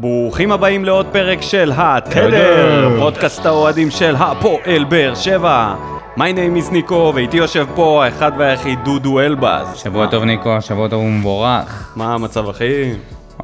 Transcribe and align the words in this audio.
ברוכים 0.00 0.52
הבאים 0.52 0.84
לעוד 0.84 1.06
פרק 1.12 1.42
של 1.42 1.72
התדר, 1.76 2.96
פודקאסט 2.98 3.46
האוהדים 3.46 3.90
של 3.90 4.16
הפועל 4.18 4.84
באר 4.84 5.14
שבע. 5.14 5.74
My 6.16 6.20
name 6.20 6.68
is 6.68 6.72
ניקו, 6.72 7.12
ואיתי 7.14 7.36
יושב 7.36 7.66
פה 7.74 8.04
האחד 8.04 8.32
והיחיד 8.38 8.78
דודו 8.84 9.20
אלבז. 9.20 9.76
שבוע 9.76 10.06
טוב 10.06 10.24
ניקו, 10.24 10.62
שבוע 10.62 10.88
טוב 10.88 11.02
ומבורך. 11.04 11.92
מה 11.96 12.14
המצב 12.14 12.48
אחי? 12.48 12.92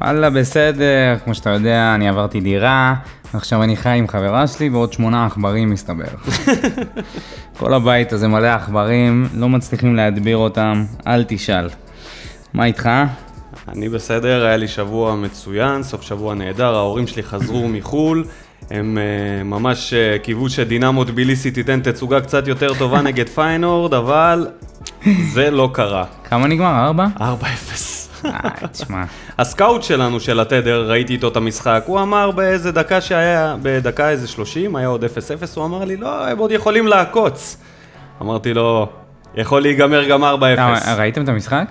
וואלה 0.01 0.29
בסדר, 0.29 1.17
כמו 1.23 1.35
שאתה 1.35 1.49
יודע, 1.49 1.91
אני 1.95 2.09
עברתי 2.09 2.41
דירה, 2.41 2.95
ועכשיו 3.33 3.63
אני 3.63 3.75
חי 3.75 3.89
עם 3.89 4.07
חברה 4.07 4.47
שלי 4.47 4.69
ועוד 4.69 4.93
שמונה 4.93 5.25
עכברים 5.25 5.69
מסתבר. 5.69 6.05
כל 7.59 7.73
הבית 7.73 8.13
הזה 8.13 8.27
מלא 8.27 8.47
עכברים, 8.47 9.27
לא 9.33 9.49
מצליחים 9.49 9.95
להדביר 9.95 10.37
אותם, 10.37 10.85
אל 11.07 11.23
תשאל. 11.27 11.69
מה 12.53 12.65
איתך? 12.65 12.89
אני 13.67 13.89
בסדר, 13.89 14.45
היה 14.45 14.57
לי 14.57 14.67
שבוע 14.67 15.15
מצוין, 15.15 15.83
סוף 15.83 16.01
שבוע 16.01 16.35
נהדר, 16.35 16.75
ההורים 16.75 17.07
שלי 17.07 17.23
חזרו 17.23 17.67
מחו"ל. 17.67 18.25
הם 18.69 18.97
uh, 18.97 19.43
ממש 19.43 19.93
uh, 19.93 20.23
קיוו 20.23 20.49
שדינמו 20.49 21.03
טביליסי 21.03 21.51
תיתן 21.51 21.79
תצוגה 21.79 22.21
קצת 22.21 22.47
יותר 22.47 22.73
טובה 22.73 23.01
נגד 23.01 23.29
פיינורד, 23.29 23.93
אבל 23.93 24.47
זה 25.33 25.51
לא 25.51 25.69
קרה. 25.73 26.05
כמה 26.23 26.47
נגמר? 26.47 26.85
ארבע? 26.85 27.07
4-0. 27.17 27.21
אה, 28.25 28.67
תשמע. 28.71 29.03
הסקאוט 29.37 29.83
שלנו 29.83 30.19
של 30.19 30.39
התדר, 30.39 30.89
ראיתי 30.89 31.13
איתו 31.13 31.27
את 31.27 31.37
המשחק, 31.37 31.83
הוא 31.85 32.01
אמר 32.01 32.31
באיזה 32.31 32.71
דקה 32.71 33.01
שהיה, 33.01 33.55
בדקה 33.61 34.09
איזה 34.09 34.27
30, 34.27 34.75
היה 34.75 34.87
עוד 34.87 35.03
0-0, 35.03 35.07
הוא 35.55 35.65
אמר 35.65 35.85
לי, 35.85 35.97
לא, 35.97 36.27
הם 36.27 36.37
עוד 36.37 36.51
יכולים 36.51 36.87
לעקוץ. 36.87 37.57
אמרתי 38.21 38.53
לו, 38.53 38.87
יכול 39.35 39.61
להיגמר 39.61 40.03
גם 40.03 40.23
4-0. 40.23 40.25
אה, 40.25 40.95
ראיתם 40.97 41.23
את 41.23 41.29
המשחק? 41.29 41.65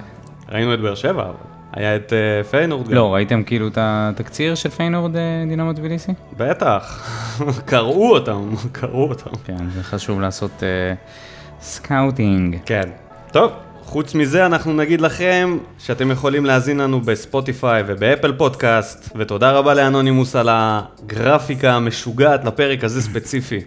ראינו 0.48 0.74
את 0.74 0.80
באר 0.80 0.94
שבע, 0.94 1.22
אבל 1.22 1.55
היה 1.76 1.96
את 1.96 2.12
אה, 2.12 2.44
פיינורד 2.44 2.88
גם. 2.88 2.94
לא, 2.94 3.14
ראיתם 3.14 3.42
כאילו 3.42 3.68
את 3.68 3.78
התקציר 3.80 4.54
של 4.54 4.68
פיינורד 4.70 5.16
אה, 5.16 5.44
דינמו 5.48 5.72
טביליסי? 5.72 6.12
בטח, 6.36 7.10
קראו 7.70 8.10
אותם, 8.10 8.54
קראו 8.72 9.08
אותם. 9.08 9.30
כן, 9.44 9.70
זה 9.74 9.82
חשוב 9.82 10.20
לעשות 10.20 10.62
אה, 10.62 10.94
scouting. 11.60 12.56
כן. 12.64 12.90
טוב, 13.32 13.52
חוץ 13.82 14.14
מזה 14.14 14.46
אנחנו 14.46 14.72
נגיד 14.72 15.00
לכם 15.00 15.58
שאתם 15.78 16.10
יכולים 16.10 16.46
להאזין 16.46 16.78
לנו 16.78 17.00
בספוטיפיי 17.00 17.82
ובאפל 17.86 18.32
פודקאסט, 18.32 19.08
ותודה 19.16 19.52
רבה 19.52 19.74
לאנונימוס 19.74 20.36
על 20.36 20.48
הגרפיקה 20.50 21.72
המשוגעת 21.72 22.44
לפרק 22.44 22.84
הזה 22.84 23.02
ספציפי. 23.02 23.60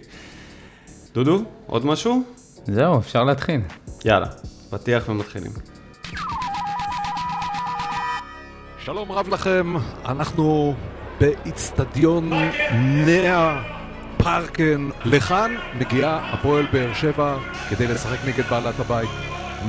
דודו, 1.14 1.42
עוד 1.66 1.86
משהו? 1.86 2.22
זהו, 2.64 2.98
אפשר 2.98 3.24
להתחיל. 3.24 3.60
יאללה, 4.04 4.26
פתיח 4.70 5.08
ומתחילים. 5.08 5.69
שלום 8.92 9.12
רב 9.12 9.28
לכם, 9.28 9.74
אנחנו 10.04 10.74
באיצטדיון 11.20 12.30
נאה 12.72 13.62
פארקן. 14.16 14.88
לכאן 15.04 15.54
מגיעה 15.74 16.32
הפועל 16.32 16.66
באר 16.72 16.94
שבע 16.94 17.36
כדי 17.68 17.86
לשחק 17.86 18.18
נגד 18.26 18.44
בעלת 18.44 18.80
הבית 18.80 19.08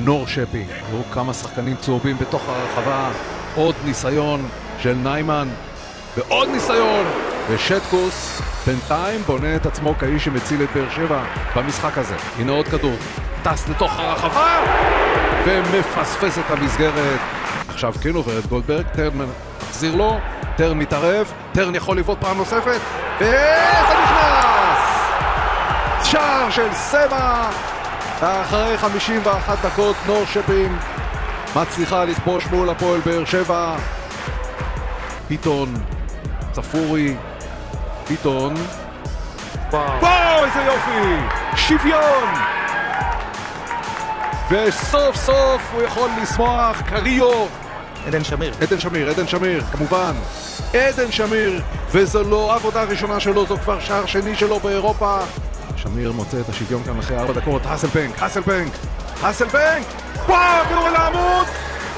נור 0.03 0.27
שפינג. 0.27 0.67
ראו 0.91 1.03
כמה 1.13 1.33
שחקנים 1.33 1.75
צהובים 1.75 2.17
בתוך 2.17 2.49
הרחבה, 2.49 3.11
עוד 3.55 3.75
ניסיון 3.85 4.49
של 4.79 4.93
ניימן 4.93 5.47
ועוד 6.17 6.49
ניסיון 6.49 7.05
ושטקוס 7.49 8.41
בינתיים 8.67 9.21
בונה 9.21 9.55
את 9.55 9.65
עצמו 9.65 9.95
כאיש 9.99 10.25
שמציל 10.25 10.63
את 10.63 10.69
באר 10.75 10.89
שבע 10.89 11.23
במשחק 11.55 11.97
הזה. 11.97 12.15
הנה 12.37 12.51
עוד 12.51 12.67
כדור, 12.67 12.95
טס 13.43 13.69
לתוך 13.69 13.99
הרחבה 13.99 14.63
ומפספס 15.45 16.39
את 16.39 16.51
המסגרת. 16.51 17.40
עכשיו 17.83 18.01
כן 18.01 18.15
עובר 18.15 18.39
את 18.39 18.45
גולדברג, 18.45 18.85
טרן 18.87 19.13
מחזיר 19.59 19.95
לו, 19.95 20.19
טרן 20.57 20.77
מתערב, 20.77 21.33
טרן 21.51 21.75
יכול 21.75 21.97
לבעוט 21.97 22.17
פעם 22.21 22.37
נוספת, 22.37 22.79
וזה 23.17 23.95
נכנס! 24.03 24.79
שער 26.03 26.49
של 26.49 26.73
סבע! 26.73 27.49
אחרי 28.21 28.77
51 28.77 29.65
דקות 29.65 29.95
נור 30.07 30.25
שפינג 30.25 30.71
מצליחה 31.55 32.05
לכבוש 32.05 32.45
מול 32.45 32.69
הפועל 32.69 32.99
באר 32.99 33.25
שבע. 33.25 33.75
ביטון, 35.29 35.73
צפורי, 36.51 37.15
ביטון. 38.09 38.53
וואו, 39.71 40.45
איזה 40.45 40.61
יופי! 40.61 41.17
שוויון! 41.55 42.29
וסוף 44.49 45.15
סוף 45.15 45.61
הוא 45.73 45.81
יכול 45.81 46.09
לשמוח, 46.21 46.81
קריו 46.81 47.60
עדן 48.07 48.23
שמיר. 48.23 48.53
עדן 48.61 48.79
שמיר, 48.79 49.09
עדן 49.09 49.27
שמיר, 49.27 49.63
כמובן. 49.71 50.13
עדן 50.73 51.11
שמיר, 51.11 51.61
וזו 51.91 52.23
לא 52.23 52.55
עבודה 52.55 52.83
ראשונה 52.83 53.19
שלו, 53.19 53.45
זו 53.45 53.57
כבר 53.57 53.79
שער 53.79 54.05
שני 54.05 54.35
שלו 54.35 54.59
באירופה. 54.59 55.19
שמיר 55.75 56.11
מוצא 56.11 56.39
את 56.39 56.49
השוויון 56.49 56.83
כאן 56.83 56.99
אחרי 56.99 57.17
ארבע 57.17 57.33
דקות, 57.33 57.61
האסלבנק, 57.65 58.21
האסלבנק, 58.21 58.73
האסלבנק! 59.21 59.85
וואו, 60.27 60.65
כדור 60.69 60.87
אל 60.87 60.95
העמוד! 60.95 61.47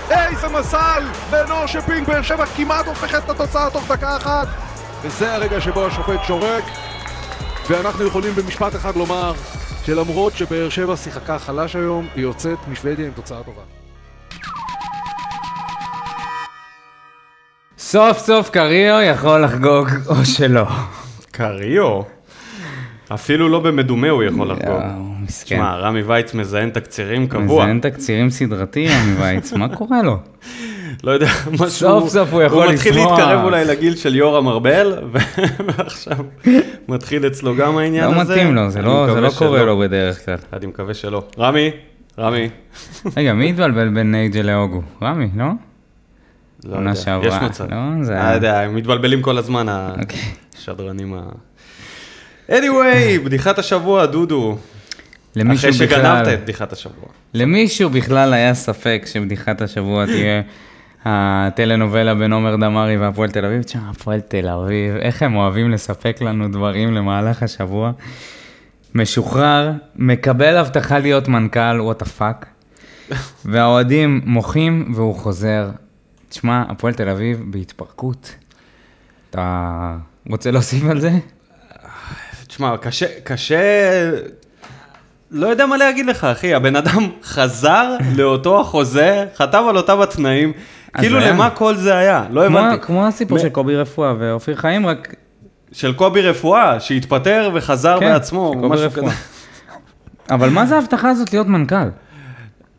איזה 0.09 0.47
מזל! 0.47 1.03
לנור 1.31 1.65
שפינג 1.65 2.07
באר 2.07 2.21
שבע 2.21 2.45
כמעט 2.45 2.87
הופכת 2.87 3.23
את 3.25 3.29
התוצאה 3.29 3.69
תוך 3.69 3.87
דקה 3.87 4.17
אחת! 4.17 4.47
וזה 5.01 5.35
הרגע 5.35 5.61
שבו 5.61 5.85
השופט 5.85 6.19
שורק, 6.27 6.63
ואנחנו 7.69 8.07
יכולים 8.07 8.35
במשפט 8.35 8.75
אחד 8.75 8.95
לומר 8.95 9.33
שלמרות 9.85 10.33
שבאר 10.37 10.69
שבע 10.69 10.97
שיחקה 10.97 11.39
חלש 11.39 11.75
היום, 11.75 12.07
היא 12.15 12.23
יוצאת 12.23 12.57
משוודיה 12.67 13.05
עם 13.05 13.11
תוצאה 13.11 13.43
טובה. 13.43 13.72
סוף 17.93 18.17
סוף 18.17 18.49
קריו 18.49 19.01
יכול 19.01 19.43
לחגוג 19.43 19.87
או 20.07 20.25
שלא. 20.25 20.65
קריו? 21.31 22.01
אפילו 23.13 23.49
לא 23.49 23.59
במדומה 23.59 24.09
הוא 24.09 24.23
יכול 24.23 24.51
לחגוג. 24.51 24.67
יואו, 24.67 25.03
מסכן. 25.23 25.55
שמע, 25.55 25.75
רמי 25.75 26.01
וייץ 26.01 26.33
מזיין 26.33 26.69
תקצירים 26.69 27.27
קבוע. 27.27 27.63
מזיין 27.63 27.79
תקצירים 27.79 28.29
סדרתי, 28.29 28.87
עמי 28.87 29.15
וייץ, 29.21 29.53
מה 29.53 29.75
קורה 29.75 30.01
לו? 30.01 30.17
לא 31.03 31.11
יודע, 31.11 31.27
משהו... 31.51 31.69
סוף 31.69 32.09
סוף 32.09 32.33
הוא 32.33 32.41
יכול 32.41 32.65
הוא 32.65 32.73
מתחיל. 32.73 32.95
להתקרב 32.95 33.43
אולי 33.43 33.65
לגיל 33.65 33.95
של 33.95 34.15
יורם 34.15 34.47
ארבל, 34.47 34.93
ועכשיו 35.67 36.17
מתחיל 36.87 37.27
אצלו 37.27 37.55
גם 37.55 37.77
העניין 37.77 38.11
לא 38.11 38.21
הזה. 38.21 38.33
מתאים 38.33 38.55
לו, 38.55 38.69
זה 38.69 38.81
לא 38.81 39.21
לא 39.21 39.29
קורה. 39.37 39.63
לו 39.63 39.79
בדרך 39.79 40.25
כלל. 40.25 40.37
אני 40.53 40.65
מקווה 40.65 40.93
שלא. 40.93 41.23
רמי, 41.39 41.71
רמי. 42.19 42.49
רגע, 43.17 43.33
מי 43.33 43.49
התבלבל 43.49 43.89
בין 43.89 44.11
נייג'ל 44.11 44.41
להוגו? 44.41 44.81
רמי, 45.01 45.29
לא? 45.35 45.45
לא 46.65 46.75
עונה 46.75 46.89
יודע, 46.89 47.01
שעברה, 47.01 47.27
יש 47.27 47.43
מצב. 47.43 47.63
לא? 47.71 47.77
זה 48.03 48.13
אני 48.17 48.21
היה- 48.25 48.35
יודע, 48.35 48.59
הם 48.59 48.75
מתבלבלים 48.75 49.21
כל 49.21 49.37
הזמן, 49.37 49.65
אוקיי. 50.01 50.19
השדרנים 50.57 51.13
ה... 51.13 51.21
anyway, 52.49 53.19
בדיחת 53.25 53.59
השבוע, 53.59 54.05
דודו. 54.05 54.57
למישהו 55.35 55.69
אחרי 55.69 55.87
בכלל- 55.87 55.99
שגנבת 56.01 56.27
את 56.33 56.41
בדיחת 56.43 56.73
השבוע. 56.73 57.05
למישהו 57.33 57.89
בכלל 57.89 58.33
היה 58.33 58.53
ספק 58.53 59.03
שבדיחת 59.05 59.61
השבוע 59.61 60.05
תהיה 60.15 60.41
הטלנובלה 61.05 62.15
בין 62.15 62.33
עומר 62.33 62.55
דמארי 62.55 62.97
והפועל 62.97 63.29
תל 63.31 63.45
אביב? 63.45 63.63
תשמע, 63.63 63.81
הפועל 63.89 64.19
תל 64.21 64.47
אביב, 64.49 64.95
איך 64.95 65.23
הם 65.23 65.35
אוהבים 65.35 65.71
לספק 65.71 66.17
לנו 66.21 66.47
דברים 66.51 66.93
למהלך 66.93 67.43
השבוע. 67.43 67.91
משוחרר, 68.95 69.71
מקבל 69.95 70.57
הבטחה 70.57 70.99
להיות 70.99 71.27
מנכ"ל, 71.27 71.77
what 71.81 71.99
the 71.99 72.05
fuck. 72.05 72.45
והאוהדים 73.45 74.21
מוחים 74.25 74.91
והוא 74.95 75.15
חוזר. 75.15 75.69
תשמע, 76.33 76.63
הפועל 76.69 76.93
תל 76.93 77.09
אביב 77.09 77.43
בהתפרקות. 77.45 78.35
אתה 79.29 79.95
רוצה 80.29 80.51
להוסיף 80.51 80.83
על 80.89 80.99
זה? 80.99 81.11
תשמע, 82.47 82.77
קשה, 82.77 83.05
קשה... 83.23 83.61
לא 85.31 85.47
יודע 85.47 85.65
מה 85.65 85.77
להגיד 85.77 86.05
לך, 86.05 86.23
אחי. 86.23 86.53
הבן 86.53 86.75
אדם 86.75 87.09
חזר 87.23 87.95
לאותו 88.15 88.61
החוזה, 88.61 89.25
חתם 89.37 89.63
על 89.69 89.77
אותם 89.77 90.01
התנאים. 90.01 90.53
כאילו, 90.97 91.19
היה. 91.19 91.31
למה 91.31 91.49
כל 91.49 91.75
זה 91.75 91.95
היה? 91.95 92.25
לא 92.29 92.47
כמו, 92.47 92.59
הבנתי. 92.59 92.81
כמו 92.81 93.07
הסיפור 93.07 93.37
מ- 93.37 93.41
של 93.41 93.49
קובי 93.49 93.75
רפואה 93.75 94.13
ואופיר 94.19 94.55
חיים, 94.55 94.87
רק 94.87 95.15
של 95.71 95.93
קובי 95.93 96.21
רפואה, 96.21 96.79
שהתפטר 96.79 97.51
וחזר 97.53 97.99
כן, 97.99 98.13
בעצמו, 98.13 98.51
של 98.55 98.61
קובי 98.61 98.75
רפואה. 98.77 99.13
אבל 100.29 100.49
מה 100.49 100.65
זה 100.65 100.75
ההבטחה 100.75 101.09
הזאת 101.09 101.33
להיות 101.33 101.47
מנכ"ל? 101.47 101.89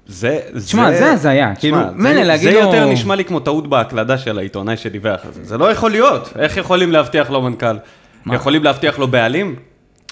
זה, 0.06 0.39
תשמע, 0.67 0.93
זה 0.93 1.12
הזיה, 1.12 1.55
כאילו, 1.55 1.79
מילא 1.95 2.15
זה- 2.15 2.25
להגיד 2.25 2.49
זה 2.49 2.55
לו- 2.55 2.61
יותר 2.61 2.87
נשמע 2.87 3.15
לי 3.15 3.25
כמו 3.25 3.41
טעות 3.41 3.67
בהקלדה 3.69 4.19
של 4.19 4.39
העיתונאי 4.39 4.77
שדיווח 4.77 5.21
על 5.25 5.33
זה. 5.33 5.41
זה 5.45 5.59
לא 5.59 5.73
יכול 5.73 5.91
להיות. 5.91 6.33
איך 6.39 6.56
יכולים 6.56 6.93
להבטיח 6.93 7.31
לו 7.31 7.43
מנכ"ל? 7.43 7.77
יכולים 8.33 8.65
להבטיח 8.65 8.99
לו 8.99 9.09
בעלים? 9.09 9.56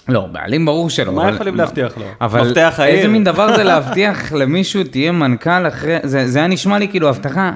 לא, 0.09 0.27
בעלים 0.33 0.65
ברור 0.67 0.91
שלא. 0.91 1.13
מה 1.13 1.23
אבל- 1.25 1.35
יכולים 1.35 1.57
להבטיח 1.57 1.97
לו? 1.99 2.05
אבל 2.21 2.49
מפתח 2.49 2.75
העיר? 2.79 2.97
איזה 2.97 3.09
מין 3.09 3.25
דבר 3.25 3.57
זה 3.57 3.63
להבטיח 3.65 4.33
למישהו 4.33 4.85
תהיה 4.85 5.13
מנכ"ל 5.13 5.69
אחרי... 5.69 5.97
זה 6.03 6.27
זה 6.29 6.39
היה 6.39 6.49
נשמע 6.49 6.79
לי 6.79 6.89
כאילו 6.89 7.09
הבטחה. 7.09 7.53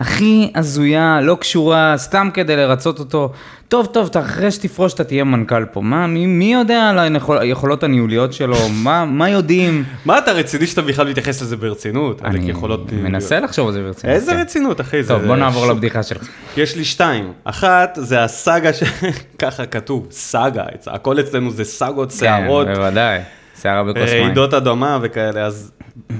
הכי 0.00 0.50
הזויה, 0.54 1.20
לא 1.22 1.36
קשורה, 1.40 1.94
סתם 1.96 2.28
כדי 2.34 2.56
לרצות 2.56 2.98
אותו. 2.98 3.32
טוב, 3.68 3.86
טוב, 3.86 4.10
אחרי 4.20 4.50
שתפרוש 4.50 4.94
אתה 4.94 5.04
תהיה 5.04 5.24
מנכ"ל 5.24 5.64
פה. 5.64 5.80
מה, 5.80 6.06
מי, 6.06 6.26
מי 6.26 6.52
יודע 6.52 6.88
על 6.90 6.98
היכול- 6.98 7.38
היכולות 7.38 7.84
הניהוליות 7.84 8.32
שלו? 8.32 8.56
מה, 8.72 9.04
מה 9.04 9.30
יודעים? 9.30 9.84
מה 10.06 10.18
אתה 10.18 10.32
רציני 10.32 10.66
שאתה 10.66 10.82
בכלל 10.82 11.08
מתייחס 11.10 11.42
לזה 11.42 11.56
ברצינות? 11.56 12.22
אני 12.24 12.50
יכולות- 12.50 12.92
מנסה 12.92 13.40
לחשוב 13.40 13.66
על 13.68 13.72
זה 13.74 13.82
ברצינות. 13.82 14.14
איזה 14.16 14.32
כן. 14.32 14.40
רצינות, 14.40 14.80
אחי? 14.80 15.02
טוב, 15.08 15.22
בוא 15.26 15.36
נעבור 15.36 15.66
ש- 15.66 15.68
לבדיחה 15.68 16.02
שלך. 16.02 16.28
יש 16.56 16.76
לי 16.76 16.84
שתיים. 16.84 17.32
אחת, 17.44 17.98
זה 18.02 18.24
הסאגה 18.24 18.72
ש... 18.72 18.82
ככה 19.42 19.66
כתוב, 19.66 20.06
סאגה. 20.10 20.64
הכל 20.86 21.20
אצלנו 21.20 21.50
זה 21.50 21.64
סאגות, 21.64 22.10
סערות, 22.10 22.66
כן, 22.66 22.74
בוודאי. 22.74 23.18
שערה 23.62 23.84
בכוס 23.84 24.10
מים. 24.12 24.24
רעידות 24.24 24.54
אדמה 24.54 24.98
וכאלה. 25.02 25.46
אז 25.46 25.72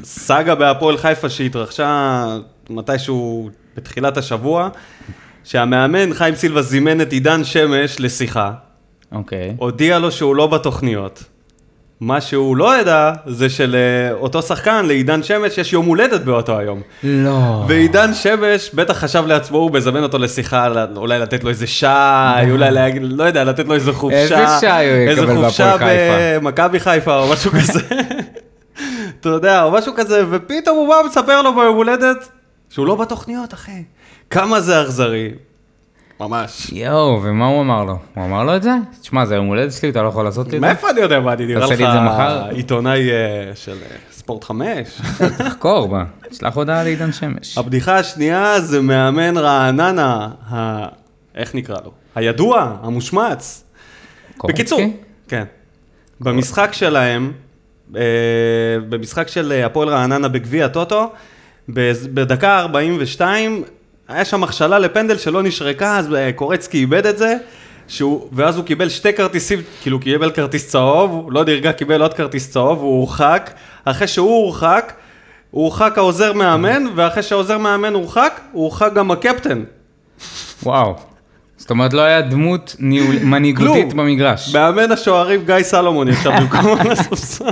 סאגה 0.04 0.54
בהפועל 0.54 0.96
חיפה 0.96 1.28
שהתרחשה 1.28 2.24
מתישהו 2.70 3.50
בתחילת 3.76 4.16
השבוע, 4.16 4.68
שהמאמן 5.44 6.14
חיים 6.14 6.34
סילבה 6.34 6.62
זימן 6.62 7.00
את 7.00 7.12
עידן 7.12 7.44
שמש 7.44 8.00
לשיחה, 8.00 8.52
אוקיי. 9.12 9.54
הודיע 9.58 9.98
לו 9.98 10.12
שהוא 10.12 10.36
לא 10.36 10.46
בתוכניות. 10.46 11.24
מה 12.00 12.20
שהוא 12.20 12.56
לא 12.56 12.80
ידע, 12.80 13.12
זה 13.26 13.48
שלאותו 13.48 14.42
שחקן, 14.42 14.86
לעידן 14.86 15.22
שמש, 15.22 15.58
יש 15.58 15.72
יום 15.72 15.86
הולדת 15.86 16.20
באותו 16.20 16.58
היום. 16.58 16.80
לא. 17.02 17.64
ועידן 17.68 18.14
שמש 18.14 18.70
בטח 18.74 18.98
חשב 18.98 19.26
לעצמו, 19.26 19.58
הוא 19.58 19.70
מזמן 19.72 20.02
אותו 20.02 20.18
לשיחה, 20.18 20.68
אולי 20.96 21.18
לתת 21.18 21.44
לו 21.44 21.50
איזה 21.50 21.66
שי, 21.66 21.86
אולי 22.50 22.70
להגיד, 22.70 23.02
לא 23.04 23.24
יודע, 23.24 23.44
לתת 23.44 23.68
לו 23.68 23.74
איזה 23.74 23.92
חופשה. 23.92 24.40
איזה 24.40 24.46
שי 24.60 24.66
הוא 24.66 24.96
יקבל 24.96 25.08
איזה 25.08 25.26
בהפועל 25.26 25.44
חופשה 25.44 25.72
חיפה? 25.72 26.38
במכבי 26.40 26.80
חיפה 26.80 27.18
או 27.18 27.32
משהו 27.32 27.50
כזה. 27.50 27.80
אתה 29.20 29.28
יודע, 29.28 29.62
או 29.62 29.70
משהו 29.70 29.92
כזה, 29.96 30.24
ופתאום 30.30 30.76
הוא 30.76 30.88
בא 30.88 30.94
ומספר 30.94 31.42
לו 31.42 31.54
ביום 31.54 31.76
הולדת 31.76 32.28
שהוא 32.76 32.86
לא 32.86 32.94
בתוכניות, 32.94 33.54
אחי. 33.54 33.82
כמה 34.30 34.60
זה 34.60 34.82
אכזרי. 34.82 35.30
ממש. 36.20 36.70
יואו, 36.72 37.20
ומה 37.22 37.46
הוא 37.46 37.60
אמר 37.62 37.84
לו? 37.84 37.98
הוא 38.14 38.24
אמר 38.24 38.44
לו 38.44 38.56
את 38.56 38.62
זה? 38.62 38.70
תשמע, 39.00 39.26
זה 39.26 39.34
יום 39.34 39.46
הולדת 39.46 39.72
שלי, 39.72 39.90
אתה 39.90 40.02
לא 40.02 40.08
יכול 40.08 40.24
לעשות 40.24 40.46
לי 40.46 40.56
את 40.56 40.60
זה? 40.60 40.66
מאיפה 40.66 40.90
אני 40.90 41.00
יודע 41.00 41.20
מה 41.20 41.32
אני 41.32 41.46
נראה 41.46 41.60
תעשה 41.60 41.74
לך 41.74 41.80
לי 41.80 41.86
את 41.86 41.92
זה 41.92 42.00
מחר? 42.00 42.44
עיתונאי 42.50 43.10
אה, 43.10 43.16
של 43.54 43.72
אה, 43.72 43.96
ספורט 44.12 44.44
חמש? 44.44 45.00
תחקור 45.38 45.88
בה, 45.88 46.04
תשלח 46.30 46.54
הודעה 46.56 46.84
לעידן 46.84 47.12
שמש. 47.12 47.58
הבדיחה 47.58 47.96
השנייה 47.98 48.60
זה 48.60 48.80
מאמן 48.80 49.36
רעננה, 49.38 50.28
ה... 50.52 50.86
איך 51.34 51.54
נקרא 51.54 51.76
לו? 51.84 51.90
הידוע, 52.14 52.76
המושמץ. 52.82 53.64
בקיצור? 54.44 54.80
כן. 55.28 55.44
במשחק 56.20 56.72
שלהם, 56.72 57.32
אה, 57.96 58.02
במשחק 58.88 59.28
של 59.28 59.62
הפועל 59.66 59.88
רעננה 59.88 60.28
בגביע 60.28 60.64
הטוטו, 60.66 61.04
בז- 61.04 61.10
בדקה 61.68 62.58
42, 62.58 63.62
היה 64.08 64.24
שם 64.24 64.44
הכשלה 64.44 64.78
לפנדל 64.78 65.18
שלא 65.18 65.42
נשרקה, 65.42 65.98
אז 65.98 66.14
אה, 66.14 66.32
קורצקי 66.32 66.78
איבד 66.78 67.06
את 67.06 67.18
זה, 67.18 67.34
שהוא, 67.88 68.28
ואז 68.32 68.56
הוא 68.56 68.64
קיבל 68.64 68.88
שתי 68.88 69.12
כרטיסים, 69.12 69.58
כאילו 69.82 70.00
קיבל 70.00 70.30
כרטיס 70.30 70.68
צהוב, 70.68 71.10
הוא 71.10 71.32
לא 71.32 71.44
נרגע, 71.44 71.72
קיבל 71.72 72.02
עוד 72.02 72.14
כרטיס 72.14 72.50
צהוב, 72.50 72.78
הוא 72.78 72.98
הורחק, 73.00 73.50
אחרי 73.84 74.06
שהוא 74.08 74.30
הורחק, 74.44 74.92
הוא 75.50 75.62
הורחק 75.64 75.98
העוזר 75.98 76.32
מאמן, 76.32 76.84
ואחרי 76.94 77.22
שהעוזר 77.22 77.58
מאמן 77.58 77.94
הורחק, 77.94 78.40
הוא 78.52 78.62
הורחק 78.62 78.92
גם 78.94 79.10
הקפטן. 79.10 79.62
וואו. 80.62 80.94
זאת 81.56 81.70
אומרת, 81.70 81.92
לא 81.92 82.00
היה 82.00 82.20
דמות 82.20 82.76
ניהול- 82.78 83.22
מנהיגותית. 83.24 83.94
במגרש. 83.94 84.54
מאמן 84.54 84.92
השוערים 84.92 85.44
גיא 85.46 85.62
סלומון 85.62 86.08
ישב 86.08 86.30
במקומו 86.40 86.76
על 86.80 86.90
הספסל. 86.92 87.44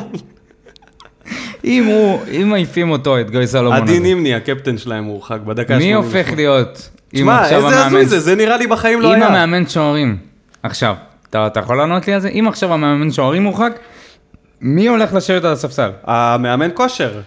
אם 1.65 1.85
הוא, 1.85 2.21
אם 2.41 2.49
מעיפים 2.49 2.91
אותו, 2.91 3.21
את 3.21 3.31
גוי 3.31 3.47
סלומון 3.47 3.83
עדי 3.83 4.01
נימני, 4.01 4.35
הקפטן 4.35 4.79
שלהם, 4.79 5.05
הורחק 5.05 5.41
בדקה 5.41 5.79
מי 5.79 5.95
ה-88. 5.95 6.05
הופך 6.05 6.33
להיות? 6.37 6.91
אם 7.15 7.19
תשמע, 7.21 7.49
איזה 7.51 7.87
הזוי 7.87 8.07
זה, 8.07 8.21
זה 8.21 8.35
נראה 8.35 8.57
לי 8.57 8.67
בחיים 8.67 9.01
לא 9.01 9.09
אם 9.09 9.23
היה. 9.23 9.27
המאמן 9.27 9.69
שוערים, 9.69 10.17
עכשיו, 10.63 10.95
אתה 11.31 11.47
אתה 11.47 11.61
יכול 11.61 11.77
לענות 11.77 12.07
לי 12.07 12.15
על 12.15 12.21
זה? 12.21 12.29
אם 12.29 12.45
עכשיו 12.49 12.73
המאמן 12.73 13.13
שוערים 13.13 13.43
מורחק, 13.43 13.79
מי 14.61 14.87
הולך 14.89 15.15
לשבת 15.15 15.45
על 15.45 15.53
הספסל? 15.53 15.91
המאמן 16.05 16.69
כושר. 16.75 17.21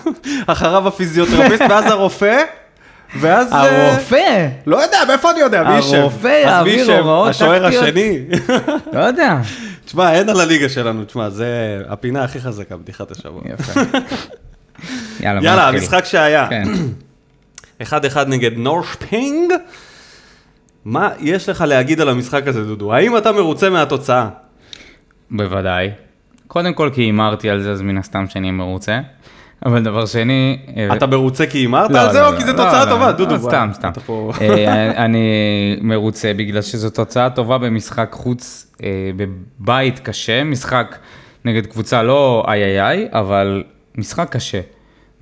אחריו 0.46 0.88
הפיזיותרפיסט, 0.88 1.62
ואז 1.70 1.86
הרופא, 1.86 2.42
ואז... 3.20 3.52
אה, 3.52 3.90
הרופא! 3.92 4.48
לא 4.66 4.82
יודע, 4.82 4.98
מאיפה 5.08 5.30
אני 5.30 5.40
יודע, 5.40 5.62
מי 5.62 5.78
ישב? 5.78 5.94
הרופא 5.94 6.26
יעביר? 6.26 6.92
הוראות 6.98 7.30
השוער 7.30 7.64
טקטיות. 7.64 7.84
השני. 7.84 8.18
לא 8.92 9.00
יודע. 9.00 9.40
תשמע, 9.84 10.12
אין 10.12 10.28
על 10.28 10.40
הליגה 10.40 10.68
שלנו, 10.68 11.04
תשמע, 11.04 11.30
זה 11.30 11.78
הפינה 11.88 12.24
הכי 12.24 12.40
חזקה, 12.40 12.76
בדיחת 12.76 13.10
השבוע. 13.10 13.42
יפה. 13.44 13.80
יאללה, 15.20 15.40
יאללה. 15.44 15.68
המשחק 15.68 16.04
שהיה. 16.04 16.46
כן. 16.50 16.64
1-1 17.82 17.84
נגד 18.26 18.50
נורשפינג. 18.56 19.52
מה 20.84 21.08
יש 21.20 21.48
לך 21.48 21.60
להגיד 21.60 22.00
על 22.00 22.08
המשחק 22.08 22.46
הזה, 22.46 22.64
דודו? 22.64 22.94
האם 22.94 23.16
אתה 23.16 23.32
מרוצה 23.32 23.70
מהתוצאה? 23.70 24.28
בוודאי. 25.30 25.90
קודם 26.46 26.74
כל 26.74 26.90
כי 26.94 27.00
הימרתי 27.00 27.50
על 27.50 27.62
זה, 27.62 27.72
אז 27.72 27.82
מן 27.82 27.98
הסתם 27.98 28.24
שאני 28.28 28.50
מרוצה. 28.50 29.00
אבל 29.64 29.82
דבר 29.82 30.06
שני... 30.06 30.58
אה, 30.76 30.96
אתה 30.96 31.06
מרוצה 31.06 31.46
כי 31.46 31.58
הימרת 31.58 31.90
על 31.90 32.12
זה, 32.12 32.20
לא, 32.20 32.26
או 32.28 32.32
לא, 32.32 32.36
כי 32.38 32.44
זו 32.44 32.52
לא, 32.52 32.56
תוצאה 32.56 32.84
לא, 32.84 32.90
טובה, 32.90 33.12
דודו? 33.12 33.38
סתם, 33.38 33.68
סתם. 33.72 33.90
פה- 34.06 34.32
אה, 34.40 35.04
אני 35.04 35.28
מרוצה 35.80 36.32
בגלל 36.36 36.62
שזו 36.62 36.90
תוצאה 36.90 37.30
טובה 37.30 37.58
במשחק 37.58 38.08
חוץ 38.12 38.72
אה, 38.84 38.88
בבית 39.16 39.98
קשה, 39.98 40.44
משחק 40.44 40.96
נגד 41.44 41.66
קבוצה 41.66 42.02
לא 42.02 42.44
איי 42.48 42.64
איי 42.64 42.80
איי, 42.88 43.08
אבל 43.12 43.62
משחק 43.98 44.28
קשה. 44.30 44.60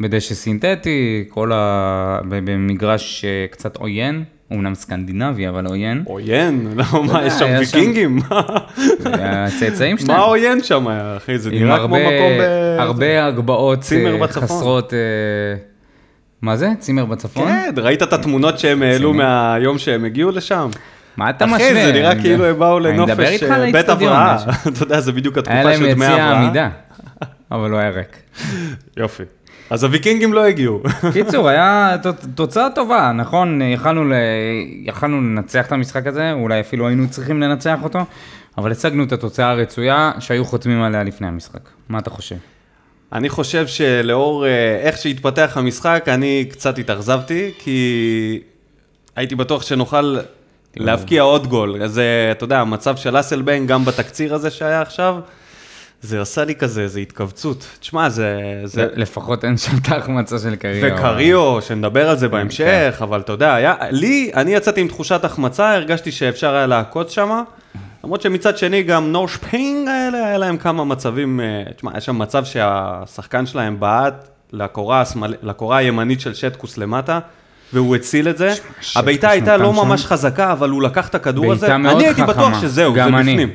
בדשא 0.00 0.34
סינתטי, 0.34 1.24
כל 1.28 1.52
ה... 1.54 2.18
במגרש 2.28 3.24
אה, 3.24 3.46
קצת 3.50 3.76
עוין, 3.76 4.24
אמנם 4.54 4.74
סקנדינבי, 4.74 5.48
אבל 5.48 5.66
עוין. 5.66 6.02
עוין, 6.06 6.66
לא, 6.76 7.04
מה, 7.04 7.26
יש 7.26 7.32
שם 7.32 7.44
היה 7.44 7.58
ויקינגים? 7.58 8.18
הצאצאים 9.04 9.98
שלהם. 9.98 10.18
מה 10.18 10.24
עוין 10.24 10.62
שם, 10.62 10.88
אחי? 10.88 11.38
זה 11.38 11.50
נראה 11.50 11.78
כמו 11.78 11.96
מקום 11.96 12.32
ב... 12.40 12.76
הרבה 12.78 13.26
הגבהות 13.26 13.80
צימר 13.80 14.22
אה. 14.22 14.28
חסרות... 14.28 14.94
אה, 14.94 14.98
מה 16.42 16.56
זה? 16.56 16.68
צימר 16.78 17.04
בצפון? 17.04 17.48
כן, 17.48 17.74
ראית 17.76 18.02
את 18.02 18.12
התמונות 18.12 18.58
שהם 18.58 18.82
העלו. 18.82 19.14
מהיום 19.14 19.78
שהם 19.78 20.04
הגיעו 20.04 20.30
לשם? 20.30 20.68
מה 21.16 21.30
אתה 21.30 21.44
אחי, 21.44 21.54
משווה? 21.54 21.86
זה 21.86 21.92
נראה 21.92 22.20
כאילו 22.20 22.44
הם 22.44 22.58
באו 22.58 22.80
לנופש 22.80 23.42
אה, 23.42 23.72
בית 23.72 23.88
הבראה. 23.88 24.36
אתה 24.68 24.82
יודע, 24.82 25.00
זה 25.00 25.12
בדיוק 25.12 25.36
היה 25.36 25.42
התקופה 25.42 25.70
להם 25.70 25.80
של 25.80 25.94
דמי 25.94 26.04
יציע 26.04 26.24
הבראה. 26.24 26.40
עמידה, 26.42 26.68
אבל 27.50 27.70
הוא 27.70 27.78
היה 27.78 27.90
ריק. 27.90 28.16
יופי. 28.96 29.22
אז 29.70 29.84
הוויקינגים 29.84 30.32
לא 30.32 30.44
הגיעו. 30.44 30.82
קיצור, 31.12 31.48
היה 31.48 31.96
תוצאה 32.34 32.70
טובה, 32.74 33.12
נכון? 33.12 33.60
יכלנו, 33.62 35.20
לנצח 35.20 35.66
את 35.66 35.72
המשחק 35.72 36.06
הזה, 36.06 36.32
אולי 36.32 36.60
אפילו 36.60 36.88
היינו 36.88 37.10
צריכים 37.10 37.40
לנצח 37.40 37.78
אותו, 37.82 37.98
אבל 38.58 38.72
השגנו 38.72 39.04
את 39.04 39.12
התוצאה 39.12 39.50
הרצויה 39.50 40.12
שהיו 40.20 40.44
חותמים 40.44 40.82
עליה 40.82 41.02
לפני 41.04 41.26
המשחק. 41.26 41.60
מה 41.88 41.98
אתה 41.98 42.10
חושב? 42.10 42.36
אני 43.12 43.28
חושב 43.28 43.66
שלאור 43.66 44.46
אה, 44.46 44.78
איך 44.80 44.98
שהתפתח 44.98 45.52
המשחק, 45.56 46.04
אני 46.08 46.44
קצת 46.50 46.78
התאכזבתי, 46.78 47.50
כי 47.58 48.40
הייתי 49.16 49.34
בטוח 49.34 49.62
שנוכל 49.62 50.16
להבקיע 50.76 51.22
עוד 51.22 51.46
גול. 51.46 51.82
אז 51.82 51.98
אה, 51.98 52.32
אתה 52.32 52.44
יודע, 52.44 52.60
המצב 52.60 52.96
של 52.96 53.20
אסלבנק, 53.20 53.68
גם 53.68 53.84
בתקציר 53.84 54.34
הזה 54.34 54.50
שהיה 54.50 54.80
עכשיו, 54.80 55.16
זה 56.02 56.20
עשה 56.20 56.44
לי 56.44 56.54
כזה, 56.54 56.88
זה 56.88 57.00
התכווצות. 57.00 57.66
תשמע, 57.80 58.08
זה... 58.08 58.38
זה... 58.64 58.88
לפחות 58.94 59.44
אין 59.44 59.56
שם 59.56 59.72
את 59.82 59.88
ההחמצה 59.88 60.38
של 60.38 60.56
קריו. 60.56 60.94
וקריו, 60.94 61.62
שנדבר 61.62 62.10
על 62.10 62.18
זה 62.18 62.28
בהמשך, 62.28 63.00
אבל 63.02 63.20
אתה 63.20 63.32
יודע, 63.32 63.54
היה, 63.54 63.74
לי, 63.90 64.30
אני 64.34 64.54
יצאתי 64.54 64.80
עם 64.80 64.88
תחושת 64.88 65.24
החמצה, 65.24 65.74
הרגשתי 65.74 66.12
שאפשר 66.12 66.54
היה 66.54 66.66
לעקוץ 66.66 67.10
שם, 67.10 67.42
למרות 68.04 68.22
שמצד 68.22 68.58
שני 68.58 68.82
גם 68.82 69.12
נורשפינג 69.12 69.88
האלה, 69.88 70.26
היה 70.26 70.38
להם 70.38 70.56
כמה 70.56 70.84
מצבים, 70.84 71.40
אה, 71.40 71.72
תשמע, 71.76 71.90
היה 71.92 72.00
שם 72.00 72.18
מצב 72.18 72.44
שהשחקן 72.44 73.46
שלהם 73.46 73.80
בעט 73.80 74.28
לקורה, 74.52 75.00
השמאל, 75.00 75.34
לקורה 75.42 75.76
הימנית 75.76 76.20
של 76.20 76.34
שטקוס 76.34 76.78
למטה, 76.78 77.18
והוא 77.72 77.96
הציל 77.96 78.28
את 78.28 78.38
זה. 78.38 78.52
הבעיטה 78.96 79.30
הייתה 79.30 79.56
לא 79.56 79.72
שם. 79.72 79.76
ממש 79.76 80.06
חזקה, 80.06 80.52
אבל 80.52 80.70
הוא 80.70 80.82
לקח 80.82 81.08
את 81.08 81.14
הכדור 81.14 81.52
הזה. 81.52 81.74
אני 81.74 82.06
הייתי 82.06 82.22
בטוח 82.22 82.48
חכמה. 82.48 82.60
שזהו, 82.60 82.94
זה 82.94 83.04
אני. 83.04 83.32
בפנים. 83.32 83.50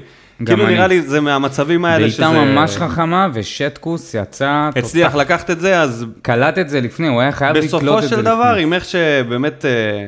כאילו 0.45 0.65
אני. 0.65 0.73
נראה 0.73 0.87
לי 0.87 1.01
זה 1.01 1.21
מהמצבים 1.21 1.85
האלה 1.85 2.09
שזה... 2.09 2.23
בעיטה 2.23 2.45
ממש 2.45 2.77
חכמה, 2.77 3.27
ושטקוס 3.33 4.13
יצא... 4.13 4.69
הצליח 4.75 5.11
תותח. 5.11 5.21
לקחת 5.21 5.51
את 5.51 5.59
זה, 5.59 5.81
אז 5.81 6.05
קלט 6.21 6.57
את 6.57 6.69
זה 6.69 6.81
לפני, 6.81 7.07
הוא 7.07 7.21
היה 7.21 7.31
חייב 7.31 7.55
לקלוט 7.57 7.65
את 7.65 7.69
זה 7.69 7.77
בסופו 7.77 7.97
לפני. 7.97 8.09
של 8.09 8.21
דבר, 8.21 8.55
עם 8.55 8.73
איך 8.73 8.85
שבאמת... 8.85 9.65
אה, 9.65 10.07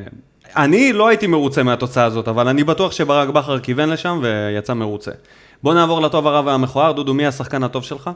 אני 0.55 0.93
לא 0.93 1.07
הייתי 1.07 1.27
מרוצה 1.27 1.63
מהתוצאה 1.63 2.03
הזאת, 2.05 2.27
אבל 2.27 2.47
אני 2.47 2.63
בטוח 2.63 2.91
שברק 2.91 3.29
בכר 3.29 3.59
כיוון 3.59 3.89
לשם 3.89 4.19
ויצא 4.21 4.73
מרוצה. 4.73 5.11
בוא 5.63 5.73
נעבור 5.73 6.01
לטוב 6.01 6.27
הרע 6.27 6.41
והמכוער. 6.45 6.91
דודו, 6.91 7.13
מי 7.13 7.27
השחקן 7.27 7.63
הטוב 7.63 7.83
שלך? 7.83 8.09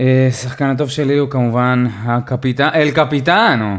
אה, 0.00 0.28
שחקן 0.42 0.64
הטוב 0.64 0.90
שלי 0.90 1.18
הוא 1.18 1.30
כמובן 1.30 1.86
הקפיטן, 2.04 2.68
אל 2.74 2.90
קפיטנו, 2.90 3.76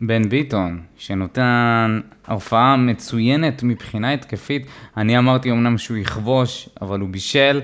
בן 0.00 0.28
ביטון, 0.28 0.80
שנותן 0.98 2.00
הופעה 2.28 2.76
מצוינת 2.76 3.62
מבחינה 3.62 4.12
התקפית. 4.12 4.66
אני 4.96 5.18
אמרתי 5.18 5.50
אמנם 5.50 5.78
שהוא 5.78 5.96
יכבוש, 5.96 6.68
אבל 6.82 7.00
הוא 7.00 7.08
בישל, 7.08 7.60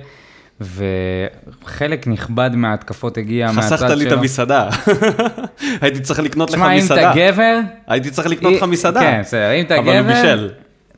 וחלק 0.60 2.06
נכבד 2.06 2.50
מההתקפות 2.54 3.18
הגיע 3.18 3.52
מהצד 3.52 3.68
שלו. 3.78 3.88
חסכת 3.88 3.98
לי 3.98 4.06
את 4.06 4.12
המסעדה. 4.12 4.68
הייתי 5.80 6.00
צריך 6.00 6.20
לקנות 6.20 6.50
לך 6.50 6.56
תשמע, 6.56 6.72
אם 6.72 6.76
מסעדה. 6.78 7.10
אתה 7.12 7.18
גבר... 7.18 7.60
הייתי 7.86 8.10
צריך 8.10 8.26
לקנות 8.28 8.52
לך 8.52 8.62
מסעדה. 8.62 9.00
כן, 9.00 9.20
בסדר, 9.20 9.52
אם 9.52 9.64
אתה 9.64 9.78
אבל 9.78 9.88
הוא 9.88 10.02
גבר, 10.02 10.14
בישל. 10.14 10.50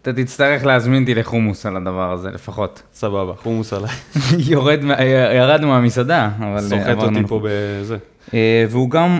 אתה 0.02 0.12
תצטרך 0.12 0.64
להזמין 0.64 1.02
אותי 1.02 1.14
לחומוס 1.14 1.66
על 1.66 1.76
הדבר 1.76 2.12
הזה, 2.12 2.31
לפחות. 2.31 2.83
סבבה, 2.95 3.33
חומוס 3.43 3.73
עליי. 3.73 3.90
יורד, 4.50 4.85
מה- 4.85 5.02
ירדנו 5.37 5.69
מהמסעדה, 5.69 6.31
אבל 6.38 6.61
סוחט. 6.61 6.97
אותי 6.97 7.21
פה 7.28 7.40
בזה. 7.45 7.97
אה, 8.35 8.64
והוא 8.71 8.90
גם, 8.90 9.19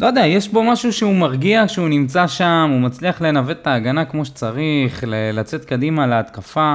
לא 0.00 0.06
יודע, 0.06 0.26
יש 0.26 0.48
בו 0.48 0.62
משהו 0.62 0.92
שהוא 0.92 1.14
מרגיע 1.14 1.64
כשהוא 1.66 1.88
נמצא 1.88 2.26
שם, 2.26 2.68
הוא 2.72 2.80
מצליח 2.80 3.20
לנווט 3.20 3.56
את 3.62 3.66
ההגנה 3.66 4.04
כמו 4.04 4.24
שצריך, 4.24 5.04
לצאת 5.06 5.64
קדימה 5.64 6.06
להתקפה. 6.06 6.74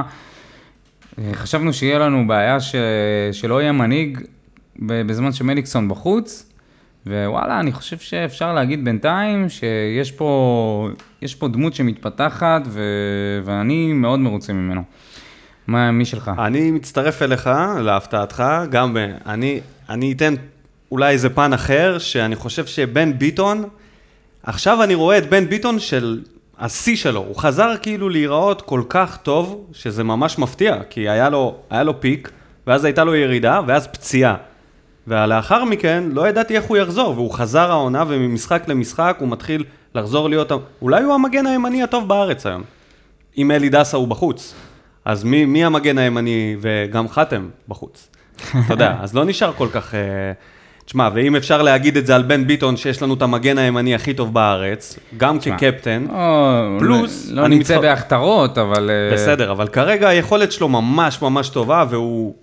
אה, 1.18 1.30
חשבנו 1.32 1.72
שיהיה 1.72 1.98
לנו 1.98 2.26
בעיה 2.26 2.60
ש... 2.60 2.74
שלא 3.32 3.62
יהיה 3.62 3.72
מנהיג 3.72 4.18
בזמן 4.78 5.32
שמליקסון 5.32 5.88
בחוץ, 5.88 6.50
ווואלה, 7.06 7.60
אני 7.60 7.72
חושב 7.72 7.98
שאפשר 7.98 8.54
להגיד 8.54 8.84
בינתיים 8.84 9.48
שיש 9.48 10.12
פה, 10.12 10.88
יש 11.22 11.34
פה 11.34 11.48
דמות 11.48 11.74
שמתפתחת, 11.74 12.62
ו... 12.66 12.82
ואני 13.44 13.92
מאוד 13.92 14.20
מרוצה 14.20 14.52
ממנו. 14.52 14.82
מה, 15.66 15.90
מי 15.90 16.04
שלך? 16.04 16.30
אני 16.38 16.70
מצטרף 16.70 17.22
אליך, 17.22 17.50
להפתעתך, 17.80 18.44
גם. 18.70 18.96
אני, 19.26 19.60
אני 19.88 20.12
אתן 20.12 20.34
אולי 20.90 21.12
איזה 21.12 21.30
פן 21.30 21.52
אחר, 21.52 21.98
שאני 21.98 22.36
חושב 22.36 22.66
שבן 22.66 23.18
ביטון, 23.18 23.64
עכשיו 24.42 24.82
אני 24.82 24.94
רואה 24.94 25.18
את 25.18 25.30
בן 25.30 25.48
ביטון 25.48 25.78
של 25.78 26.20
השיא 26.58 26.96
שלו, 26.96 27.20
הוא 27.20 27.36
חזר 27.36 27.74
כאילו 27.82 28.08
להיראות 28.08 28.62
כל 28.62 28.82
כך 28.88 29.16
טוב, 29.16 29.66
שזה 29.72 30.04
ממש 30.04 30.38
מפתיע, 30.38 30.76
כי 30.90 31.08
היה 31.08 31.28
לו, 31.28 31.56
היה 31.70 31.82
לו 31.82 32.00
פיק, 32.00 32.30
ואז 32.66 32.84
הייתה 32.84 33.04
לו 33.04 33.14
ירידה, 33.14 33.60
ואז 33.66 33.86
פציעה. 33.86 34.34
ולאחר 35.06 35.64
מכן, 35.64 36.04
לא 36.12 36.28
ידעתי 36.28 36.56
איך 36.56 36.64
הוא 36.64 36.76
יחזור, 36.76 37.14
והוא 37.14 37.32
חזר 37.32 37.70
העונה, 37.70 38.04
וממשחק 38.08 38.68
למשחק 38.68 39.16
הוא 39.20 39.28
מתחיל 39.28 39.64
לחזור 39.94 40.28
להיות, 40.28 40.52
אולי 40.82 41.02
הוא 41.02 41.14
המגן 41.14 41.46
הימני 41.46 41.82
הטוב 41.82 42.08
בארץ 42.08 42.46
היום. 42.46 42.62
אם 43.38 43.50
אלי 43.50 43.68
דסה 43.68 43.96
הוא 43.96 44.08
בחוץ. 44.08 44.54
אז 45.04 45.24
מי, 45.24 45.44
מי 45.44 45.64
המגן 45.64 45.98
הימני 45.98 46.56
וגם 46.60 47.08
חתם 47.08 47.48
בחוץ? 47.68 48.08
אתה 48.50 48.74
יודע, 48.74 48.96
אז 49.00 49.14
לא 49.14 49.24
נשאר 49.24 49.52
כל 49.52 49.68
כך... 49.72 49.94
אה, 49.94 50.00
תשמע, 50.84 51.08
ואם 51.14 51.36
אפשר 51.36 51.62
להגיד 51.62 51.96
את 51.96 52.06
זה 52.06 52.14
על 52.14 52.22
בן 52.22 52.46
ביטון, 52.46 52.76
שיש 52.76 53.02
לנו 53.02 53.14
את 53.14 53.22
המגן 53.22 53.58
הימני 53.58 53.94
הכי 53.94 54.14
טוב 54.14 54.34
בארץ, 54.34 54.98
גם 55.16 55.38
תשמע, 55.38 55.58
כקפטן, 55.58 56.06
או, 56.10 56.76
פלוס, 56.78 57.28
לא 57.30 57.46
אני 57.46 57.56
נמצא 57.56 57.74
מתח- 57.74 57.82
בהכתרות, 57.82 58.58
אבל... 58.58 58.90
אה, 58.90 59.14
בסדר, 59.14 59.52
אבל 59.52 59.68
כרגע 59.68 60.08
היכולת 60.08 60.52
שלו 60.52 60.68
ממש 60.68 61.22
ממש 61.22 61.48
טובה, 61.48 61.84
והוא, 61.90 62.34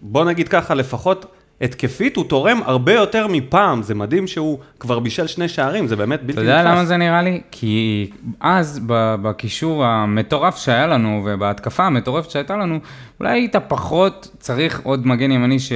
בוא 0.00 0.24
נגיד 0.24 0.48
ככה, 0.48 0.74
לפחות 0.74 1.26
התקפית, 1.62 2.16
הוא 2.16 2.24
תורם 2.24 2.60
הרבה 2.64 2.92
יותר 2.92 3.26
מפעם, 3.26 3.82
זה 3.82 3.94
מדהים 3.94 4.26
שהוא 4.26 4.58
כבר 4.80 4.98
בישל 4.98 5.26
שני 5.26 5.48
שערים, 5.48 5.86
זה 5.86 5.96
באמת 5.96 6.20
בלתי 6.22 6.32
אתה 6.32 6.42
נתפס. 6.42 6.58
יודע 6.58 6.72
למה 6.72 6.84
זה 6.84 6.96
נראה 6.96 7.22
לי? 7.22 7.40
כי 7.50 8.10
אז 8.40 8.80
בקישור 9.22 9.84
המטורף 9.84 10.56
שהיה 10.56 10.86
לנו 10.86 11.22
ובהתקפה 11.24 11.84
המטורפת 11.84 12.30
שהייתה 12.30 12.56
לנו, 12.56 12.78
אולי 13.20 13.32
היית 13.32 13.56
פחות 13.56 14.36
צריך 14.38 14.80
עוד 14.82 15.06
מגן 15.06 15.32
ימני 15.32 15.58
ש... 15.58 15.72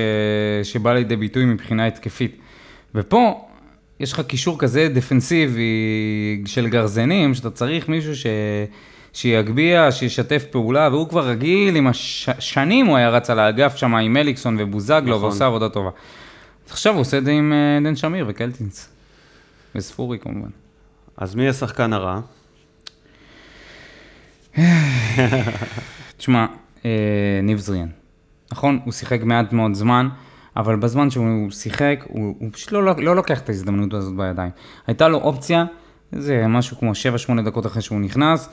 שבא 0.62 0.92
לידי 0.92 1.16
ביטוי 1.16 1.44
מבחינה 1.44 1.86
התקפית. 1.86 2.36
ופה 2.94 3.46
יש 4.00 4.12
לך 4.12 4.20
קישור 4.20 4.58
כזה 4.58 4.88
דפנסיבי 4.94 6.42
של 6.46 6.68
גרזנים, 6.68 7.34
שאתה 7.34 7.50
צריך 7.50 7.88
מישהו 7.88 8.16
ש... 8.16 8.26
שיגביה, 9.16 9.92
שישתף 9.92 10.44
פעולה, 10.50 10.88
והוא 10.92 11.08
כבר 11.08 11.28
רגיל, 11.28 11.76
עם 11.76 11.86
השנים 11.86 12.86
הוא 12.86 12.96
היה 12.96 13.08
רץ 13.08 13.30
על 13.30 13.38
האגף 13.38 13.76
שם 13.76 13.94
עם 13.94 14.12
מליקסון 14.12 14.56
ובוזגלו, 14.58 15.16
נכון. 15.16 15.22
ועושה 15.22 15.46
עבודה 15.46 15.68
טובה. 15.68 15.90
אז 16.66 16.72
עכשיו 16.72 16.92
הוא 16.92 17.00
עושה 17.00 17.18
את 17.18 17.24
זה 17.24 17.30
עם 17.30 17.52
אה, 17.52 17.78
דן 17.84 17.96
שמיר 17.96 18.24
וקלטינס. 18.28 18.88
וספורי 19.74 20.18
כמובן. 20.18 20.48
אז 21.16 21.34
מי 21.34 21.48
השחקן 21.48 21.92
הרע? 21.92 22.20
תשמע, 26.18 26.46
אה, 26.84 27.40
ניב 27.42 27.58
זריאן. 27.58 27.88
נכון, 28.52 28.80
הוא 28.84 28.92
שיחק 28.92 29.20
מעט 29.22 29.52
מאוד 29.52 29.74
זמן, 29.74 30.08
אבל 30.56 30.76
בזמן 30.76 31.10
שהוא 31.10 31.50
שיחק, 31.50 32.04
הוא, 32.08 32.34
הוא 32.38 32.48
פשוט 32.52 32.72
לא, 32.72 32.96
לא 32.96 33.16
לוקח 33.16 33.40
את 33.40 33.48
ההזדמנות 33.48 33.94
הזאת 33.94 34.16
בידיים. 34.16 34.50
הייתה 34.86 35.08
לו 35.08 35.18
אופציה, 35.18 35.64
זה 36.12 36.46
משהו 36.46 36.78
כמו 36.78 36.92
7-8 37.38 37.42
דקות 37.42 37.66
אחרי 37.66 37.82
שהוא 37.82 38.00
נכנס, 38.00 38.48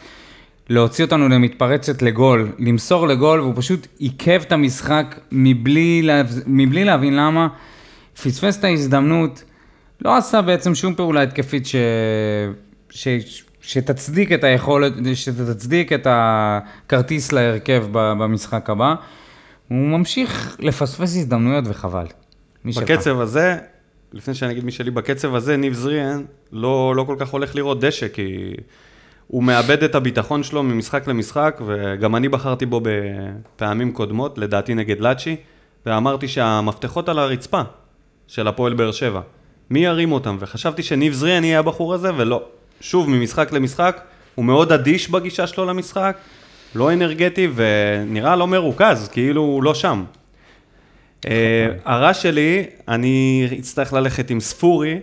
להוציא 0.70 1.06
אותנו 1.06 1.30
למתפרצת 1.30 2.02
לגול, 2.02 2.52
למסור 2.60 3.08
לגול, 3.08 3.42
והוא 3.42 3.54
פשוט 3.56 3.88
עיכב 3.98 4.42
את 4.48 4.52
המשחק 4.52 5.20
מבלי, 5.32 6.02
לה, 6.02 6.22
מבלי 6.48 6.84
להבין 6.84 7.16
למה. 7.16 7.48
פספס 8.24 8.60
את 8.60 8.64
ההזדמנות, 8.64 9.44
לא 10.02 10.18
עשה 10.18 10.42
בעצם 10.42 10.76
שום 10.76 10.96
פעולה 10.96 11.22
התקפית 11.22 11.66
ש... 11.66 11.76
ש... 12.90 13.08
שתצדיק 13.62 14.32
את 14.32 14.44
היכולת, 14.44 14.94
שתצדיק 15.14 15.94
את 15.94 16.08
הכרטיס 16.10 17.32
להרכב 17.32 17.86
במשחק 17.92 18.70
הבא. 18.70 18.96
הוא 19.68 19.78
ממשיך 19.78 20.58
לפספס 20.60 21.18
הזדמנויות 21.18 21.64
וחבל. 21.68 22.06
מי 22.66 22.74
שלך? 22.74 22.84
בקצב 22.84 23.20
הזה, 23.20 23.58
לפני 24.14 24.34
שאני 24.34 24.52
אגיד 24.52 24.64
מי 24.64 24.72
שלי, 24.72 24.92
בקצב 24.92 25.36
הזה 25.36 25.58
ניב 25.58 25.74
זריאן 25.74 26.24
לא, 26.52 26.94
לא 26.96 27.04
כל 27.04 27.16
כך 27.20 27.30
הולך 27.30 27.56
לראות 27.56 27.80
דשא, 27.80 28.08
כי 28.08 28.54
הוא 29.28 29.44
מאבד 29.44 29.84
את 29.84 29.96
הביטחון 29.96 30.44
שלו 30.44 30.64
ממשחק 30.64 31.08
למשחק, 31.08 31.62
וגם 31.66 32.16
אני 32.16 32.30
בחרתי 32.30 32.66
בו 32.66 32.82
בפעמים 32.84 33.92
קודמות, 33.92 34.38
לדעתי 34.38 34.76
נגד 34.76 35.00
לאצ'י, 35.00 35.36
ואמרתי 35.86 36.28
שהמפתחות 36.28 37.10
על 37.10 37.20
הרצפה 37.20 37.62
של 38.28 38.48
הפועל 38.48 38.74
באר 38.74 38.92
שבע. 38.92 39.22
מי 39.70 39.80
ירים 39.80 40.12
אותם? 40.12 40.38
וחשבתי 40.40 40.84
שניב 40.84 41.14
זריאן 41.14 41.44
יהיה 41.44 41.60
הבחור 41.60 41.94
הזה, 41.94 42.12
ולא. 42.18 42.44
שוב, 42.82 43.10
ממשחק 43.10 43.52
למשחק, 43.52 44.02
הוא 44.36 44.46
מאוד 44.46 44.72
אדיש 44.72 45.10
בגישה 45.10 45.48
שלו 45.48 45.66
למשחק, 45.66 46.18
לא 46.76 46.94
אנרגטי, 46.94 47.48
ונראה 47.56 48.36
לא 48.36 48.48
מרוכז, 48.48 49.10
כאילו 49.12 49.42
הוא 49.42 49.64
לא 49.64 49.74
שם. 49.74 50.04
אה, 51.28 51.68
הרע 51.86 52.14
שלי, 52.14 52.66
אני 52.88 53.48
אצטרך 53.60 53.94
ללכת 53.94 54.30
עם 54.30 54.40
ספורי, 54.40 55.00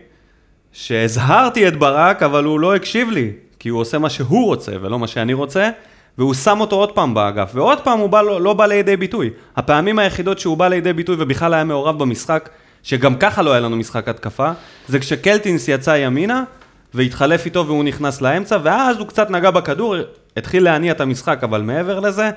שהזהרתי 0.72 1.68
את 1.68 1.76
ברק, 1.76 2.22
אבל 2.22 2.44
הוא 2.44 2.60
לא 2.60 2.74
הקשיב 2.74 3.10
לי, 3.10 3.30
כי 3.60 3.68
הוא 3.68 3.80
עושה 3.80 3.98
מה 3.98 4.10
שהוא 4.10 4.44
רוצה 4.44 4.72
ולא 4.80 4.98
מה 4.98 5.06
שאני 5.06 5.34
רוצה, 5.34 5.70
והוא 6.18 6.34
שם 6.34 6.60
אותו 6.60 6.76
עוד 6.76 6.92
פעם 6.92 7.14
באגף, 7.14 7.50
ועוד 7.54 7.80
פעם 7.80 7.98
הוא 7.98 8.08
בא, 8.08 8.22
לא, 8.22 8.40
לא 8.40 8.52
בא 8.52 8.66
לידי 8.66 8.96
ביטוי. 8.96 9.30
הפעמים 9.56 9.98
היחידות 9.98 10.38
שהוא 10.38 10.56
בא 10.56 10.68
לידי 10.68 10.92
ביטוי 10.92 11.16
ובכלל 11.18 11.54
היה 11.54 11.64
מעורב 11.64 11.98
במשחק, 11.98 12.48
שגם 12.82 13.16
ככה 13.16 13.42
לא 13.42 13.50
היה 13.50 13.60
לנו 13.60 13.76
משחק 13.76 14.08
התקפה, 14.08 14.52
זה 14.88 14.98
כשקלטינס 14.98 15.68
יצא 15.68 15.90
ימינה, 15.90 16.44
והתחלף 16.94 17.46
איתו 17.46 17.66
והוא 17.66 17.84
נכנס 17.84 18.20
לאמצע, 18.20 18.58
ואז 18.62 18.98
הוא 18.98 19.06
קצת 19.06 19.30
נגע 19.30 19.50
בכדור, 19.50 19.94
התחיל 20.36 20.64
להניע 20.64 20.92
את 20.92 21.00
המשחק, 21.00 21.44
אבל 21.44 21.62
מעבר 21.62 22.00
לזה, 22.00 22.30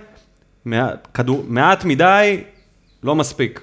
מעט, 0.65 1.07
כדור, 1.13 1.45
מעט 1.47 1.85
מדי, 1.85 2.43
לא 3.03 3.15
מספיק. 3.15 3.61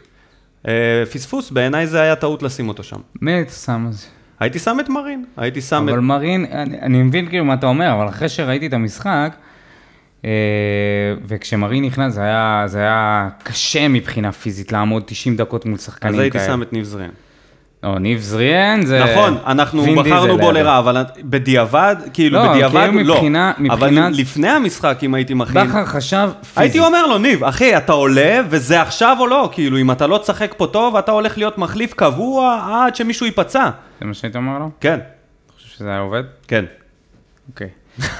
אה, 0.69 1.03
פספוס, 1.13 1.51
בעיניי 1.51 1.87
זה 1.87 2.01
היה 2.01 2.17
טעות 2.17 2.43
לשים 2.43 2.69
אותו 2.69 2.83
שם. 2.83 3.01
מי 3.23 3.43
אתה 3.43 3.53
שם 3.53 3.85
על 3.87 3.93
זה? 3.93 4.07
הייתי 4.41 4.59
שם 4.59 4.77
את 4.81 4.89
מרין, 4.89 5.25
הייתי 5.37 5.61
שם 5.61 5.87
אבל 5.89 5.99
את... 5.99 6.03
מרין, 6.03 6.47
אני, 6.53 6.81
אני 6.81 7.03
מבין 7.03 7.29
כאילו 7.29 7.45
מה 7.45 7.55
אתה 7.55 7.67
אומר, 7.67 7.93
אבל 7.93 8.09
אחרי 8.09 8.29
שראיתי 8.29 8.67
את 8.67 8.73
המשחק, 8.73 9.35
אה, 10.25 10.31
וכשמרין 11.27 11.85
נכנס 11.85 12.15
זה 12.15 12.23
היה, 12.23 12.63
זה 12.67 12.79
היה 12.79 13.29
קשה 13.43 13.89
מבחינה 13.89 14.33
פיזית 14.33 14.73
לעמוד 14.73 15.03
90 15.07 15.37
דקות 15.37 15.67
מול 15.67 15.79
שחקנים 15.79 16.13
אז 16.13 16.15
כאלה. 16.15 16.23
הייתי 16.23 16.39
שם 16.39 16.63
את 16.63 16.73
ניב 16.73 16.85
זריאן. 16.85 17.11
לא, 17.83 17.99
ניב 17.99 18.21
זריאן 18.21 18.81
זה... 18.87 19.05
נכון, 19.05 19.39
אנחנו 19.47 19.83
בחרנו 19.97 20.39
בו 20.39 20.53
לרע, 20.53 20.79
אבל 20.79 20.97
בדיעבד, 21.25 21.97
כאילו 22.13 22.39
לא, 22.39 22.49
בדיעבד, 22.53 22.87
כאילו 22.89 23.03
לא. 23.05 23.15
מבחינה- 23.15 23.53
אבל 23.71 23.89
מבחינת- 23.91 24.17
לפני 24.17 24.49
המשחק, 24.49 24.99
אם 25.03 25.15
הייתי 25.15 25.35
מכין, 25.35 25.67
בכר 25.69 25.85
חשב 25.87 26.31
פיזית. 26.41 26.59
הייתי 26.59 26.79
אומר 26.79 27.07
לו, 27.07 27.19
ניב, 27.19 27.45
אחי, 27.45 27.77
אתה 27.77 27.93
עולה, 27.93 28.41
וזה 28.51 28.83
עכשיו 28.83 29.17
או 29.21 29.27
לא? 29.27 29.49
כאילו, 29.53 29.79
אם 29.79 29.91
אתה 29.91 30.07
לא 30.07 30.19
תשחק 30.19 30.55
פה 30.57 30.67
טוב, 30.67 30.97
אתה 30.97 31.13
הולך 31.13 31.39
להיות 31.39 31.59
מחליף 31.59 31.93
קבוע 31.95 32.67
עד 32.73 32.97
שמישהו 32.97 33.27
ייפצע. 33.27 33.71
זה 34.01 34.07
מה 34.07 34.15
שהיית 34.15 34.37
אומר 34.37 34.59
לו? 34.59 34.71
כן, 34.81 34.95
אתה 35.47 35.53
חושב 35.57 35.69
שזה 35.79 35.89
היה 35.89 35.99
עובד? 35.99 36.23
כן. 36.49 36.65
אוקיי. 37.49 37.69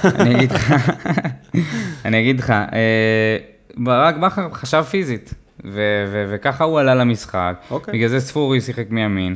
אני 0.03 0.35
אגיד 0.35 0.51
לך, 0.51 0.73
אני 2.05 2.19
אגיד 2.21 2.39
לך, 2.39 2.49
אה, 2.49 3.37
ברק 3.77 4.15
בכר 4.15 4.47
חשב 4.53 4.83
פיזית, 4.83 5.33
ו- 5.65 6.05
ו- 6.11 6.25
וככה 6.29 6.63
הוא 6.63 6.79
עלה 6.79 6.95
למשחק. 6.95 7.55
אוקיי. 7.71 7.93
בגלל 7.93 8.09
זה 8.09 8.19
ספורי 8.19 8.61
שיחק 8.61 8.85
מימין. 8.89 9.35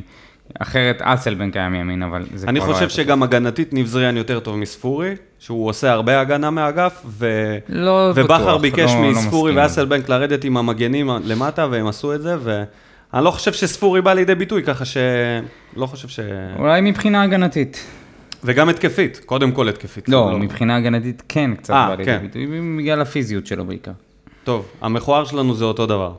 אחרת 0.58 1.02
אסלבנק 1.02 1.56
היה 1.56 1.68
מימין, 1.68 2.02
אבל 2.02 2.26
זה 2.34 2.46
אני 2.48 2.60
כבר 2.60 2.68
לא 2.68 2.72
חושב 2.74 2.86
היה 2.86 2.90
שגם 2.90 3.22
הגנתית 3.22 3.72
ניב 3.72 3.86
זריאן 3.86 4.16
יותר 4.16 4.40
טוב 4.40 4.56
מספורי, 4.56 5.14
שהוא 5.38 5.68
עושה 5.68 5.92
הרבה 5.92 6.20
הגנה 6.20 6.50
מהאגף, 6.50 7.02
ו... 7.06 7.56
לא 7.68 8.12
ובכר 8.14 8.58
ביקש 8.58 8.90
לא- 8.94 9.02
לא 9.02 9.10
מספורי 9.10 9.52
מסכים. 9.52 9.64
ואסלבנק 9.64 10.08
לרדת 10.08 10.44
עם 10.44 10.56
המגנים 10.56 11.10
למטה, 11.24 11.66
והם 11.70 11.86
עשו 11.86 12.14
את 12.14 12.22
זה, 12.22 12.36
ואני 12.42 13.24
לא 13.24 13.30
חושב 13.30 13.52
שספורי 13.52 14.02
בא 14.02 14.12
לידי 14.12 14.34
ביטוי, 14.34 14.62
ככה 14.62 14.84
ש... 14.84 14.96
לא 15.76 15.86
חושב 15.86 16.08
ש... 16.08 16.20
אולי 16.58 16.80
מבחינה 16.80 17.22
הגנתית. 17.22 17.86
וגם 18.44 18.68
התקפית, 18.68 19.20
קודם 19.26 19.52
כל 19.52 19.68
התקפית. 19.68 20.08
לא, 20.08 20.38
מבחינה 20.38 20.76
הגנתית 20.76 21.22
כן 21.28 21.54
קצת 21.54 21.74
אה, 21.74 21.86
בא 21.88 21.94
לידי 21.94 22.04
כן. 22.04 22.18
ביטוי, 22.22 22.46
בגלל 22.78 23.00
הפיזיות 23.00 23.46
שלו 23.46 23.64
בעיקר. 23.64 23.92
טוב, 24.46 24.66
המכוער 24.80 25.24
שלנו 25.24 25.54
זה 25.54 25.64
אותו 25.64 25.86
דבר. 25.86 26.12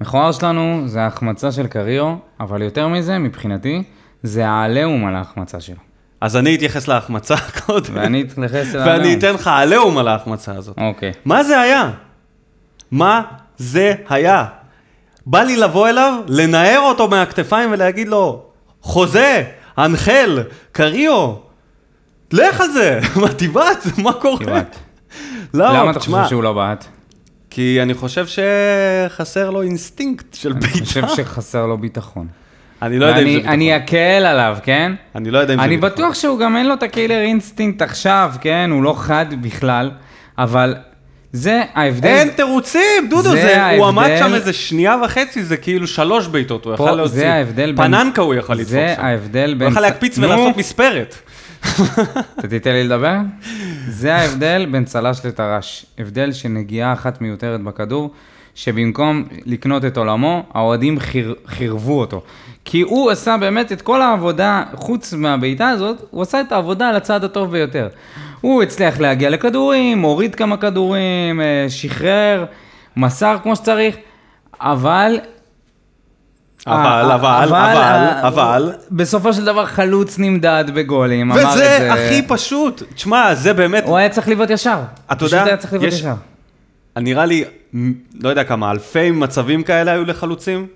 מכוער 0.00 0.32
שלנו 0.32 0.82
זה 0.86 1.02
ההחמצה 1.02 1.52
של 1.52 1.66
קריו, 1.66 2.14
אבל 2.40 2.62
יותר 2.62 2.88
מזה, 2.88 3.18
מבחינתי, 3.18 3.82
זה 4.22 4.48
העליהום 4.48 5.06
על 5.06 5.16
ההחמצה 5.16 5.60
שלו. 5.60 5.76
אז 6.20 6.36
אני 6.36 6.54
אתייחס 6.54 6.88
להחמצה 6.88 7.34
קודם, 7.66 7.94
ואני 7.94 8.22
אתייחס 8.22 8.74
לעליהום. 8.74 8.86
ואני 8.86 9.14
אתן 9.14 9.34
לך 9.34 9.50
עליהום 9.52 9.98
על 9.98 10.08
ההחמצה 10.08 10.54
הזאת. 10.54 10.78
אוקיי. 10.78 11.12
מה 11.24 11.44
זה 11.44 11.60
היה? 11.60 11.90
מה 12.90 13.22
זה 13.56 13.94
היה? 14.08 14.44
בא 15.26 15.42
לי 15.42 15.56
לבוא 15.56 15.88
אליו, 15.88 16.20
לנער 16.28 16.80
אותו 16.80 17.08
מהכתפיים 17.08 17.72
ולהגיד 17.72 18.08
לו, 18.08 18.42
חוסה, 18.80 19.44
אנחל, 19.78 20.42
קריו, 20.72 21.34
לך 22.32 22.60
על 22.60 22.70
זה, 22.70 23.00
מה 23.20 23.28
תבעט, 23.28 23.86
מה 23.98 24.12
קורה? 24.12 24.44
תבעט. 24.44 24.76
לא, 25.54 25.68
למה 25.68 25.90
אתה 25.90 26.00
חושב 26.00 26.24
שהוא 26.28 26.42
לא 26.42 26.52
בעט? 26.52 26.86
כי 27.56 27.78
אני 27.82 27.94
חושב 27.94 28.26
שחסר 28.26 29.50
לו 29.50 29.62
אינסטינקט 29.62 30.34
של 30.34 30.52
אני 30.52 30.60
בעיטה. 30.60 30.78
חושב 30.84 31.02
שחסר 31.16 31.66
לו 31.66 31.78
ביטחון. 31.78 32.26
אני 32.82 32.98
לא 32.98 33.06
יודע 33.06 33.18
אם 33.20 33.26
זה 33.28 33.34
ביטחון. 33.36 33.52
אני 33.52 33.76
אקל 33.76 33.96
עליו, 34.26 34.56
כן? 34.62 34.92
אני 35.14 35.30
לא 35.30 35.38
יודע 35.38 35.54
אם 35.54 35.58
זה 35.58 35.64
אני 35.64 35.76
ביטחון. 35.76 35.90
בטוח 35.90 36.14
שהוא 36.14 36.38
גם 36.38 36.56
אין 36.56 36.66
לו 36.68 36.74
את 36.74 36.82
ה 36.82 36.87
killer 36.87 37.20
instinct 37.20 37.82
עכשיו, 37.82 38.32
כן? 38.40 38.70
הוא 38.72 38.82
לא 38.82 38.94
חד 38.98 39.26
בכלל, 39.40 39.90
אבל 40.38 40.74
זה 41.32 41.62
ההבדל. 41.74 42.08
אין 42.08 42.28
תירוצים, 42.28 43.08
דודו, 43.10 43.22
זה 43.22 43.30
זה, 43.30 43.70
הוא 43.76 43.86
עמד 43.86 44.02
ההבדל- 44.10 44.18
שם 44.28 44.34
איזה 44.34 44.52
שנייה 44.52 44.96
וחצי, 45.04 45.42
זה 45.44 45.56
כאילו 45.56 45.86
שלוש 45.86 46.26
בעיטות, 46.26 46.64
הוא 46.64 46.74
יכל 46.74 46.92
להוציא. 46.92 47.16
זה 47.16 47.32
ההבדל 47.32 47.72
בין... 47.72 47.76
פננקה 47.76 48.22
הוא 48.22 48.34
יכל 48.34 48.52
לדפוק 48.54 48.68
זה 48.70 48.92
שם. 48.96 49.04
ההבדל 49.04 49.54
בין... 49.54 49.62
הוא 49.62 49.72
יכל 49.72 49.80
להקפיץ 49.80 50.18
ולעשות 50.18 50.56
מספרת. 50.56 51.14
אתה 52.38 52.48
תיתן 52.48 52.72
לי 52.72 52.84
לדבר? 52.84 53.16
זה 53.88 54.14
ההבדל 54.14 54.66
בין 54.70 54.84
צל"ש 54.84 55.26
לטר"ש. 55.26 55.86
הבדל 55.98 56.32
של 56.32 56.48
נגיעה 56.48 56.92
אחת 56.92 57.20
מיותרת 57.20 57.60
בכדור, 57.60 58.10
שבמקום 58.54 59.24
לקנות 59.46 59.84
את 59.84 59.96
עולמו, 59.96 60.42
האוהדים 60.54 60.98
חיר, 60.98 61.34
חירבו 61.46 62.00
אותו. 62.00 62.22
כי 62.64 62.80
הוא 62.80 63.10
עשה 63.10 63.36
באמת 63.36 63.72
את 63.72 63.82
כל 63.82 64.02
העבודה, 64.02 64.62
חוץ 64.74 65.12
מהבעיטה 65.12 65.68
הזאת, 65.68 65.96
הוא 66.10 66.22
עשה 66.22 66.40
את 66.40 66.52
העבודה 66.52 66.88
על 66.88 66.96
הצד 66.96 67.24
הטוב 67.24 67.50
ביותר. 67.50 67.88
הוא 68.40 68.62
הצליח 68.62 69.00
להגיע 69.00 69.30
לכדורים, 69.30 70.02
הוריד 70.02 70.34
כמה 70.34 70.56
כדורים, 70.56 71.40
אה, 71.40 71.66
שחרר, 71.68 72.44
מסר 72.96 73.36
כמו 73.42 73.56
שצריך, 73.56 73.96
אבל 74.60 75.18
אבל, 76.66 76.76
אה, 77.10 77.14
אבל, 77.14 77.28
אבל, 77.48 77.56
אה, 77.76 78.28
אבל, 78.28 78.72
בסופו 78.90 79.32
של 79.32 79.44
דבר 79.44 79.66
חלוץ 79.66 80.18
נמדד 80.18 80.64
בגולים, 80.74 81.30
אמר 81.32 81.42
את 81.42 81.46
וזה 81.46 81.58
זה. 81.78 81.92
הכי 81.92 82.22
פשוט. 82.28 82.82
תשמע, 82.94 83.34
זה 83.34 83.52
באמת, 83.52 83.84
הוא 83.86 83.96
היה 83.96 84.08
צריך 84.08 84.28
לבעוט 84.28 84.50
ישר. 84.50 84.78
אתה 85.06 85.16
פשוט 85.16 85.32
יודע, 85.32 85.44
היה 85.44 85.56
צריך 85.56 85.72
לבעוט 85.72 85.92
יש- 85.92 86.00
ישר. 86.00 86.14
נראה 86.98 87.26
לי, 87.26 87.44
לא 88.20 88.28
יודע 88.28 88.44
כמה, 88.44 88.70
אלפי 88.70 89.10
מצבים 89.10 89.62
כאלה 89.62 89.92
היו 89.92 90.04
לחלוצים, 90.04 90.66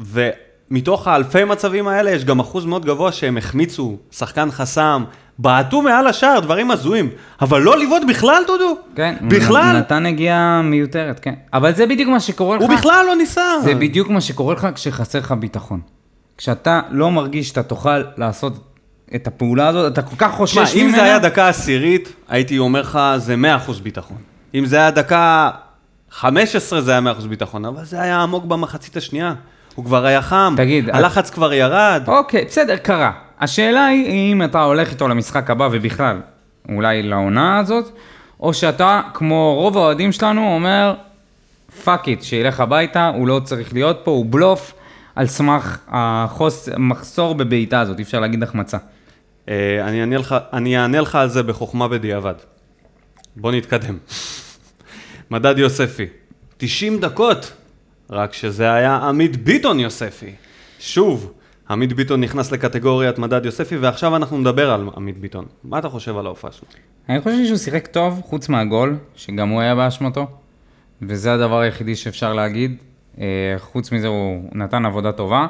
ומתוך 0.00 1.08
האלפי 1.08 1.44
מצבים 1.44 1.88
האלה 1.88 2.10
יש 2.10 2.24
גם 2.24 2.40
אחוז 2.40 2.64
מאוד 2.66 2.86
גבוה 2.86 3.12
שהם 3.12 3.36
החמיצו, 3.36 3.96
שחקן 4.10 4.50
חסם, 4.50 5.04
בעטו 5.40 5.82
מעל 5.82 6.06
השער, 6.06 6.40
דברים 6.40 6.70
הזויים, 6.70 7.10
אבל 7.40 7.62
לא 7.62 7.78
לבעוט 7.78 8.02
בכלל, 8.08 8.42
דודו? 8.46 8.76
כן, 8.96 9.14
בכלל? 9.28 9.76
נתן 9.78 10.02
נגיעה 10.02 10.62
מיותרת, 10.62 11.20
כן. 11.20 11.34
אבל 11.52 11.74
זה 11.74 11.86
בדיוק 11.86 12.08
מה 12.08 12.20
שקורה 12.20 12.56
לך. 12.56 12.62
הוא 12.62 12.70
בכלל 12.70 13.04
לא 13.06 13.16
ניסה. 13.16 13.42
זה 13.64 13.74
בדיוק 13.74 14.08
מה 14.08 14.20
שקורה 14.20 14.54
לך 14.54 14.68
כשחסר 14.74 15.18
לך 15.18 15.32
ביטחון. 15.32 15.80
כשאתה 16.38 16.80
לא 16.90 17.10
מרגיש 17.10 17.48
שאתה 17.48 17.62
תוכל 17.62 18.02
לעשות 18.16 18.52
את 19.14 19.26
הפעולה 19.26 19.68
הזאת, 19.68 19.92
אתה 19.92 20.02
כל 20.02 20.16
כך 20.18 20.32
חושש 20.32 20.76
ממנה. 20.76 20.88
אם 20.88 20.90
זה 20.96 21.02
היה 21.02 21.18
דקה 21.18 21.48
עשירית, 21.48 22.12
הייתי 22.28 22.58
אומר 22.58 22.80
לך, 22.80 22.98
זה 23.16 23.34
100% 23.66 23.70
ביטחון. 23.82 24.16
אם 24.54 24.66
זה 24.66 24.76
היה 24.76 24.90
דקה 24.90 25.50
15, 26.10 26.80
זה 26.80 26.90
היה 26.90 27.00
100% 27.20 27.26
ביטחון, 27.26 27.64
אבל 27.64 27.84
זה 27.84 28.00
היה 28.00 28.22
עמוק 28.22 28.44
במחצית 28.44 28.96
השנייה. 28.96 29.34
הוא 29.74 29.84
כבר 29.84 30.06
היה 30.06 30.22
חם, 30.22 30.54
תגיד, 30.56 30.90
הלחץ 30.90 31.30
כבר 31.30 31.52
ירד. 31.52 32.02
אוקיי, 32.06 32.44
בסדר, 32.44 32.76
קרה. 32.76 33.12
השאלה 33.40 33.86
היא 33.86 34.32
אם 34.32 34.42
אתה 34.42 34.62
הולך 34.62 34.90
איתו 34.90 35.08
למשחק 35.08 35.50
הבא 35.50 35.68
ובכלל, 35.72 36.20
אולי 36.68 37.02
לעונה 37.02 37.58
הזאת, 37.58 37.92
או 38.40 38.54
שאתה, 38.54 39.02
כמו 39.14 39.54
רוב 39.58 39.76
האוהדים 39.76 40.12
שלנו, 40.12 40.54
אומר, 40.54 40.94
fuck 41.84 42.08
it, 42.08 42.22
שילך 42.22 42.60
הביתה, 42.60 43.08
הוא 43.08 43.28
לא 43.28 43.40
צריך 43.44 43.72
להיות 43.72 44.00
פה, 44.04 44.10
הוא 44.10 44.26
בלוף, 44.28 44.74
על 45.16 45.26
סמך 45.26 45.78
החוס, 45.88 46.68
מחסור 46.78 47.34
בבעיטה 47.34 47.80
הזאת, 47.80 47.98
אי 47.98 48.02
אפשר 48.02 48.20
להגיד 48.20 48.42
החמצה. 48.42 48.78
אה, 49.48 49.88
אני 50.52 50.78
אענה 50.78 51.00
לך 51.00 51.14
על 51.14 51.28
זה 51.28 51.42
בחוכמה 51.42 51.88
בדיעבד. 51.88 52.34
בוא 53.36 53.52
נתקדם. 53.52 53.96
מדד 55.30 55.58
יוספי, 55.58 56.06
90 56.56 57.00
דקות, 57.00 57.52
רק 58.10 58.32
שזה 58.32 58.72
היה 58.72 58.96
עמית 58.96 59.36
ביטון 59.36 59.80
יוספי. 59.80 60.30
שוב, 60.80 61.32
עמית 61.70 61.92
ביטון 61.92 62.20
נכנס 62.20 62.52
לקטגוריית 62.52 63.18
מדד 63.18 63.44
יוספי, 63.44 63.76
ועכשיו 63.76 64.16
אנחנו 64.16 64.38
נדבר 64.38 64.70
על 64.70 64.88
עמית 64.96 65.18
ביטון. 65.18 65.44
מה 65.64 65.78
אתה 65.78 65.88
חושב 65.88 66.18
על 66.18 66.26
ההופעה 66.26 66.52
שלו? 66.52 66.68
אני 67.08 67.20
חושב 67.20 67.46
שהוא 67.46 67.58
שיחק 67.58 67.86
טוב, 67.86 68.20
חוץ 68.24 68.48
מהגול, 68.48 68.96
שגם 69.14 69.48
הוא 69.48 69.60
היה 69.60 69.74
באשמתו, 69.74 70.26
וזה 71.02 71.32
הדבר 71.32 71.58
היחידי 71.60 71.96
שאפשר 71.96 72.32
להגיד. 72.32 72.76
אה, 73.20 73.24
חוץ 73.58 73.92
מזה 73.92 74.06
הוא 74.06 74.48
נתן 74.52 74.86
עבודה 74.86 75.12
טובה. 75.12 75.46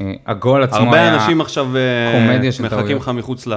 אה, 0.00 0.12
הגול 0.26 0.62
עצמו 0.62 0.78
הרבה 0.78 1.00
היה... 1.00 1.14
אנשים 1.14 1.40
עכשיו 1.40 1.76
אה, 1.76 2.38
מחכים. 2.60 2.96
לך 2.96 3.08
מחוץ, 3.08 3.46
ל... 3.46 3.54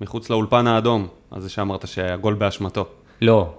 מחוץ 0.00 0.30
לאולפן 0.30 0.66
האדום, 0.66 1.06
על 1.30 1.40
זה 1.40 1.48
שאמרת 1.48 1.88
שהגול 1.88 2.34
באשמתו. 2.34 2.86
לא, 3.22 3.54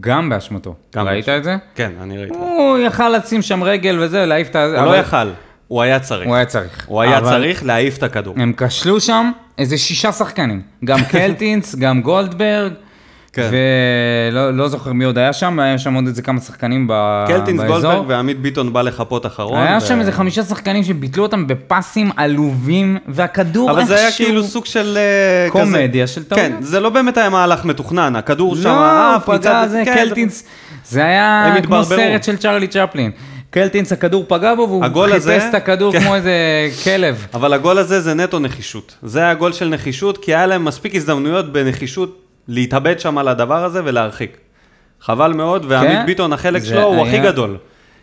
גם 0.00 0.28
באשמתו. 0.28 0.74
גם 0.96 1.06
ראית 1.06 1.16
באשמתו. 1.16 1.38
את 1.38 1.44
זה? 1.44 1.56
כן, 1.74 1.92
אני 2.00 2.18
ראיתי. 2.18 2.34
הוא 2.34 2.78
יכל 2.78 3.08
לשים 3.08 3.42
שם 3.42 3.64
רגל 3.64 3.98
וזה, 4.00 4.26
להעיף 4.26 4.50
את 4.50 4.56
ה... 4.56 4.64
הוא 4.64 4.86
לא 4.86 4.96
יכל, 4.96 5.28
הוא 5.68 5.82
היה 5.82 6.00
צריך. 6.00 6.26
הוא 6.28 6.34
היה 6.34 6.44
צריך. 6.46 6.84
הוא 6.86 7.02
היה 7.02 7.20
צריך 7.20 7.64
להעיף 7.64 7.98
את 7.98 8.02
הכדור. 8.02 8.34
הם 8.38 8.52
כשלו 8.56 9.00
שם 9.00 9.30
איזה 9.58 9.78
שישה 9.78 10.12
שחקנים. 10.12 10.62
גם 10.84 10.98
קלטינס, 11.10 11.74
גם 11.74 12.00
גולדברג. 12.02 12.72
כן. 13.32 13.50
ולא 14.32 14.50
לא 14.56 14.68
זוכר 14.68 14.92
מי 14.92 15.04
עוד 15.04 15.18
היה 15.18 15.32
שם, 15.32 15.58
היה 15.60 15.78
שם 15.78 15.94
עוד 15.94 16.06
איזה 16.06 16.22
כמה 16.22 16.40
שחקנים 16.40 16.86
ב... 16.90 17.24
קלטינס 17.28 17.60
באזור. 17.60 17.76
גולדברג 17.80 18.04
ועמית 18.08 18.40
ביטון 18.40 18.72
בא 18.72 18.82
לחפות 18.82 19.26
אחרון. 19.26 19.58
היה 19.66 19.76
ו- 19.76 19.86
שם 19.86 20.00
איזה 20.00 20.12
חמישה 20.12 20.42
שחקנים 20.42 20.82
שביטלו 20.84 21.22
אותם 21.22 21.46
בפסים 21.46 22.10
עלובים, 22.16 22.96
והכדור 23.08 23.70
אבל 23.70 23.84
זה 23.84 23.96
היה 23.96 24.06
איכשהו- 24.06 24.26
כאילו 24.26 24.44
סוג 24.44 24.64
של... 24.66 24.96
אה, 25.46 25.50
קומדיה 25.50 26.04
כזה- 26.04 26.14
של 26.14 26.24
טעויות. 26.24 26.46
כן, 26.48 26.62
זה 26.62 26.80
לא 26.80 26.90
באמת 26.90 27.16
היה 27.16 27.28
מהלך 27.30 27.64
מתוכנן, 27.64 28.16
הכדור 28.16 28.56
שם 28.56 28.62
לא, 28.68 29.16
עף 29.16 29.28
הוא 29.28 29.36
פגע, 29.38 29.68
זה 29.68 29.82
כן, 29.84 29.94
קלטינס, 29.94 30.44
זה 30.84 31.04
היה 31.04 31.44
הם 31.46 31.62
כמו. 31.62 31.84
סרט 31.84 32.24
של 32.24 32.36
צ'רלי 32.36 32.66
צ'פלין. 32.66 33.10
קלטינס, 33.54 33.92
הכדור 33.92 34.24
פגע 34.28 34.54
בו, 34.54 34.66
והוא 34.68 34.84
חיפש 35.06 35.16
הזה- 35.16 35.48
את 35.48 35.54
הכדור 35.54 35.92
כן. 35.92 36.00
כמו 36.00 36.14
איזה 36.14 36.32
כלב. 36.84 37.26
אבל 37.34 37.52
הגול 37.52 37.78
הזה 37.78 38.00
זה 38.00 38.14
נטו 38.14 38.38
נחישות. 38.38 38.96
זה 39.02 39.18
היה 39.20 39.34
גול 39.34 39.52
של 39.52 39.68
נחישות, 39.68 40.18
כי 40.18 40.34
היה 40.34 40.46
להם 40.46 40.64
מספיק 40.64 40.94
הזדמנויות 40.94 41.52
בנחישות 41.52 42.18
להתאבד 42.48 43.00
שם 43.00 43.18
על 43.18 43.28
הדבר 43.28 43.64
הזה 43.64 43.80
ולהרחיק. 43.84 44.36
חבל 45.00 45.32
מאוד, 45.32 45.64
ועמית 45.68 45.90
כן? 45.90 46.06
ביטון, 46.06 46.32
החלק 46.32 46.64
שלו 46.64 46.82
הוא 46.82 46.94
היה- 47.06 47.18
הכי 47.20 47.32
גדול. 47.32 47.56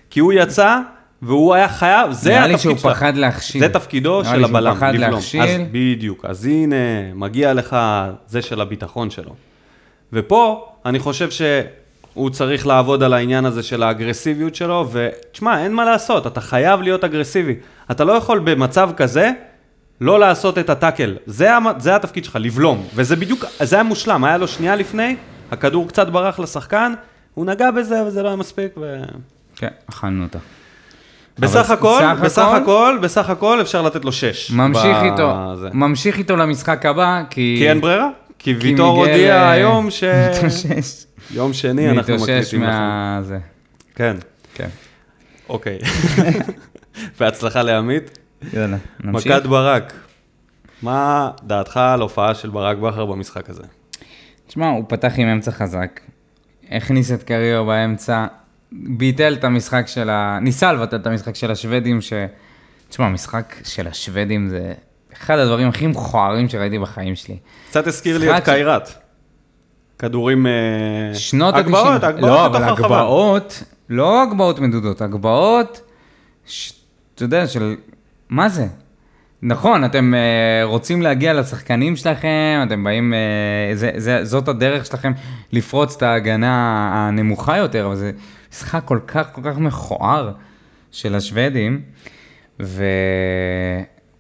כי 0.09 0.19
הוא 0.19 0.33
יצא, 0.33 0.77
והוא 1.21 1.53
היה 1.53 1.69
חייב, 1.69 2.11
זה 2.11 2.29
נראה 2.29 2.47
לי 2.47 2.53
התפקיד 2.53 2.69
שהוא 2.71 2.77
שלו. 2.81 2.91
פחד 2.91 3.17
להכשיל. 3.17 3.61
זה 3.61 3.69
תפקידו 3.69 4.21
נראה 4.21 4.31
של 4.33 4.37
לי 4.37 4.47
שהוא 4.47 4.57
הבלם, 4.57 4.75
פחד 4.75 4.93
לבלום. 4.95 5.11
להכשיל. 5.11 5.41
אז 5.41 5.49
בדיוק, 5.71 6.25
אז 6.25 6.45
הנה, 6.45 6.75
מגיע 7.15 7.53
לך 7.53 7.75
זה 8.27 8.41
של 8.41 8.61
הביטחון 8.61 9.09
שלו. 9.09 9.35
ופה, 10.13 10.65
אני 10.85 10.99
חושב 10.99 11.29
שהוא 12.13 12.30
צריך 12.30 12.67
לעבוד 12.67 13.04
על 13.04 13.13
העניין 13.13 13.45
הזה 13.45 13.63
של 13.63 13.84
האגרסיביות 13.84 14.56
שלו, 14.56 14.89
ותשמע, 14.91 15.63
אין 15.63 15.74
מה 15.74 15.86
לעשות, 15.86 16.28
אתה 16.28 16.41
חייב 16.41 16.82
להיות 16.82 17.04
אגרסיבי. 17.04 17.56
אתה 17.91 18.04
לא 18.04 18.13
יכול 18.13 18.39
במצב 18.39 18.89
כזה 18.97 19.32
לא 20.02 20.19
לעשות 20.19 20.58
את 20.58 20.69
הטאקל. 20.69 21.15
זה, 21.26 21.56
המ- 21.56 21.80
זה 21.80 21.95
התפקיד 21.95 22.26
שלך, 22.26 22.38
לבלום. 22.41 22.84
וזה 22.95 23.15
בדיוק, 23.15 23.45
זה 23.60 23.76
היה 23.76 23.84
מושלם, 23.84 24.24
היה 24.24 24.38
לו 24.38 24.47
שנייה 24.47 24.76
לפני, 24.76 25.15
הכדור 25.52 25.88
קצת 25.88 26.08
ברח 26.08 26.39
לשחקן, 26.39 26.93
הוא 27.34 27.45
נגע 27.45 27.71
בזה, 27.71 28.04
וזה 28.08 28.24
לא 28.24 28.28
היה 28.28 28.36
מספיק, 28.38 28.71
ו... 28.78 29.02
כן, 29.56 29.67
אכלנו 29.89 30.24
אותה. 30.24 30.39
בסך 31.39 31.69
הכל, 31.69 32.00
סך 32.02 32.21
בסך 32.21 32.41
הכל- 32.47 32.56
הכל, 32.62 32.97
בסך 33.02 33.30
הכל 33.30 33.62
אפשר 33.62 33.82
לתת 33.82 34.06
לו 34.06 34.12
שש. 34.12 34.52
ממשיך 34.52 34.97
ב- 35.02 35.04
איתו, 35.04 35.34
זה. 35.56 35.69
ממשיך 35.74 36.17
איתו 36.17 36.36
למשחק 36.36 36.86
הבא, 36.86 37.21
כי... 37.30 37.56
כי 37.60 37.69
אין 37.69 37.82
ברירה. 37.82 38.08
כי 38.39 38.54
כי 38.60 38.67
ויטור 38.67 38.97
מיגל, 39.02 39.12
הודיע 39.12 39.36
אה, 39.36 39.52
היום 39.52 39.91
ש... 39.91 40.04
מתאושש. 40.38 41.04
יום 41.33 41.53
שני 41.53 41.89
אנחנו 41.89 42.13
מתאושש 42.13 42.29
מקליטים 42.29 42.63
לכם. 42.63 42.71
מה... 42.71 43.19
זה. 43.23 43.39
כן, 43.95 44.17
כן. 44.53 44.67
אוקיי. 45.49 45.79
בהצלחה 47.19 47.61
לעמית. 47.61 48.17
יאללה, 48.53 48.77
נמשיך. 49.03 49.31
מכת 49.31 49.45
ברק. 49.45 49.93
מה 50.81 51.31
דעתך 51.43 51.77
על 51.77 52.01
הופעה 52.01 52.35
של 52.35 52.49
ברק 52.49 52.77
בכר 52.77 53.05
במשחק 53.05 53.49
הזה? 53.49 53.63
תשמע, 54.47 54.69
הוא 54.69 54.85
פתח 54.87 55.13
עם 55.17 55.27
אמצע 55.27 55.51
חזק, 55.51 55.99
הכניס 56.71 57.11
את 57.11 57.23
קריו 57.23 57.65
באמצע, 57.65 58.25
ביטל 58.71 59.33
את 59.33 59.43
המשחק 59.43 59.87
של 59.87 60.09
ה... 60.09 60.39
ניסה 60.41 60.73
לבטל 60.73 60.95
את 60.95 61.07
המשחק 61.07 61.35
של 61.35 61.51
השוודים, 61.51 62.01
ש... 62.01 62.13
תשמע, 62.89 63.05
המשחק 63.05 63.55
של 63.63 63.87
השוודים 63.87 64.49
זה 64.49 64.73
אחד 65.13 65.37
הדברים 65.39 65.67
הכי 65.67 65.87
מכוערים 65.87 66.49
שראיתי 66.49 66.79
בחיים 66.79 67.15
שלי. 67.15 67.37
קצת 67.69 67.87
הזכיר 67.87 68.17
לי 68.17 68.37
את 68.37 68.43
ש- 68.43 68.45
קיירת. 68.45 68.89
כדורים... 70.01 70.47
אה, 70.47 70.51
שנות 71.13 71.55
הגבהות, 71.55 72.03
ה-90. 72.03 72.07
הגבהות 72.07 72.21
לא, 72.21 72.47
בתוך 72.47 72.55
אבל 72.55 72.63
הרחבה. 72.63 72.85
הגבהות 72.85 73.63
לא 73.89 74.23
הגבהות 74.23 74.59
מדודות, 74.59 75.01
הגבהות, 75.01 75.81
ש... 76.45 76.73
אתה 77.15 77.23
יודע, 77.23 77.47
של... 77.47 77.75
מה 78.29 78.49
זה? 78.49 78.67
נכון, 79.41 79.85
אתם 79.85 80.13
uh, 80.13 80.65
רוצים 80.65 81.01
להגיע 81.01 81.33
לשחקנים 81.33 81.95
שלכם, 81.95 82.63
אתם 82.67 82.83
באים, 82.83 83.13
uh, 83.13 83.75
זה, 83.75 83.91
זה, 83.97 84.25
זאת 84.25 84.47
הדרך 84.47 84.85
שלכם 84.85 85.11
לפרוץ 85.51 85.95
את 85.95 86.03
ההגנה 86.03 86.89
הנמוכה 86.93 87.57
יותר, 87.57 87.85
אבל 87.85 87.95
זה 87.95 88.11
משחק 88.51 88.81
כל 88.85 88.99
כך 89.07 89.33
כל 89.33 89.41
כך 89.43 89.57
מכוער 89.57 90.31
של 90.91 91.15
השוודים, 91.15 91.81
והוא 92.59 92.75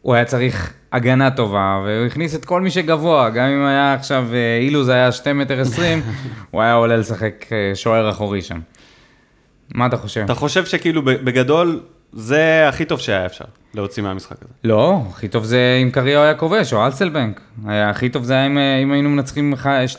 היה 0.05 0.25
צריך 0.25 0.73
הגנה 0.91 1.31
טובה, 1.31 1.81
והוא 1.85 2.05
הכניס 2.05 2.35
את 2.35 2.45
כל 2.45 2.61
מי 2.61 2.71
שגבוה, 2.71 3.29
גם 3.29 3.45
אם 3.45 3.65
היה 3.65 3.93
עכשיו, 3.93 4.27
אה, 4.33 4.59
אילוז 4.61 4.89
היה 4.89 5.11
2 5.11 5.37
מטר 5.37 5.61
20, 5.61 6.01
הוא 6.51 6.61
היה 6.61 6.73
עולה 6.73 6.97
לשחק 6.97 7.45
אה, 7.51 7.75
שוער 7.75 8.09
אחורי 8.09 8.41
שם. 8.41 8.59
מה 9.75 9.85
אתה 9.85 9.97
חושב? 9.97 10.21
אתה 10.21 10.35
חושב 10.35 10.65
שכאילו 10.65 11.01
בגדול, 11.01 11.79
זה 12.13 12.67
הכי 12.69 12.85
טוב 12.85 12.99
שהיה 12.99 13.25
אפשר 13.25 13.45
להוציא 13.73 14.03
מהמשחק 14.03 14.35
הזה. 14.41 14.53
לא, 14.63 15.01
הכי 15.09 15.27
טוב 15.27 15.43
זה 15.43 15.79
אם 15.83 15.91
קריו 15.91 16.21
היה 16.21 16.33
כובש, 16.33 16.73
או 16.73 16.85
אלסלבנק. 16.85 17.41
היה, 17.65 17.89
הכי 17.89 18.09
טוב 18.09 18.23
זה 18.23 18.33
היה 18.33 18.45
אם, 18.45 18.57
אה, 18.57 18.77
אם 18.77 18.91
היינו 18.91 19.09
מנצחים 19.09 19.53
2-0, 19.53 19.97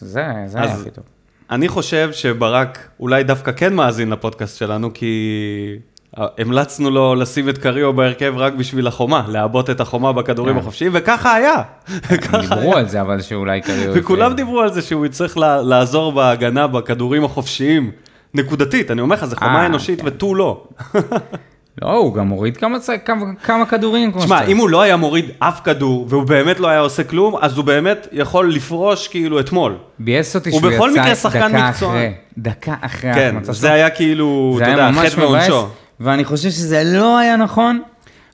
זה, 0.00 0.26
זה 0.46 0.58
היה 0.60 0.74
הכי 0.74 0.90
טוב. 0.90 1.04
אני 1.50 1.68
חושב 1.68 2.10
שברק 2.12 2.88
אולי 3.00 3.24
דווקא 3.24 3.52
כן 3.52 3.74
מאזין 3.74 4.10
לפודקאסט 4.10 4.58
שלנו, 4.58 4.94
כי 4.94 5.76
המלצנו 6.16 6.90
לו 6.90 7.14
לשים 7.14 7.48
את 7.48 7.58
קריו 7.58 7.92
בהרכב 7.92 8.34
רק 8.36 8.52
בשביל 8.52 8.86
החומה, 8.86 9.24
לעבות 9.28 9.70
את 9.70 9.80
החומה 9.80 10.12
בכדורים 10.12 10.54
כן. 10.54 10.60
החופשיים, 10.60 10.92
וככה 10.94 11.34
היה. 11.34 11.62
דיברו 12.40 12.76
על 12.76 12.88
זה, 12.88 13.00
אבל 13.00 13.20
שאולי 13.20 13.60
קריו... 13.60 13.92
וכולם 13.94 14.34
דיברו 14.34 14.60
על 14.60 14.72
זה 14.72 14.82
שהוא 14.82 15.06
יצטרך 15.06 15.36
לעזור 15.64 16.12
בהגנה 16.12 16.66
בכדורים 16.66 17.24
החופשיים. 17.24 17.90
נקודתית, 18.34 18.90
אני 18.90 19.00
אומר 19.00 19.16
לך, 19.16 19.24
זו 19.24 19.36
חומה 19.36 19.60
אה, 19.60 19.66
אנושית 19.66 20.00
כן. 20.00 20.06
ותו 20.06 20.34
לא. 20.34 20.64
לא, 21.82 21.96
הוא 21.96 22.14
גם 22.14 22.28
הוריד 22.28 22.56
כמה, 22.56 22.78
כמה, 23.04 23.26
כמה 23.44 23.66
כדורים. 23.66 24.12
תשמע. 24.18 24.44
אם 24.44 24.56
הוא 24.56 24.70
לא 24.70 24.82
היה 24.82 24.96
מוריד 24.96 25.30
אף 25.38 25.60
כדור, 25.64 26.06
והוא 26.08 26.22
באמת 26.22 26.60
לא 26.60 26.68
היה 26.68 26.80
עושה 26.80 27.04
כלום, 27.04 27.36
אז 27.40 27.56
הוא 27.56 27.64
באמת 27.64 28.08
יכול 28.12 28.52
לפרוש 28.52 29.08
כאילו 29.08 29.40
אתמול. 29.40 29.76
ביאס 29.98 30.36
אותי 30.36 30.50
הוא 30.50 30.60
שהוא 30.60 30.88
יצא 30.88 31.28
דקה. 31.28 31.70
אחרי, 31.70 32.12
דקה 32.38 32.74
אחרי 32.80 33.14
כן, 33.14 33.34
ההחמצה 33.34 33.52
זה. 33.52 33.72
היה 33.72 33.90
כאילו, 33.90 34.54
זה 34.58 34.64
אתה 34.64 34.72
יודע, 34.72 34.90
חטא 34.92 35.00
מבאס, 35.00 35.18
ועונשו. 35.18 35.68
ואני 36.00 36.24
חושב 36.24 36.50
שזה 36.50 36.82
לא 36.84 37.18
היה 37.18 37.36
נכון. 37.36 37.82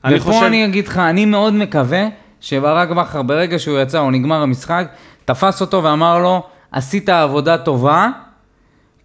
אני 0.05 0.15
ופה 0.15 0.23
חושב- 0.23 0.43
אני 0.45 0.65
אגיד 0.65 0.87
לך, 0.87 0.97
אני 0.97 1.25
מאוד 1.25 1.53
מקווה 1.53 2.07
שברק 2.41 2.89
בכר, 2.89 3.21
ברגע 3.21 3.59
שהוא 3.59 3.79
יצא 3.79 3.99
או 3.99 4.11
נגמר 4.11 4.41
המשחק, 4.41 4.87
תפס 5.25 5.61
אותו 5.61 5.83
ואמר 5.83 6.19
לו, 6.19 6.43
עשית 6.71 7.09
עבודה 7.09 7.57
טובה, 7.57 8.09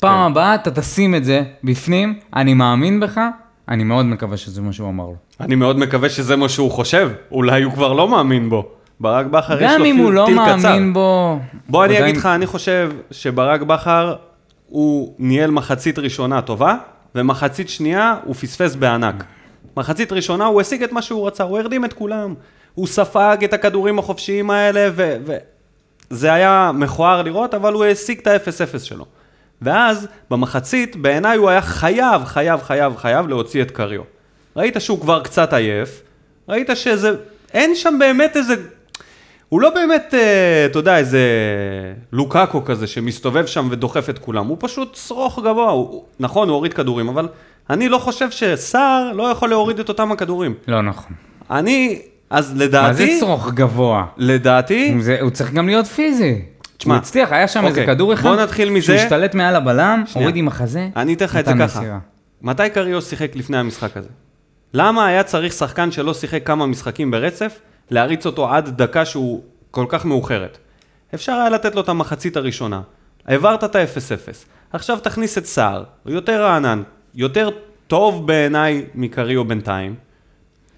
פעם 0.00 0.26
כן. 0.26 0.30
הבאה 0.32 0.54
אתה 0.54 0.70
תשים 0.70 1.14
את 1.14 1.24
זה 1.24 1.42
בפנים, 1.64 2.18
אני 2.36 2.54
מאמין 2.54 3.00
בך, 3.00 3.20
אני 3.68 3.84
מאוד 3.84 4.06
מקווה 4.06 4.36
שזה 4.36 4.62
מה 4.62 4.72
שהוא 4.72 4.88
אמר 4.88 5.04
לו. 5.04 5.14
אני 5.40 5.54
מאוד 5.54 5.78
מקווה 5.78 6.08
שזה 6.08 6.36
מה 6.36 6.48
שהוא 6.48 6.70
חושב, 6.70 7.10
אולי 7.32 7.62
הוא 7.62 7.72
כבר 7.72 7.92
לא 7.92 8.08
מאמין 8.08 8.48
בו. 8.50 8.64
ברק 9.00 9.26
בכר 9.26 9.62
יש 9.62 9.70
לו 9.72 9.78
גם 9.78 9.84
אם 9.84 9.96
הוא 9.96 10.06
טיל 10.06 10.14
לא 10.14 10.26
טיל 10.26 10.38
קצר. 10.58 10.68
מאמין 10.68 10.92
בו... 10.92 11.38
בוא 11.68 11.84
אני 11.84 12.02
אגיד 12.04 12.16
לך, 12.16 12.26
אני 12.26 12.46
חושב 12.46 12.92
שברק 13.10 13.60
בכר, 13.62 14.14
הוא 14.68 15.14
ניהל 15.18 15.50
מחצית 15.50 15.98
ראשונה 15.98 16.40
טובה, 16.40 16.76
ומחצית 17.14 17.68
שנייה 17.68 18.16
הוא 18.24 18.34
פספס 18.34 18.74
בענק. 18.74 19.24
מחצית 19.76 20.12
ראשונה 20.12 20.44
הוא 20.44 20.60
השיג 20.60 20.82
את 20.82 20.92
מה 20.92 21.02
שהוא 21.02 21.26
רצה, 21.26 21.44
הוא 21.44 21.58
הרדים 21.58 21.84
את 21.84 21.92
כולם. 21.92 22.34
הוא 22.74 22.86
ספג 22.86 23.36
את 23.44 23.52
הכדורים 23.52 23.98
החופשיים 23.98 24.50
האלה, 24.50 24.90
וזה 26.10 26.32
היה 26.32 26.70
מכוער 26.74 27.22
לראות, 27.22 27.54
אבל 27.54 27.72
הוא 27.72 27.84
השיג 27.84 28.18
את 28.18 28.26
ה-0-0 28.26 28.78
שלו. 28.78 29.06
ואז, 29.62 30.08
במחצית, 30.30 30.96
בעיניי 30.96 31.36
הוא 31.36 31.48
היה 31.48 31.62
חייב, 31.62 32.24
חייב, 32.24 32.62
חייב, 32.62 32.96
חייב 32.96 33.28
להוציא 33.28 33.62
את 33.62 33.70
קריו. 33.70 34.02
ראית 34.56 34.76
שהוא 34.78 35.00
כבר 35.00 35.22
קצת 35.22 35.52
עייף, 35.52 36.02
ראית 36.48 36.70
שזה, 36.74 37.14
אין 37.54 37.74
שם 37.74 37.96
באמת 37.98 38.36
איזה 38.36 38.54
הוא 39.52 39.60
לא 39.60 39.70
באמת, 39.70 40.14
אה, 40.14 40.66
אתה 40.66 40.78
יודע, 40.78 40.98
איזה 40.98 41.20
לוקאקו 42.12 42.64
כזה 42.64 42.86
שמסתובב 42.86 43.46
שם 43.46 43.68
ודוחף 43.70 44.10
את 44.10 44.18
כולם, 44.18 44.46
הוא 44.46 44.56
פשוט 44.60 44.94
שרוך 45.06 45.38
גבוה, 45.38 45.70
הוא, 45.70 46.04
נכון, 46.20 46.48
הוא 46.48 46.54
הוריד 46.54 46.74
כדורים, 46.74 47.08
אבל 47.08 47.28
אני 47.70 47.88
לא 47.88 47.98
חושב 47.98 48.30
שסער 48.30 49.12
לא 49.12 49.22
יכול 49.22 49.48
להוריד 49.48 49.78
את 49.78 49.88
אותם 49.88 50.12
הכדורים. 50.12 50.54
לא 50.68 50.82
נכון. 50.82 51.12
אני, 51.50 52.02
אז 52.30 52.50
מה 52.50 52.58
זה 52.58 52.64
לדעתי, 52.64 53.20
שרוך 53.20 53.52
גבוה? 53.52 54.06
לדעתי, 54.16 54.94
זה, 55.00 55.18
הוא 55.20 55.30
צריך 55.30 55.52
גם 55.52 55.66
להיות 55.66 55.86
פיזי. 55.86 56.42
תשמע, 56.76 56.94
הוא 56.94 57.00
הצליח, 57.00 57.32
היה 57.32 57.48
שם 57.48 57.66
איזה 57.66 57.80
אוקיי, 57.80 57.94
כדור 57.94 58.12
אחד, 58.12 58.28
בוא 58.28 58.36
נתחיל 58.36 58.70
מזה. 58.70 58.86
שהוא 58.86 58.96
השתלט 58.96 59.34
מעל 59.34 59.56
הבלם, 59.56 60.02
שנייה. 60.06 60.26
הוריד 60.26 60.36
עם 60.36 60.48
החזה, 60.48 60.88
אני 60.96 61.14
אתן 61.14 61.24
לך 61.24 61.36
את 61.36 61.44
זה 61.44 61.52
ככה. 61.52 61.80
מסירה. 61.80 61.98
מתי 62.42 62.70
קריו 62.74 63.02
שיחק 63.02 63.36
לפני 63.36 63.56
המשחק 63.56 63.96
הזה? 63.96 64.08
למה 64.74 65.06
היה 65.06 65.22
צריך 65.22 65.52
שחקן 65.52 65.90
שלא 65.90 66.14
שיחק 66.14 66.46
כמה 66.46 66.66
משחקים 66.66 67.10
ברצף, 67.10 67.58
להריץ 67.92 68.26
אותו 68.26 68.50
עד 68.50 68.82
דקה 68.82 69.04
שהוא 69.04 69.42
כל 69.70 69.86
כך 69.88 70.04
מאוחרת? 70.04 70.58
אפשר 71.14 71.32
היה 71.32 71.50
לתת 71.50 71.74
לו 71.74 71.80
את 71.80 71.88
המחצית 71.88 72.36
הראשונה. 72.36 72.80
העברת 73.26 73.64
את 73.64 73.76
ה-0-0. 73.76 74.46
עכשיו 74.72 74.98
תכניס 75.02 75.38
את 75.38 75.46
סער, 75.46 75.84
הוא 76.04 76.12
יותר 76.12 76.42
רענן, 76.42 76.82
יותר 77.14 77.48
טוב 77.86 78.26
בעיניי 78.26 78.84
מקריו 78.94 79.44
בינתיים. 79.44 79.94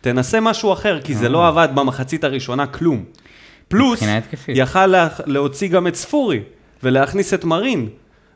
תנסה 0.00 0.40
משהו 0.40 0.72
אחר, 0.72 1.00
כי 1.00 1.14
זה 1.14 1.28
לא 1.28 1.48
עבד 1.48 1.68
במחצית 1.74 2.24
הראשונה 2.24 2.66
כלום. 2.66 3.04
פלוס. 3.68 4.02
יכל 4.48 4.86
לה, 4.86 5.08
להוציא 5.26 5.68
גם 5.68 5.86
את 5.86 5.94
ספורי, 5.94 6.42
ולהכניס 6.82 7.34
את 7.34 7.44
מרין. 7.44 7.88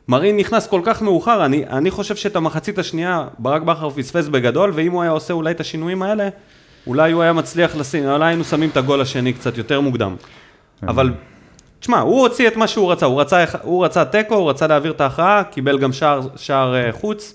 מרין 0.07 0.37
נכנס 0.37 0.67
כל 0.67 0.81
כך 0.83 1.01
מאוחר, 1.01 1.45
אני, 1.45 1.67
אני 1.67 1.91
חושב 1.91 2.15
שאת 2.15 2.35
המחצית 2.35 2.79
השנייה 2.79 3.27
ברק 3.39 3.61
בכר 3.61 3.89
פספס 3.89 4.27
בגדול, 4.27 4.71
ואם 4.73 4.91
הוא 4.91 5.01
היה 5.01 5.11
עושה 5.11 5.33
אולי 5.33 5.51
את 5.51 5.59
השינויים 5.59 6.01
האלה, 6.01 6.29
אולי 6.89 7.11
הוא 7.11 7.21
היה 7.21 7.33
מצליח 7.33 7.75
לשים, 7.75 8.05
אולי 8.05 8.27
היינו 8.27 8.43
שמים 8.43 8.69
את 8.69 8.77
הגול 8.77 9.01
השני 9.01 9.33
קצת 9.33 9.57
יותר 9.57 9.81
מוקדם. 9.81 10.15
אבל, 10.83 11.13
תשמע, 11.79 11.99
הוא 11.99 12.21
הוציא 12.21 12.47
את 12.47 12.55
מה 12.55 12.67
שהוא 12.67 12.91
רצה, 12.91 13.05
הוא 13.05 13.21
רצה, 13.21 13.43
הוא 13.61 13.85
רצה 13.85 14.05
תיקו, 14.05 14.35
הוא 14.35 14.49
רצה 14.49 14.67
להעביר 14.67 14.91
את 14.91 15.01
ההכרעה, 15.01 15.43
קיבל 15.43 15.79
גם 15.79 15.93
שער, 15.93 16.21
שער 16.35 16.75
אה, 16.75 16.91
חוץ, 16.91 17.33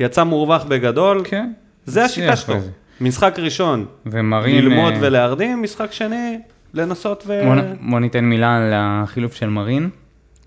יצא 0.00 0.24
מורווח 0.24 0.64
בגדול, 0.64 1.22
כן. 1.24 1.52
זה 1.86 2.04
השיטה 2.04 2.36
שלו. 2.36 2.54
משחק 3.00 3.38
ראשון, 3.38 3.86
ומרין... 4.06 4.64
ללמוד 4.64 4.92
אה, 4.92 4.98
ולהרדים, 5.00 5.62
משחק 5.62 5.92
שני, 5.92 6.38
לנסות 6.74 7.24
ו... 7.26 7.42
בוא, 7.44 7.54
בוא 7.90 8.00
ניתן 8.00 8.24
מילה 8.24 8.56
על 8.56 8.72
החילוף 8.74 9.34
של 9.34 9.48
מרין. 9.48 9.90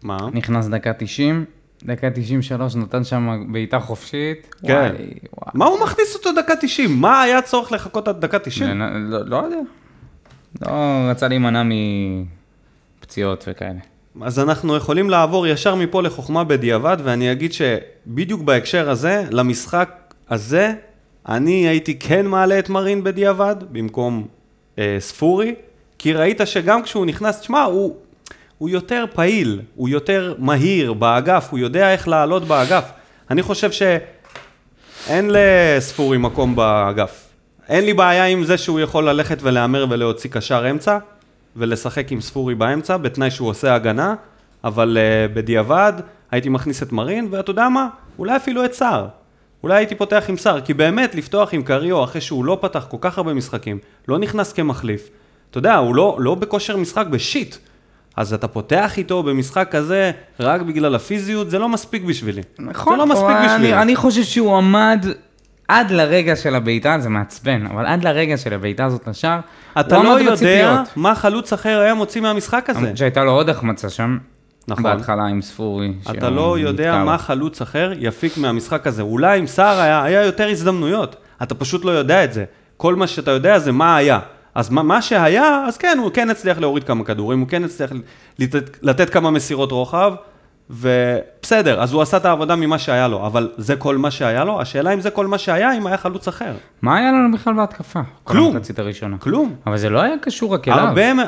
מה? 0.03 0.17
נכנס 0.33 0.67
דקה 0.67 0.93
90, 0.93 1.45
דקה 1.83 2.09
93 2.09 2.75
נתן 2.75 3.03
שם 3.03 3.45
בעיטה 3.51 3.79
חופשית. 3.79 4.55
כן. 4.61 4.73
וואי, 4.73 5.07
וואי. 5.37 5.51
מה 5.53 5.65
הוא 5.65 5.79
מכניס 5.79 6.15
אותו 6.15 6.29
דקה 6.31 6.53
90? 6.61 7.01
מה 7.01 7.21
היה 7.21 7.41
צורך 7.41 7.71
לחכות 7.71 8.07
עד 8.07 8.21
דקה 8.21 8.39
90? 8.39 8.79
לא, 8.79 8.85
לא, 9.09 9.25
לא 9.25 9.35
יודע. 9.35 9.57
לא 10.61 10.71
רצה 11.09 11.27
להימנע 11.27 11.63
מפציעות 12.99 13.45
וכאלה. 13.47 13.79
אז 14.21 14.39
אנחנו 14.39 14.75
יכולים 14.75 15.09
לעבור 15.09 15.47
ישר 15.47 15.75
מפה 15.75 16.01
לחוכמה 16.03 16.43
בדיעבד, 16.43 16.97
ואני 17.03 17.31
אגיד 17.31 17.53
שבדיוק 17.53 18.41
בהקשר 18.41 18.89
הזה, 18.89 19.23
למשחק 19.31 20.13
הזה, 20.29 20.73
אני 21.27 21.67
הייתי 21.67 21.99
כן 21.99 22.25
מעלה 22.25 22.59
את 22.59 22.69
מרין 22.69 23.03
בדיעבד, 23.03 23.55
במקום 23.71 24.27
אה, 24.79 24.97
ספורי, 24.99 25.55
כי 25.97 26.13
ראית 26.13 26.41
שגם 26.45 26.83
כשהוא 26.83 27.05
נכנס, 27.05 27.39
תשמע, 27.39 27.63
הוא, 27.63 27.95
הוא 28.57 28.69
יותר 28.69 29.05
פעיל, 29.13 29.61
הוא 29.75 29.89
יותר 29.89 30.33
מהיר 30.37 30.93
באגף, 30.93 31.47
הוא 31.51 31.59
יודע 31.59 31.93
איך 31.93 32.07
לעלות 32.07 32.43
באגף. 32.43 32.91
אני 33.31 33.41
חושב 33.41 33.71
שאין 33.71 35.29
לספורי 35.31 36.17
מקום 36.17 36.55
באגף. 36.55 37.27
אין 37.69 37.85
לי 37.85 37.93
בעיה 37.93 38.25
עם 38.25 38.43
זה 38.43 38.57
שהוא 38.57 38.79
יכול 38.79 39.09
ללכת 39.09 39.37
ולהמר 39.41 39.85
ולהוציא 39.89 40.29
קשר 40.29 40.71
אמצע, 40.71 40.97
ולשחק 41.55 42.11
עם 42.11 42.21
ספורי 42.21 42.55
באמצע, 42.55 42.97
בתנאי 42.97 43.31
שהוא 43.31 43.49
עושה 43.49 43.75
הגנה, 43.75 44.15
אבל 44.63 44.97
uh, 44.97 45.35
בדיעבד 45.35 45.93
הייתי 46.31 46.49
מכניס 46.49 46.83
את 46.83 46.91
מרין, 46.91 47.27
ואתה 47.31 47.51
יודע 47.51 47.69
מה? 47.69 47.87
אולי 48.19 48.35
אפילו 48.35 48.65
את 48.65 48.73
סער. 48.73 49.07
אולי 49.63 49.75
הייתי 49.75 49.95
פותח 49.95 50.23
עם 50.27 50.37
סער, 50.37 50.61
כי 50.61 50.73
באמת 50.73 51.15
לפתוח 51.15 51.53
עם 51.53 51.63
קריו 51.63 52.03
אחרי 52.03 52.21
שהוא 52.21 52.45
לא 52.45 52.57
פתח 52.61 52.85
כל 52.89 52.97
כך 53.01 53.17
הרבה 53.17 53.33
משחקים, 53.33 53.79
לא 54.07 54.19
נכנס 54.19 54.53
כמחליף, 54.53 55.09
אתה 55.49 55.57
יודע, 55.57 55.75
הוא 55.75 55.95
לא, 55.95 56.17
לא 56.19 56.35
בכושר 56.35 56.77
משחק 56.77 57.05
בשיט. 57.07 57.55
אז 58.17 58.33
אתה 58.33 58.47
פותח 58.47 58.97
איתו 58.97 59.23
במשחק 59.23 59.67
כזה 59.71 60.11
רק 60.39 60.61
בגלל 60.61 60.95
הפיזיות, 60.95 61.49
זה 61.49 61.59
לא 61.59 61.69
מספיק 61.69 62.03
בשבילי. 62.03 62.41
זה 62.57 62.95
לא 62.97 63.05
מספיק 63.05 63.35
בשבילי. 63.45 63.73
אני, 63.73 63.81
אני 63.81 63.95
חושב 63.95 64.23
שהוא 64.23 64.57
עמד 64.57 65.05
עד 65.67 65.91
לרגע 65.91 66.35
של 66.35 66.55
הבעיטה, 66.55 66.99
זה 66.99 67.09
מעצבן, 67.09 67.65
אבל 67.65 67.85
עד 67.85 68.03
לרגע 68.03 68.37
של 68.37 68.53
הבעיטה 68.53 68.85
הזאת 68.85 69.07
לשער, 69.07 69.39
אתה 69.79 70.03
לא 70.03 70.09
יודע 70.09 70.31
בציפיות. 70.31 70.87
מה 70.95 71.15
חלוץ 71.15 71.53
אחר 71.53 71.79
היה 71.79 71.93
מוציא 71.93 72.21
מהמשחק 72.21 72.69
הזה. 72.69 72.91
שהייתה 72.95 73.23
לו 73.23 73.31
עוד 73.31 73.49
החמצה 73.49 73.89
שם, 73.89 74.17
נכון. 74.67 74.83
בהתחלה 74.83 75.23
עם 75.23 75.41
ספורי. 75.41 75.93
אתה 76.11 76.29
לא 76.29 76.59
יודע 76.59 76.91
נתקע 76.91 77.03
מה 77.03 77.11
לו. 77.11 77.17
חלוץ 77.17 77.61
אחר 77.61 77.91
יפיק 77.99 78.37
מהמשחק 78.37 78.87
הזה. 78.87 79.01
אולי 79.01 79.39
עם 79.39 79.47
סער 79.47 79.79
היה, 79.79 80.03
היה 80.03 80.23
יותר 80.23 80.47
הזדמנויות, 80.49 81.15
אתה 81.43 81.55
פשוט 81.55 81.85
לא 81.85 81.91
יודע 81.91 82.23
את 82.23 82.33
זה. 82.33 82.45
כל 82.77 82.95
מה 82.95 83.07
שאתה 83.07 83.31
יודע 83.31 83.59
זה 83.59 83.71
מה 83.71 83.97
היה. 83.97 84.19
אז 84.57 84.69
מה, 84.69 84.83
מה 84.83 85.01
שהיה, 85.01 85.63
אז 85.67 85.77
כן, 85.77 85.97
הוא 86.01 86.11
כן 86.13 86.29
הצליח 86.29 86.57
להוריד 86.57 86.83
כמה 86.83 87.03
כדורים, 87.03 87.39
הוא 87.39 87.47
כן 87.47 87.63
הצליח 87.63 87.91
לתת, 88.39 88.77
לתת 88.81 89.09
כמה 89.09 89.31
מסירות 89.31 89.71
רוחב, 89.71 90.13
ובסדר, 90.69 91.81
אז 91.81 91.93
הוא 91.93 92.01
עשה 92.01 92.17
את 92.17 92.25
העבודה 92.25 92.55
ממה 92.55 92.79
שהיה 92.79 93.07
לו, 93.07 93.25
אבל 93.25 93.49
זה 93.57 93.75
כל 93.75 93.97
מה 93.97 94.11
שהיה 94.11 94.43
לו? 94.43 94.61
השאלה 94.61 94.93
אם 94.93 95.01
זה 95.01 95.09
כל 95.09 95.27
מה 95.27 95.37
שהיה, 95.37 95.77
אם 95.77 95.87
היה 95.87 95.97
חלוץ 95.97 96.27
אחר. 96.27 96.53
מה 96.81 96.97
היה 96.97 97.11
לנו 97.11 97.31
בכלל 97.31 97.53
בהתקפה? 97.53 97.99
כל 98.23 98.33
כלום. 98.33 98.55
המחצית 98.55 98.79
הראשונה. 98.79 99.17
כלום. 99.17 99.55
אבל 99.67 99.77
זה 99.77 99.89
לא 99.89 100.01
היה 100.01 100.15
קשור 100.21 100.53
רק 100.53 100.67
אליו. 100.67 100.79
הרבה 100.79 101.13
מה... 101.13 101.25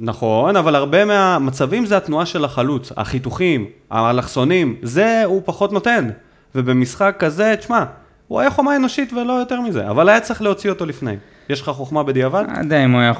נכון, 0.00 0.56
אבל 0.56 0.74
הרבה 0.74 1.04
מהמצבים 1.04 1.86
זה 1.86 1.96
התנועה 1.96 2.26
של 2.26 2.44
החלוץ, 2.44 2.92
החיתוכים, 2.96 3.66
האלכסונים, 3.90 4.76
זה 4.82 5.22
הוא 5.24 5.42
פחות 5.44 5.72
נותן. 5.72 6.08
ובמשחק 6.54 7.16
כזה, 7.18 7.54
תשמע, 7.58 7.84
הוא 8.28 8.40
היה 8.40 8.50
חומה 8.50 8.76
אנושית 8.76 9.12
ולא 9.12 9.32
יותר 9.32 9.60
מזה, 9.60 9.90
אבל 9.90 10.08
היה 10.08 10.20
צריך 10.20 10.42
להוציא 10.42 10.70
אותו 10.70 10.86
לפני. 10.86 11.16
יש 11.48 11.60
לך 11.60 11.68
חוכמה 11.68 12.02
בדיעבד? 12.02 12.44
לא 12.54 12.58
יודע 12.58 12.84
אם 12.84 12.92
הוא 12.92 13.00
היה, 13.00 13.12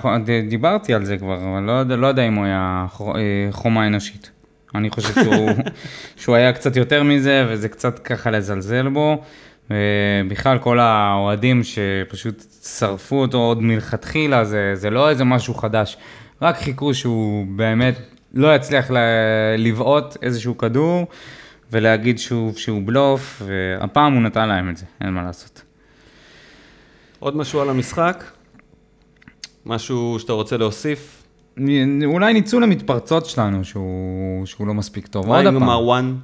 דיברתי 0.49 0.95
על 0.95 1.05
זה 1.05 1.19
כבר, 1.19 1.37
אבל 1.37 1.61
לא, 1.61 1.83
לא 1.83 2.07
יודע 2.07 2.23
אם 2.29 2.35
הוא 2.35 2.45
היה 2.45 2.87
אה, 3.01 3.49
חומה 3.51 3.87
אנושית. 3.87 4.31
אני 4.75 4.91
חושב 4.91 5.14
שהוא, 5.25 5.51
שהוא 6.21 6.35
היה 6.35 6.53
קצת 6.53 6.77
יותר 6.77 7.03
מזה, 7.03 7.47
וזה 7.49 7.69
קצת 7.69 7.99
ככה 7.99 8.31
לזלזל 8.31 8.88
בו. 8.88 9.23
ובכלל, 9.71 10.59
כל 10.59 10.79
האוהדים 10.79 11.62
שפשוט 11.64 12.45
שרפו 12.79 13.17
אותו 13.17 13.38
עוד 13.38 13.62
מלכתחילה, 13.62 14.45
זה, 14.45 14.71
זה 14.75 14.91
לא 14.91 15.11
איזה 15.11 15.25
משהו 15.25 15.55
חדש. 15.55 15.97
רק 16.43 16.57
חיכו 16.57 16.95
שהוא 16.95 17.47
באמת 17.57 17.99
לא 18.35 18.55
יצליח 18.55 18.91
לבעוט 19.59 20.17
איזשהו 20.23 20.59
כדור, 20.59 21.07
ולהגיד 21.73 22.19
שוב 22.19 22.59
שהוא 22.59 22.83
בלוף, 22.85 23.43
והפעם 23.47 24.12
הוא 24.12 24.23
נתן 24.23 24.49
להם 24.49 24.71
את 24.71 24.77
זה, 24.77 24.85
אין 25.01 25.11
מה 25.11 25.23
לעשות. 25.23 25.67
עוד 27.18 27.37
משהו 27.37 27.61
על 27.61 27.70
המשחק? 27.70 28.24
משהו 29.66 30.16
שאתה 30.18 30.33
רוצה 30.33 30.57
להוסיף? 30.57 31.22
אולי 32.04 32.33
ניצול 32.33 32.62
המתפרצות 32.62 33.26
שלנו, 33.26 33.64
שהוא, 33.64 34.46
שהוא 34.46 34.66
לא 34.66 34.74
מספיק 34.74 35.07
טוב. 35.07 35.28
מה 35.28 35.38
עם. 35.38 35.59
מרואן? 35.59 36.14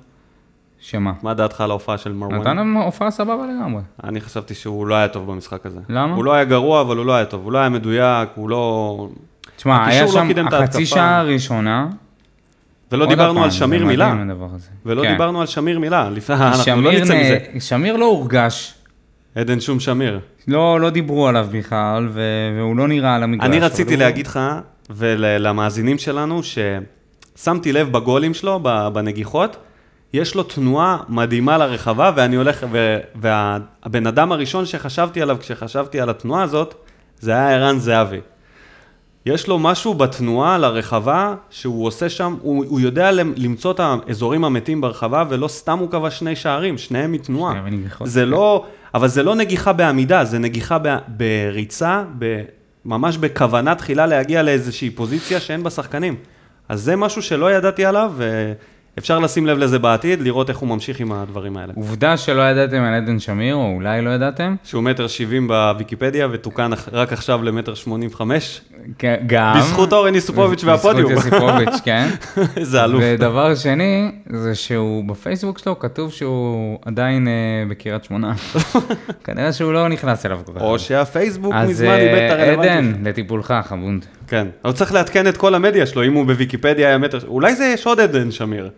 שמה? 0.80 1.12
מה 1.22 1.34
דעתך 1.34 1.60
על 1.60 1.70
ההופעה 1.70 1.98
של 1.98 2.12
מרואן? 2.12 2.40
נתן 2.40 2.56
לנו 2.56 2.82
הופעה 2.82 3.10
סבבה 3.10 3.46
לגמרי. 3.46 3.82
אני 4.04 4.20
חשבתי 4.20 4.54
שהוא 4.54 4.86
לא 4.86 4.94
היה 4.94 5.08
טוב 5.08 5.26
במשחק 5.30 5.66
הזה. 5.66 5.80
למה? 5.88 6.14
הוא 6.14 6.24
לא 6.24 6.32
היה 6.32 6.44
גרוע, 6.44 6.80
אבל 6.80 6.96
הוא 6.96 7.06
לא 7.06 7.12
היה 7.12 7.24
טוב. 7.24 7.44
הוא 7.44 7.52
לא 7.52 7.58
היה 7.58 7.68
מדויק, 7.68 8.28
הוא 8.34 8.48
לא... 8.48 9.08
תשמע, 9.56 9.86
היה 9.86 10.02
לא 10.02 10.08
שם 10.08 10.30
את 10.30 10.52
החצי. 10.52 10.86
שעה 10.86 11.18
הראשונה. 11.18 11.88
ולא 12.92 13.04
עוד 13.04 13.10
דיברנו 13.10 13.44
על 13.44 13.50
שמיר 13.50 13.86
מילה. 13.86 14.14
ולא 14.86 15.02
כן. 15.02 15.12
דיברנו 15.12 15.40
על 15.40 15.46
שמיר 15.46 15.78
מילה. 15.78 16.10
לפני, 16.10 16.36
אנחנו 16.36 16.82
לא 16.82 16.92
נצא 16.92 17.20
מזה. 17.20 17.38
שמיר 17.60 17.96
לא 17.96 18.04
הורגש, 18.04 18.74
עדן 19.34 19.60
שום 19.60 19.80
שמיר. 19.80 20.20
לא, 20.48 20.80
לא 20.80 20.90
דיברו 20.90 21.28
עליו 21.28 21.46
בכלל, 21.52 22.08
והוא 22.12 22.76
לא 22.76 22.88
נראה 22.88 23.14
על 23.14 23.22
המגרש. 23.22 23.46
אני 23.46 23.60
רציתי 23.60 23.94
הוא- 23.94 24.02
להגיד 24.02 24.26
לך 24.26 24.40
ולמאזינים 24.90 25.98
שלנו, 25.98 26.40
ששמתי 26.42 27.72
לב 27.72 27.92
בגולים 27.92 28.34
שלו, 28.34 28.60
בנגיחות, 28.92 29.56
יש 30.12 30.34
לו 30.34 30.42
תנועה 30.42 30.98
מדהימה 31.08 31.58
לרחבה, 31.58 32.10
ואני 32.16 32.36
הולך, 32.36 32.66
והבן 33.14 34.06
אדם 34.06 34.32
הראשון 34.32 34.66
שחשבתי 34.66 35.22
עליו 35.22 35.36
כשחשבתי 35.40 36.00
על 36.00 36.10
התנועה 36.10 36.42
הזאת, 36.42 36.74
זה 37.20 37.30
היה 37.32 37.50
ערן 37.50 37.78
זהבי. 37.78 38.20
יש 39.26 39.48
לו 39.48 39.58
משהו 39.58 39.94
בתנועה 39.94 40.58
לרחבה 40.58 41.34
שהוא 41.50 41.86
עושה 41.86 42.08
שם, 42.08 42.36
הוא, 42.42 42.64
הוא 42.68 42.80
יודע 42.80 43.12
למ- 43.12 43.32
למצוא 43.36 43.72
את 43.72 43.80
האזורים 43.80 44.44
המתים 44.44 44.80
ברחבה, 44.80 45.24
ולא 45.28 45.48
סתם 45.48 45.78
הוא 45.78 45.90
כבש 45.90 46.18
שני 46.18 46.36
שערים, 46.36 46.78
שניהם 46.78 47.12
מתנועה. 47.12 47.54
מנגיחות. 47.62 48.08
זה 48.08 48.26
לא, 48.26 48.64
אבל 48.94 49.08
זה 49.08 49.22
לא 49.22 49.34
נגיחה 49.34 49.72
בעמידה, 49.72 50.24
זה 50.24 50.38
נגיחה 50.38 50.78
ב, 50.82 50.96
בריצה, 51.08 52.04
ב, 52.18 52.42
ממש 52.84 53.16
בכוונה 53.16 53.74
תחילה 53.74 54.06
להגיע 54.06 54.42
לאיזושהי 54.42 54.90
פוזיציה 54.90 55.40
שאין 55.40 55.62
בה 55.62 55.70
שחקנים. 55.70 56.16
אז 56.68 56.82
זה 56.82 56.96
משהו 56.96 57.22
שלא 57.22 57.52
ידעתי 57.52 57.84
עליו, 57.84 58.12
ואפשר 58.96 59.18
לשים 59.18 59.46
לב 59.46 59.58
לזה 59.58 59.78
בעתיד, 59.78 60.20
לראות 60.20 60.50
איך 60.50 60.58
הוא 60.58 60.68
ממשיך 60.68 61.00
עם 61.00 61.12
הדברים 61.12 61.56
האלה. 61.56 61.72
עובדה 61.76 62.16
שלא 62.16 62.42
ידעתם 62.42 62.82
על 62.82 62.94
עדן 62.94 63.18
שמיר, 63.18 63.54
או 63.54 63.72
אולי 63.74 64.02
לא 64.02 64.10
ידעתם. 64.10 64.56
שהוא 64.64 64.82
מטר 64.82 65.06
שבעים 65.06 65.48
בוויקיפדיה 65.48 66.28
ותוקן 66.32 66.70
רק 66.92 67.12
עכשיו 67.12 67.42
למטר 67.42 67.74
שמונים 67.74 68.08
וחמש. 68.12 68.60
כן, 68.98 69.16
גם. 69.26 69.54
בזכות 69.58 69.92
אורן 69.92 70.14
יוסיפוביץ' 70.14 70.64
והפודיום. 70.64 71.12
בזכות 71.12 71.32
יוסיפוביץ', 71.32 71.80
כן. 71.84 72.08
איזה 72.56 72.84
אלוף. 72.84 73.02
ודבר 73.04 73.54
שני, 73.54 74.10
זה 74.30 74.54
שהוא 74.54 75.04
בפייסבוק 75.04 75.58
שלו 75.58 75.78
כתוב 75.78 76.12
שהוא 76.12 76.78
עדיין 76.84 77.28
אה, 77.28 77.32
בקריית 77.70 78.04
שמונה. 78.04 78.32
כנראה 79.24 79.52
שהוא 79.52 79.72
לא 79.72 79.88
נכנס 79.88 80.26
אליו 80.26 80.40
כך. 80.54 80.62
או 80.62 80.78
שהפייסבוק 80.78 81.52
אז 81.56 81.70
מזמן 81.70 81.88
איבד 81.88 82.14
את 82.14 82.30
אה, 82.30 82.42
הרלוונטיות. 82.42 82.94
עדן, 82.94 83.04
לטיפולך, 83.04 83.54
חבונד. 83.64 84.06
כן, 84.28 84.48
אבל 84.64 84.72
צריך 84.72 84.92
לעדכן 84.92 85.28
את 85.28 85.36
כל 85.36 85.54
המדיה 85.54 85.86
שלו, 85.86 86.04
אם 86.04 86.14
הוא 86.14 86.26
בוויקיפדיה 86.26 86.88
היה 86.88 86.98
מטר... 86.98 87.18
אולי 87.26 87.56
זה 87.56 87.64
יש 87.64 87.86
עוד 87.86 88.00
עדן 88.00 88.30
שמיר. 88.30 88.70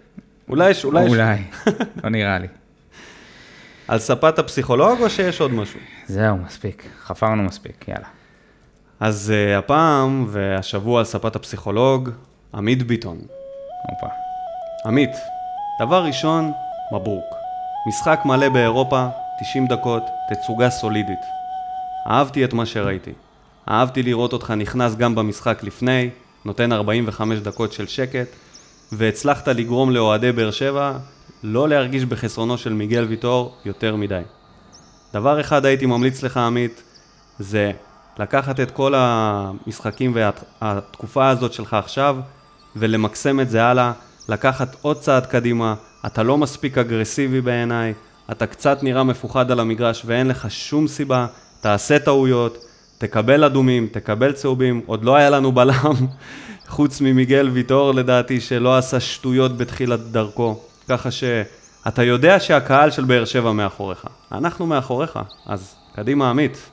אולי 0.48 0.70
יש, 0.70 0.84
אולי 0.84 1.04
יש... 1.04 1.10
אולי, 1.10 1.38
לא 2.04 2.10
נראה 2.10 2.38
לי. 2.38 2.46
על 3.88 3.98
ספת 3.98 4.38
הפסיכולוג 4.38 5.00
או 5.00 5.10
שיש 5.10 5.40
עוד 5.40 5.52
משהו? 5.52 5.80
זהו, 6.06 6.36
מספיק. 6.36 6.88
חפרנו 7.04 7.42
מספיק, 7.42 7.88
יאללה. 7.88 8.06
אז 9.00 9.32
uh, 9.32 9.58
הפעם 9.58 10.26
והשבוע 10.28 10.98
על 10.98 11.04
ספת 11.04 11.36
הפסיכולוג, 11.36 12.10
עמית 12.54 12.82
ביטון. 12.82 13.18
הופה. 13.90 14.06
עמית, 14.86 15.10
דבר 15.80 16.04
ראשון, 16.04 16.52
מברוק. 16.92 17.34
משחק 17.88 18.20
מלא 18.24 18.48
באירופה, 18.48 19.06
90 19.40 19.66
דקות, 19.66 20.02
תצוגה 20.30 20.70
סולידית. 20.70 21.18
אהבתי 22.06 22.44
את 22.44 22.52
מה 22.52 22.66
שראיתי. 22.66 23.12
אהבתי 23.68 24.02
לראות 24.02 24.32
אותך 24.32 24.50
נכנס 24.50 24.94
גם 24.94 25.14
במשחק 25.14 25.62
לפני, 25.62 26.10
נותן 26.44 26.72
45 26.72 27.38
דקות 27.38 27.72
של 27.72 27.86
שקט, 27.86 28.26
והצלחת 28.92 29.48
לגרום 29.48 29.90
לאוהדי 29.90 30.32
באר 30.32 30.50
שבע 30.50 30.92
לא 31.42 31.68
להרגיש 31.68 32.04
בחסרונו 32.04 32.58
של 32.58 32.72
מיגל 32.72 33.04
ויטור 33.04 33.56
יותר 33.64 33.96
מדי. 33.96 34.22
דבר 35.12 35.40
אחד 35.40 35.64
הייתי 35.64 35.86
ממליץ 35.86 36.22
לך, 36.22 36.36
עמית, 36.36 36.82
זה 37.38 37.72
לקחת 38.18 38.60
את 38.60 38.70
כל 38.70 38.94
המשחקים 38.96 40.12
והתקופה 40.14 41.28
הזאת 41.28 41.52
שלך 41.52 41.74
עכשיו 41.74 42.16
ולמקסם 42.76 43.40
את 43.40 43.50
זה 43.50 43.64
הלאה, 43.64 43.92
לקחת 44.28 44.76
עוד 44.82 45.00
צעד 45.00 45.26
קדימה, 45.26 45.74
אתה 46.06 46.22
לא 46.22 46.38
מספיק 46.38 46.78
אגרסיבי 46.78 47.40
בעיניי, 47.40 47.94
אתה 48.30 48.46
קצת 48.46 48.82
נראה 48.82 49.04
מפוחד 49.04 49.50
על 49.50 49.60
המגרש 49.60 50.02
ואין 50.06 50.28
לך 50.28 50.50
שום 50.50 50.88
סיבה, 50.88 51.26
תעשה 51.60 51.98
טעויות, 51.98 52.65
תקבל 52.98 53.44
אדומים, 53.44 53.88
תקבל 53.92 54.32
צהובים, 54.32 54.80
עוד 54.86 55.04
לא 55.04 55.16
היה 55.16 55.30
לנו 55.30 55.52
בלם, 55.52 55.94
חוץ 56.68 57.00
ממיגל 57.00 57.48
ויטור 57.52 57.94
לדעתי 57.94 58.40
שלא 58.40 58.76
עשה 58.78 59.00
שטויות 59.00 59.56
בתחילת 59.56 60.00
דרכו, 60.00 60.60
ככה 60.88 61.10
שאתה 61.10 62.02
יודע 62.02 62.40
שהקהל 62.40 62.90
של 62.90 63.04
באר 63.04 63.24
שבע 63.24 63.52
מאחוריך, 63.52 64.06
אנחנו 64.32 64.66
מאחוריך, 64.66 65.18
אז 65.46 65.74
קדימה 65.94 66.30
עמית, 66.30 66.70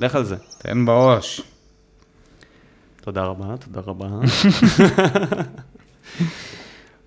לך 0.00 0.14
על 0.14 0.24
זה. 0.24 0.36
תן 0.58 0.86
בראש. 0.86 1.40
תודה 3.00 3.22
רבה, 3.22 3.46
תודה 3.56 3.80
רבה. 3.86 4.06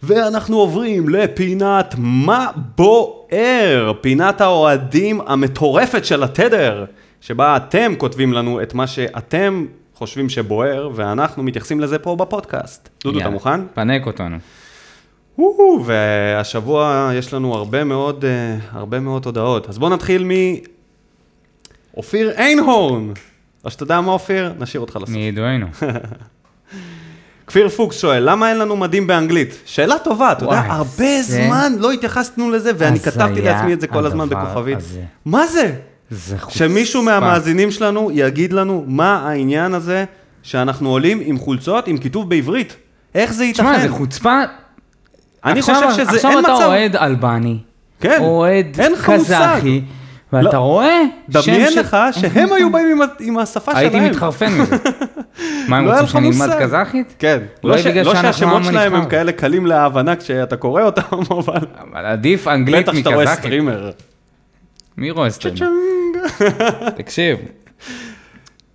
ואנחנו 0.03 0.57
עוברים 0.57 1.09
לפינת 1.09 1.95
מה 1.97 2.47
בוער, 2.75 3.93
פינת 4.01 4.41
האוהדים 4.41 5.21
המטורפת 5.21 6.05
של 6.05 6.23
התדר, 6.23 6.85
שבה 7.21 7.57
אתם 7.57 7.93
כותבים 7.97 8.33
לנו 8.33 8.61
את 8.61 8.73
מה 8.73 8.87
שאתם 8.87 9.65
חושבים 9.95 10.29
שבוער, 10.29 10.89
ואנחנו 10.95 11.43
מתייחסים 11.43 11.79
לזה 11.79 11.99
פה 11.99 12.15
בפודקאסט. 12.15 12.89
דודו, 13.03 13.19
אתה 13.19 13.29
מוכן? 13.29 13.61
פנק 13.73 14.07
אותנו. 14.07 14.37
והשבוע 15.85 17.11
יש 17.15 17.33
לנו 17.33 17.53
הרבה 17.55 17.83
מאוד, 17.83 18.25
אה, 18.25 18.55
הרבה 18.71 18.99
מאוד 18.99 19.25
הודעות. 19.25 19.69
אז 19.69 19.77
בואו 19.77 19.89
נתחיל 19.93 20.23
מ... 20.23 20.29
אופיר 21.97 22.31
איינהורן. 22.31 23.11
או 23.65 23.69
שאתה 23.71 23.83
יודע 23.83 24.01
מה 24.01 24.11
אופיר? 24.11 24.53
נשאיר 24.59 24.81
אותך 24.81 24.95
לסוף. 24.95 25.09
מידוענו. 25.09 25.65
כפיר 27.47 27.69
פוקס 27.69 27.99
שואל, 27.99 28.29
למה 28.29 28.49
אין 28.49 28.57
לנו 28.57 28.75
מדים 28.77 29.07
באנגלית? 29.07 29.61
שאלה 29.65 29.95
טובה, 30.03 30.31
אתה 30.31 30.45
יודע, 30.45 30.59
הרבה 30.59 31.21
זה- 31.21 31.43
זמן 31.45 31.73
לא 31.79 31.91
התייחסנו 31.91 32.49
לזה, 32.49 32.71
ואני 32.77 32.99
כתבתי 32.99 33.41
לעצמי 33.41 33.73
את 33.73 33.81
זה 33.81 33.87
כל 33.87 34.05
הזמן 34.05 34.29
בכוכבית. 34.29 34.77
הזה. 34.77 35.01
מה 35.25 35.47
זה? 35.47 35.75
זה 36.09 36.37
חוצפה. 36.37 36.57
שמישהו 36.59 37.03
מהמאזינים 37.03 37.71
שלנו 37.71 38.09
יגיד 38.13 38.53
לנו 38.53 38.83
מה 38.87 39.27
העניין 39.29 39.73
הזה 39.73 40.05
שאנחנו 40.43 40.89
עולים 40.89 41.19
עם 41.23 41.37
חולצות 41.37 41.87
עם 41.87 41.97
כיתוב 41.97 42.29
בעברית. 42.29 42.75
איך 43.15 43.33
זה 43.33 43.45
ייתכן? 43.45 43.63
תשמע, 43.63 43.79
זה 43.79 43.89
חוצפה. 43.89 44.41
אני 45.45 45.59
עכשיו- 45.59 45.75
חושב 45.91 46.05
שזה, 46.05 46.15
עכשיו 46.15 46.31
אין 46.31 46.39
אתה 46.39 46.53
מצב. 46.53 46.63
אוהד 46.65 46.95
אלבני, 46.95 47.57
כן, 48.01 48.17
אוהד. 48.21 48.77
קזחי, 49.05 49.81
ואתה 50.33 50.53
לא. 50.57 50.59
רואה 50.59 51.01
דמיין 51.29 51.71
ש- 51.71 51.77
לך 51.77 51.97
שהם 52.11 52.51
היו 52.55 52.71
באים 52.71 52.87
עם 53.01 53.07
עם 53.19 53.37
השפה 53.37 53.71
שלהם. 53.71 53.83
הייתי 53.95 54.09
מתחרפן 54.09 54.51
מזה. 54.53 54.75
מה, 55.69 55.77
הם 55.77 55.85
לא 55.85 55.91
רוצים 55.91 56.07
שנלמד 56.07 56.25
מושג. 56.47 56.59
קזחית? 56.63 57.15
כן, 57.19 57.39
לא 57.63 57.77
ש- 57.77 57.85
לא 57.85 58.15
שהשמות 58.15 58.63
שלהם 58.63 58.95
הם. 58.95 59.05
כאלה 59.09 59.31
קלים 59.31 59.65
להבנה 59.65 60.15
כשאתה 60.15 60.55
קורא 60.57 60.83
אותם, 60.83 61.01
אבל 61.31 61.57
אבל 61.91 62.05
עדיף 62.05 62.47
אנגלית 62.47 62.89
בטח 62.89 62.97
שאתה 62.97 63.09
רואה 63.09 63.25
מקזחית. 63.25 63.39
סטרימר. 63.39 63.91
מי 64.99 65.11
רואה 65.11 65.29
סטרימר? 65.29 65.67
תקשיב, 66.97 67.37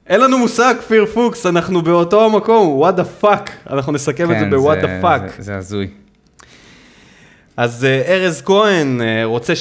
אין 0.06 0.20
לנו 0.20 0.38
מושג, 0.38 0.74
כפיר 0.80 1.06
פוקס, 1.06 1.46
אנחנו 1.46 1.82
באותו 1.82 2.24
המקום, 2.24 2.82
what 2.82 2.92
the 2.98 3.24
fuck. 3.24 3.50
אנחנו 3.70 3.92
נסכם 3.92 4.24
את 4.32 4.38
זה 4.38 4.44
כן, 4.44 4.50
ב-what 4.50 4.58
זה- 4.80 5.00
the 5.00 5.04
fuck. 5.04 5.37
זה- 5.37 5.42
זה 5.42 5.56
הזוי. 5.56 5.88
אז 7.56 7.84
אה, 7.84 8.02
ארז 8.14 8.42
כהן 8.44 9.00
אה, 9.02 9.24
רוצה 9.24 9.52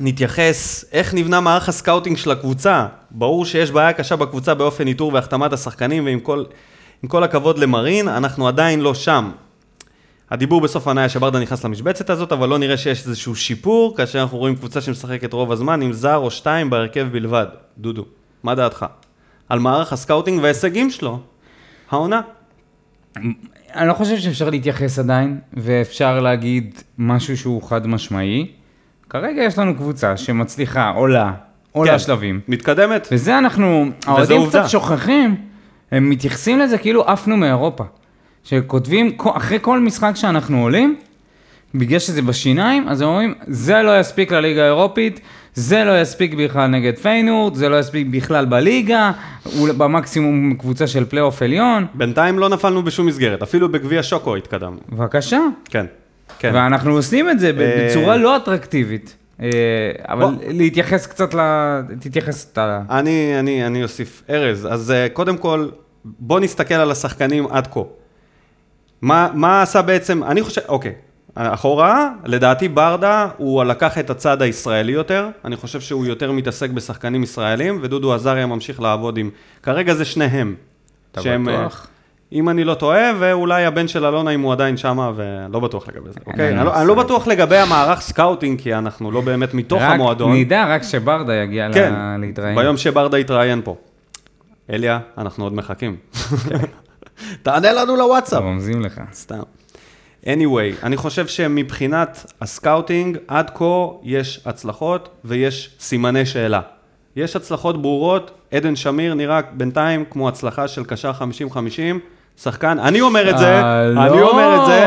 שנתייחס 0.00 0.84
איך 0.92 1.14
נבנה 1.14 1.40
מערך 1.40 1.68
הסקאוטינג 1.68 2.16
של 2.16 2.30
הקבוצה. 2.30 2.86
ברור 3.10 3.44
שיש 3.46 3.70
בעיה 3.70 3.92
קשה 3.92 4.16
בקבוצה 4.16 4.54
באופן 4.54 4.86
איתור 4.86 5.12
והחתמת 5.14 5.52
השחקנים, 5.52 6.04
ועם 6.06 6.20
כל, 6.20 6.44
כל 7.08 7.24
הכבוד 7.24 7.58
למרין, 7.58 8.08
אנחנו 8.08 8.48
עדיין 8.48 8.80
לא 8.80 8.94
שם. 8.94 9.30
הדיבור 10.30 10.60
בסוף 10.60 10.86
העונה 10.86 11.00
היה 11.00 11.08
שברדה 11.08 11.40
נכנס 11.40 11.64
למשבצת 11.64 12.10
הזאת, 12.10 12.32
אבל 12.32 12.48
לא 12.48 12.58
נראה 12.58 12.76
שיש 12.76 13.06
איזשהו 13.06 13.36
שיפור, 13.36 13.96
כאשר 13.96 14.22
אנחנו 14.22 14.38
רואים 14.38 14.56
קבוצה 14.56 14.80
שמשחקת 14.80 15.32
רוב 15.32 15.52
הזמן 15.52 15.82
עם 15.82 15.92
זר 15.92 16.16
או 16.16 16.30
שתיים 16.30 16.70
בהרכב 16.70 17.08
בלבד. 17.12 17.46
דודו, 17.78 18.04
מה 18.42 18.54
דעתך? 18.54 18.86
על 19.48 19.58
מערך 19.58 19.92
הסקאוטינג 19.92 20.42
וההישגים 20.42 20.90
שלו. 20.90 21.20
העונה. 21.90 22.20
אני 23.74 23.88
לא 23.88 23.94
חושב 23.94 24.18
שאפשר 24.18 24.50
להתייחס 24.50 24.98
עדיין, 24.98 25.38
ואפשר 25.52 26.20
להגיד 26.20 26.74
משהו 26.98 27.36
שהוא 27.36 27.62
חד 27.62 27.86
משמעי. 27.86 28.46
כרגע 29.10 29.42
יש 29.42 29.58
לנו 29.58 29.74
קבוצה 29.74 30.16
שמצליחה, 30.16 30.88
עולה, 30.88 31.32
עולה 31.72 31.92
כן. 31.92 31.98
שלבים. 31.98 32.40
מתקדמת? 32.48 33.08
וזה 33.12 33.38
אנחנו, 33.38 33.90
האוהדים. 34.06 34.48
קצת 34.48 34.68
שוכחים, 34.68 35.36
הם 35.90 36.10
מתייחסים 36.10 36.58
לזה 36.58 36.78
כאילו 36.78 37.04
עפנו 37.04 37.36
מאירופה. 37.36 37.84
שכותבים, 38.48 39.16
אחרי 39.36 39.58
כל 39.62 39.80
משחק 39.80 40.12
שאנחנו 40.14 40.62
עולים, 40.62 40.96
בגלל 41.74 41.98
שזה 41.98 42.22
בשיניים, 42.22 42.88
אז 42.88 43.00
הם 43.00 43.08
אומרים, 43.08 43.34
זה 43.46 43.82
לא 43.82 44.00
יספיק 44.00 44.32
לליגה 44.32 44.62
האירופית, 44.62 45.20
זה 45.54 45.84
לא 45.84 46.00
יספיק 46.00 46.34
בכלל 46.34 46.66
נגד 46.66 46.98
פיינורד, 46.98 47.54
זה 47.54 47.68
לא 47.68 47.78
יספיק 47.78 48.06
בכלל 48.10 48.44
בליגה, 48.44 49.12
אולי 49.58 49.72
במקסימום 49.72 50.54
קבוצה 50.54 50.86
של 50.86 51.04
פלייאוף 51.04 51.42
עליון. 51.42 51.86
בינתיים 51.94 52.38
לא 52.38 52.48
נפלנו 52.48 52.82
בשום 52.82 53.06
מסגרת, 53.06 53.42
אפילו 53.42 53.68
בגביע 53.72 54.02
שוקו 54.02 54.36
התקדמנו. 54.36 54.78
בבקשה. 54.88 55.40
כן, 55.64 55.86
כן. 56.38 56.50
ואנחנו 56.54 56.92
עושים 56.92 57.30
את 57.30 57.40
זה 57.40 57.46
אה, 57.46 57.88
בצורה 57.90 58.16
לא 58.16 58.36
אטרקטיבית. 58.36 59.16
אה, 59.42 59.48
אבל 60.08 60.24
בוא. 60.24 60.32
להתייחס 60.48 61.06
קצת 61.06 61.34
ל... 61.34 61.40
תתייחס 62.00 62.52
אתה... 62.52 62.80
אני, 62.90 63.38
אני, 63.38 63.66
אני 63.66 63.82
אוסיף. 63.82 64.22
ארז, 64.30 64.68
אז 64.70 64.90
uh, 64.90 65.12
קודם 65.12 65.36
כל, 65.36 65.68
בוא 66.04 66.40
נסתכל 66.40 66.74
על 66.74 66.90
השחקנים 66.90 67.46
עד 67.50 67.66
כה. 67.66 67.80
מה, 69.02 69.28
מה 69.34 69.62
עשה 69.62 69.82
בעצם, 69.82 70.24
אני 70.24 70.42
חושב, 70.42 70.60
אוקיי, 70.68 70.92
אחורה, 71.34 72.08
לדעתי 72.24 72.68
ברדה, 72.68 73.28
הוא 73.36 73.64
לקח 73.64 73.98
את 73.98 74.10
הצד 74.10 74.42
הישראלי 74.42 74.92
יותר, 74.92 75.28
אני 75.44 75.56
חושב 75.56 75.80
שהוא 75.80 76.06
יותר 76.06 76.32
מתעסק 76.32 76.70
בשחקנים 76.70 77.22
ישראלים, 77.22 77.78
ודודו 77.82 78.14
עזריה 78.14 78.46
ממשיך 78.46 78.80
לעבוד 78.80 79.18
עם, 79.18 79.30
כרגע 79.62 79.94
זה 79.94 80.04
שניהם. 80.04 80.54
אתה 81.12 81.22
שהם, 81.22 81.48
אה, 81.48 81.58
בטוח? 81.60 81.86
אם 82.32 82.48
אני 82.48 82.64
לא 82.64 82.74
טועה, 82.74 83.00
ואולי 83.18 83.64
הבן 83.64 83.88
של 83.88 84.04
אלונה, 84.06 84.30
אם 84.30 84.40
הוא 84.40 84.52
עדיין 84.52 84.76
שמה, 84.76 85.12
ולא 85.16 85.60
בטוח 85.60 85.88
לגבי 85.88 86.10
זה, 86.10 86.20
אוקיי? 86.26 86.48
אני, 86.56 86.64
לא- 86.64 86.76
אני 86.80 86.88
לא. 86.88 86.94
בטוח 86.94 87.26
לגבי 87.26 87.56
המערך 87.56 88.00
סקאוטינג, 88.00 88.60
כי 88.60 88.74
אנחנו 88.74 89.10
לא 89.10 89.20
באמת 89.20 89.54
מתוך 89.54 89.82
רק 89.82 89.92
המועדון. 89.94 90.32
נדע 90.36 90.66
רק 90.68 90.82
שברדה 90.82 91.34
יגיע 91.34 91.68
כן, 91.74 91.92
לה- 91.92 92.16
להתראיין. 92.20 92.56
ביום 92.58 92.76
שברדה 92.76 93.18
יתראיין 93.18 93.60
פה. 93.64 93.76
אליה, 94.70 94.98
אנחנו 95.18 95.44
עוד 95.44 95.52
מחכים. 95.54 95.96
תענה 97.42 97.72
לנו 97.72 97.96
לוואטסאפ. 97.96 98.42
רומזים 98.42 98.82
לך. 98.82 99.00
סתם. 99.12 99.40
anyway, 100.24 100.82
אני 100.82 100.96
חושב 100.96 101.26
שמבחינת 101.26 102.32
הסקאוטינג, 102.40 103.18
עד 103.28 103.50
כה 103.54 103.86
יש 104.02 104.40
הצלחות 104.46 105.08
ויש 105.24 105.70
סימני 105.80 106.26
שאלה. 106.26 106.60
יש 107.16 107.36
הצלחות 107.36 107.82
ברורות, 107.82 108.30
עדן 108.52 108.76
שמיר 108.76 109.14
נראה 109.14 109.40
בינתיים 109.52 110.04
כמו 110.10 110.28
הצלחה 110.28 110.68
של 110.68 110.84
קשר 110.84 111.10
50-50, 111.52 111.54
שחקן, 112.42 112.78
אני 112.78 113.00
אומר 113.00 113.30
את 113.30 113.38
זה, 113.38 113.62
אה, 113.62 113.86
אני 113.86 114.20
לא. 114.20 114.30
אומר 114.30 114.60
את 114.60 114.66
זה, 114.66 114.86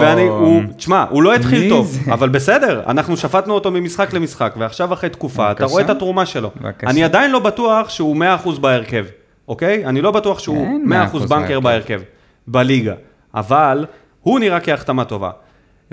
ואני, 0.00 0.22
הוא, 0.22 0.62
תשמע, 0.76 1.04
הוא 1.10 1.22
לא 1.22 1.34
התחיל 1.34 1.68
טוב? 1.68 1.98
אבל 2.12 2.28
בסדר, 2.28 2.82
אנחנו 2.86 3.16
שפטנו 3.16 3.54
אותו 3.54 3.70
ממשחק 3.70 4.12
למשחק, 4.12 4.54
ועכשיו 4.58 4.92
אחרי 4.92 5.10
תקופה, 5.10 5.50
אתה. 5.50 5.64
רואה 5.64 5.84
את 5.84 5.90
התרומה 5.90 6.26
שלו. 6.26 6.50
אני 6.86 7.04
עדיין 7.04 7.30
לא 7.30 7.38
בטוח 7.38 7.88
שהוא 7.88 8.16
100% 8.44 8.58
בהרכב, 8.60 9.04
אוקיי? 9.48 9.86
אני 9.86 10.00
לא 10.00 10.10
בטוח 10.10 10.38
שהוא 10.38 10.56
אין 10.56 10.92
100% 11.12 11.16
100% 11.16 11.26
בנקר 11.26 11.60
בהרכב, 11.60 12.00
בליגה. 12.46 12.94
אבל 13.34 13.86
הוא 14.20 14.40
נראה 14.40 14.60
כהחתמה 14.60 15.04
טובה. 15.04 15.30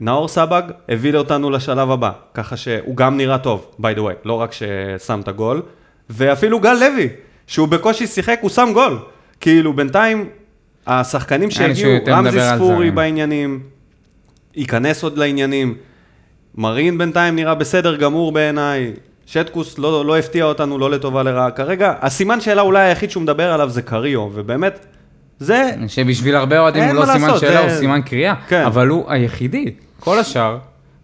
נאור 0.02 0.28
סבג 0.28 0.62
הביא 0.90 1.16
אותנו 1.16 1.50
לשלב 1.50 1.92
הבא, 1.92 2.12
ככה 2.34 2.58
שהוא 2.58 2.96
גם 2.96 3.18
נראה 3.18 3.38
טוב, 3.38 3.72
by 3.82 3.98
the 3.98 4.00
way, 4.00 4.14
לא 4.26 4.34
רק 4.34 4.52
ששם 4.52 5.20
את 5.20 5.28
הגול, 5.28 5.62
ואפילו 6.10 6.60
גל 6.60 6.74
לוי, 6.74 7.10
שהוא 7.48 7.68
בקושי 7.68 8.08
שיחק, 8.08 8.40
הוא 8.42 8.50
שם 8.50 8.70
גול. 8.74 9.00
כאילו, 9.40 9.74
בינתיים, 9.74 10.30
השחקנים 10.88 11.52
שהגיעו, 11.52 11.92
רמזי 12.08 12.40
ספורי. 12.56 12.92
בעניינים, 12.92 13.64
ייכנס 14.56 15.04
עוד 15.04 15.18
לעניינים, 15.18 15.76
מרין 16.56 16.98
בינתיים 16.98 17.36
נראה 17.36 17.56
בסדר 17.56 17.96
גמור 17.96 18.32
בעיניי, 18.32 18.94
שטקוס 19.34 19.80
לא, 19.80 20.06
לא 20.06 20.18
הפתיע 20.18 20.46
אותנו, 20.46 20.78
לא 20.78 20.92
לטובה 20.92 21.24
לרעה. 21.24 21.52
כרגע, 21.52 21.94
הסימן 22.02 22.42
שאלה 22.42 22.62
אולי 22.62 22.82
היחיד 22.82 23.12
שהוא 23.12 23.24
מדבר 23.24 23.52
עליו 23.54 23.70
זה 23.70 23.82
קריו, 23.82 24.30
ובאמת, 24.34 24.86
זה 25.40 25.72
שבשביל 25.88 26.36
הרבה 26.36 26.60
אוהדים 26.60 26.84
הוא 26.84 26.94
לא 26.94 27.06
מה 27.06 27.14
סימן 27.14 27.28
לעשות, 27.28 27.40
שאלה, 27.42 27.52
זה- 27.54 27.60
הוא 27.74 27.80
סימן 27.80 28.02
קריאה. 28.02 28.34
כן. 28.48 28.66
אבל 28.66 28.88
הוא 28.88 29.06
היחידי. 29.08 29.74
כל 30.00 30.20
השאר, 30.20 30.58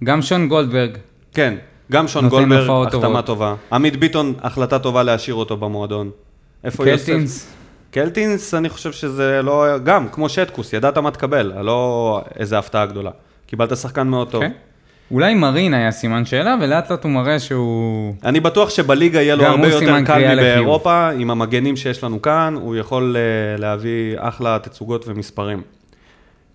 גם 0.03 0.21
שון 0.21 0.47
גולדברג, 0.47 0.97
כן, 1.33 1.53
גם 1.91 2.07
שון 2.07 2.29
גולדברג, 2.29 2.87
החתמה. 2.87 3.21
טובה. 3.21 3.55
עמית 3.71 3.95
ביטון, 3.97 4.33
החלטה 4.41 4.79
טובה 4.79 5.03
להשאיר 5.03 5.35
אותו 5.35 5.57
במועדון. 5.57 6.09
איפה 6.63 6.89
יוסף? 6.89 7.05
קלטינס, 7.05 7.53
קלטינס, 7.91 8.53
אני 8.53 8.69
חושב 8.69 8.91
שזה 8.91 9.41
לא... 9.43 9.65
גם, 9.83 10.07
כמו 10.11 10.29
שטקוס, 10.29 10.73
ידעת 10.73 10.97
מה 10.97 11.11
תקבל, 11.11 11.53
לא 11.61 12.21
איזה 12.39 12.57
הפתעה 12.57 12.85
גדולה. 12.85 13.11
קיבלת 13.47 13.77
שחקן 13.77 14.07
מאוד 14.07 14.31
טוב. 14.31 14.41
כן. 14.43 14.51
אולי 15.11 15.33
מרין 15.33 15.73
היה 15.73 15.91
סימן 15.91 16.25
שאלה, 16.25 16.55
ולאט 16.61 16.91
לאט 16.91 17.03
הוא 17.03 17.11
מראה 17.11 17.39
שהוא... 17.39 18.13
אני 18.23 18.39
בטוח 18.39 18.69
שבליגה 18.69 19.21
יהיה 19.21 19.35
לו 19.35 19.45
הרבה 19.45 19.67
יותר 19.67 20.05
קל. 20.05 20.35
מבאירופה, 20.35 21.09
עם 21.09 21.31
המגנים 21.31 21.75
שיש 21.75 22.03
לנו 22.03 22.21
כאן, 22.21 22.55
הוא 22.61 22.75
יכול 22.75 23.15
אה, 23.17 23.57
להביא 23.57 24.15
אחלה 24.17 24.57
תצוגות 24.61 25.07
ומספרים. 25.07 25.61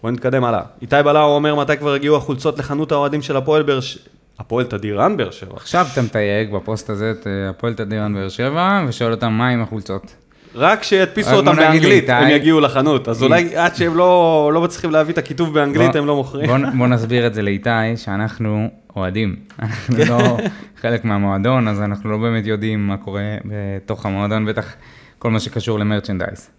בואו 0.03 0.13
נתקדם 0.13 0.45
הלאה. 0.45 0.63
איתי 0.83 0.97
בלאו 1.05 1.35
אומר 1.35 1.55
מתי 1.55 1.77
כבר 1.77 1.95
הגיעו 1.95 2.17
החולצות 2.17 2.59
לחנות 2.59 2.93
האוהדים 2.93 3.23
של 3.23 3.37
הפועל 3.37 3.63
באר 3.63 3.81
שבע. 3.81 4.03
הפועל 4.39 4.65
תדירן 4.65 5.17
באר 5.17 5.31
שבע. 5.31 5.53
עכשיו 5.57 5.87
אתה 5.93 6.03
מתייג 6.03 6.53
בפוסט 6.53 6.91
הזה 6.91 7.11
את 7.11 7.27
אה, 7.27 7.51
הפועל 7.51 7.75
תדירן 7.75 8.15
באר 8.15 8.29
שבע, 8.29 8.85
ושואל 8.89 9.11
אותם 9.11 9.33
מה 9.33 9.49
עם 9.49 9.63
החולצות. 9.63 10.15
רק 10.55 10.83
שידפיסו 10.83 11.35
אותם 11.35 11.57
באנגלית, 11.57 12.09
הם 12.09 12.29
יגיעו 12.29 12.61
לחנות. 12.61 13.09
אז 13.09 13.23
אולי 13.23 13.57
עד 13.57 13.77
שהם 13.77 13.97
לא 13.97 14.51
לא 14.55 14.61
מצליחים 14.61 14.91
להביא 14.91 15.13
את 15.13 15.19
הכיתוב 15.19 15.55
באנגלית, 15.55 15.95
הם 15.95 16.07
לא 16.07 16.17
מוכרים. 16.17 16.51
בוא, 16.79 16.87
נסביר 16.87 17.27
את 17.27 17.35
זה 17.35 17.43
לאיתי, 17.43 17.97
שאנחנו 17.97 18.69
אוהדים. 18.97 19.37
אנחנו 19.63 19.97
לא 20.09 20.39
חלק 20.81 21.05
מהמועדון, 21.05 21.69
אז 21.69 21.81
אנחנו 21.81 22.11
לא 22.11 22.17
באמת 22.17 22.47
יודעים 22.47 22.87
מה 22.87 22.97
קורה 22.97 23.23
בתוך 23.45 24.07
המועדון, 24.07 24.47
בטח 24.47 24.75
כל 25.19 25.31
מה 25.31 25.41
שקשור 25.41 25.79
למרצ'נדייז. 25.79 26.51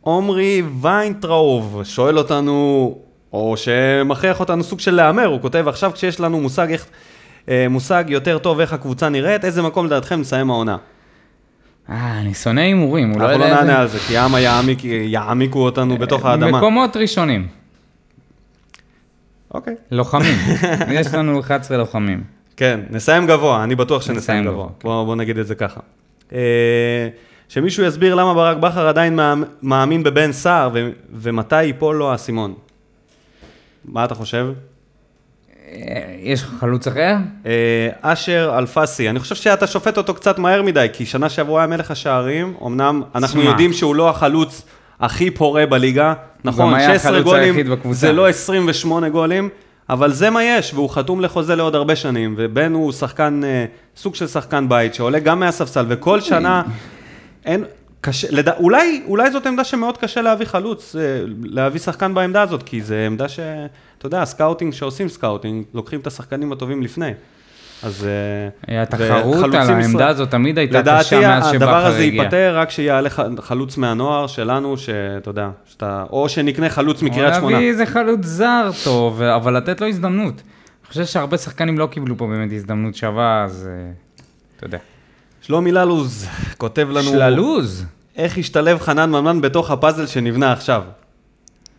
עומרי 0.00 0.62
ויינטראוב 0.80 1.80
שואל 1.84 2.18
אותנו, 2.18 2.98
או 3.32 3.54
שמכריח 3.56 4.40
אותנו 4.40 4.64
סוג 4.64 4.80
של 4.80 4.94
להמר, 4.94 5.26
הוא 5.26 5.40
כותב, 5.40 5.68
עכשיו 5.68 5.92
כשיש 5.94 6.20
לנו 6.20 6.40
מושג 6.40 6.70
איך... 6.70 6.86
אה, 7.48 7.66
מושג 7.70 8.04
יותר 8.08 8.38
טוב 8.38 8.60
איך 8.60 8.72
הקבוצה 8.72 9.08
נראית, 9.08 9.44
איזה 9.44 9.62
מקום 9.62 9.86
לדעתכם 9.86 10.20
נסיים 10.20 10.50
העונה? 10.50 10.76
אה, 11.88 12.20
אני 12.20 12.34
שונא 12.34 12.60
הימורים, 12.60 13.10
הוא 13.10 13.20
לא 13.20 13.24
אנחנו 13.30 13.42
יודע... 13.44 13.54
לא 13.54 13.60
את 13.60 13.60
זה. 13.60 13.64
נענה 13.66 13.80
על 13.80 13.88
זה, 13.88 13.98
כי 13.98 14.12
יאמה 14.14 14.38
יעמיק- 14.40 14.84
יעמיקו 14.84 15.58
אותנו 15.64 15.96
בתוך 15.98 16.24
האדמה. 16.24 16.58
מקומות 16.58 16.96
ראשונים, 16.96 17.46
אוקיי. 19.54 19.74
לוחמים. 19.90 20.34
יש 21.00 21.14
לנו 21.14 21.40
11 21.40 21.76
לוחמים. 21.76 22.22
כן, 22.56 22.80
נסיים 22.90 23.26
גבוה, 23.26 23.64
אני 23.64 23.74
בטוח 23.74 24.02
שנסיים 24.02 24.18
נסיים 24.18 24.44
גבוה. 24.44 24.54
גבוה, 24.64 24.68
כן. 24.80 24.88
בוא, 24.88 25.04
בוא 25.04 25.16
נגיד 25.16 25.38
את 25.38 25.46
זה 25.46 25.54
ככה. 25.54 25.80
אה, 26.32 27.08
שמישהו 27.48 27.84
יסביר 27.84 28.14
למה 28.14 28.34
ברק 28.34 28.56
בכר 28.56 28.88
עדיין 28.88 29.16
מאמ- 29.20 29.44
מאמין 29.62 30.02
בבן 30.02 30.32
סער 30.32 30.70
ומתי 31.14 31.62
ייפול 31.62 31.96
לו 31.96 32.10
האסימון. 32.12 32.54
מה 33.84 34.04
אתה 34.04 34.14
חושב? 34.14 34.52
אה, 35.72 36.02
יש 36.22 36.44
חלוץ 36.44 36.86
אחר? 36.86 37.16
אה, 37.46 37.88
אשר 38.02 38.54
אלפסי, 38.58 39.10
אני 39.10 39.18
חושב 39.20 39.34
שאתה 39.34 39.66
שופט 39.66 39.98
אותו 39.98 40.14
קצת 40.14 40.38
מהר 40.38 40.62
מדי, 40.62 40.86
כי 40.92 41.06
שנה 41.06 41.28
שעברה 41.28 41.60
היה 41.60 41.66
מלך 41.66 41.90
השערים, 41.90 42.54
אמנם 42.66 43.02
אנחנו. 43.14 43.42
יודעים 43.42 43.72
שהוא 43.72 43.94
לא 43.94 44.10
החלוץ 44.10 44.62
הכי 45.00 45.30
פורה 45.30 45.66
בליגה, 45.66 46.14
נכון, 46.44 46.74
היה 46.74 46.94
16 46.94 47.10
החלוץ 47.10 47.24
גולים. 47.24 47.72
זה 47.90 48.12
לא 48.12 48.28
28 48.28 49.08
גולים, 49.08 49.48
אבל 49.88 50.12
זה 50.12 50.30
מה 50.30 50.44
יש, 50.44 50.74
והוא 50.74 50.90
חתום 50.90 51.20
לחוזה 51.20 51.56
לעוד 51.56 51.74
הרבה 51.74 51.96
שנים, 51.96 52.34
ובן 52.38 52.72
הוא 52.72 52.92
שחקן, 52.92 53.40
אה, 53.44 53.64
סוג 53.96 54.14
של 54.14 54.26
שחקן 54.26 54.68
בית, 54.68 54.94
שעולה 54.94 55.18
גם 55.18 55.40
מהספסל, 55.40 55.84
וכל 55.88 56.20
שנה, 56.20 56.62
אין, 57.46 57.64
קשה, 58.00 58.28
לד... 58.30 58.48
אולי, 58.48 59.02
אולי 59.06 59.30
זאת 59.30 59.46
עמדה 59.46 59.64
שמאוד 59.64 59.98
קשה 59.98 60.22
להביא 60.22 60.46
חלוץ, 60.46 60.96
אה, 60.96 61.02
להביא 61.42 61.80
שחקן 61.80 62.14
בעמדה 62.14 62.42
הזאת, 62.42 62.62
כי 62.62 62.80
זו 62.82 62.94
עמדה 62.94 63.28
ש... 63.28 63.40
אתה 63.98 64.06
יודע, 64.06 64.24
סקאוטינג 64.24 64.72
שעושים 64.72 65.08
סקאוטינג, 65.08 65.64
לוקחים 65.74 66.00
את 66.00 66.06
השחקנים 66.06 66.52
הטובים 66.52 66.82
לפני. 66.82 67.10
אז... 67.82 68.06
אה, 68.68 68.82
התחרות 68.82 69.44
על 69.44 69.54
העמדה 69.54 69.80
ישראל- 69.80 70.08
הזאת 70.08 70.30
תמיד 70.30 70.58
הייתה 70.58 70.78
לדעתי 70.78 71.04
קשה 71.04 71.20
מאז 71.20 71.44
שבכר 71.44 71.56
הדבר 71.56 71.86
הזה 71.86 72.02
הגיע. 72.02 72.22
ייפתר 72.22 72.52
רק 72.56 72.68
כשיעלה 72.68 73.08
חלוץ 73.38 73.76
מהנוער 73.76 74.26
שלנו, 74.26 74.78
שאתה 74.78 75.30
יודע, 75.30 75.50
שאתה, 75.64 76.04
או 76.10 76.28
שנקנה 76.28 76.68
חלוץ 76.70 77.02
מקריית 77.02 77.34
או 77.34 77.38
שמונה. 77.38 77.52
להביא 77.54 77.68
איזה 77.68 77.86
חלוץ 77.86 78.20
זר 78.22 78.70
טוב, 78.84 79.22
אבל 79.22 79.56
לתת 79.56 79.80
לו 79.80 79.86
הזדמנות. 79.88 80.34
אני 80.34 80.88
חושב 80.88 81.04
שהרבה 81.04 81.38
שחקנים 81.38 81.78
לא 81.78 81.86
קיבלו 81.86 82.16
פה 82.16 82.26
באמת 82.26 82.52
הזדמנות 82.52 82.94
שווה, 82.94 83.44
אז 83.44 83.68
אה, 83.70 83.90
אתה 84.56 84.66
יודע. 84.66 84.78
שלומי 85.40 85.72
ללוז 85.72 86.26
כותב 86.58 86.88
לנו, 86.90 87.10
שללוז. 87.10 87.84
איך 88.16 88.38
השתלב 88.38 88.80
חנן 88.80 89.10
ממן 89.10 89.40
בתוך 89.40 89.70
הפאזל 89.70 90.06
שנבנה 90.06 90.52
עכשיו? 90.52 90.82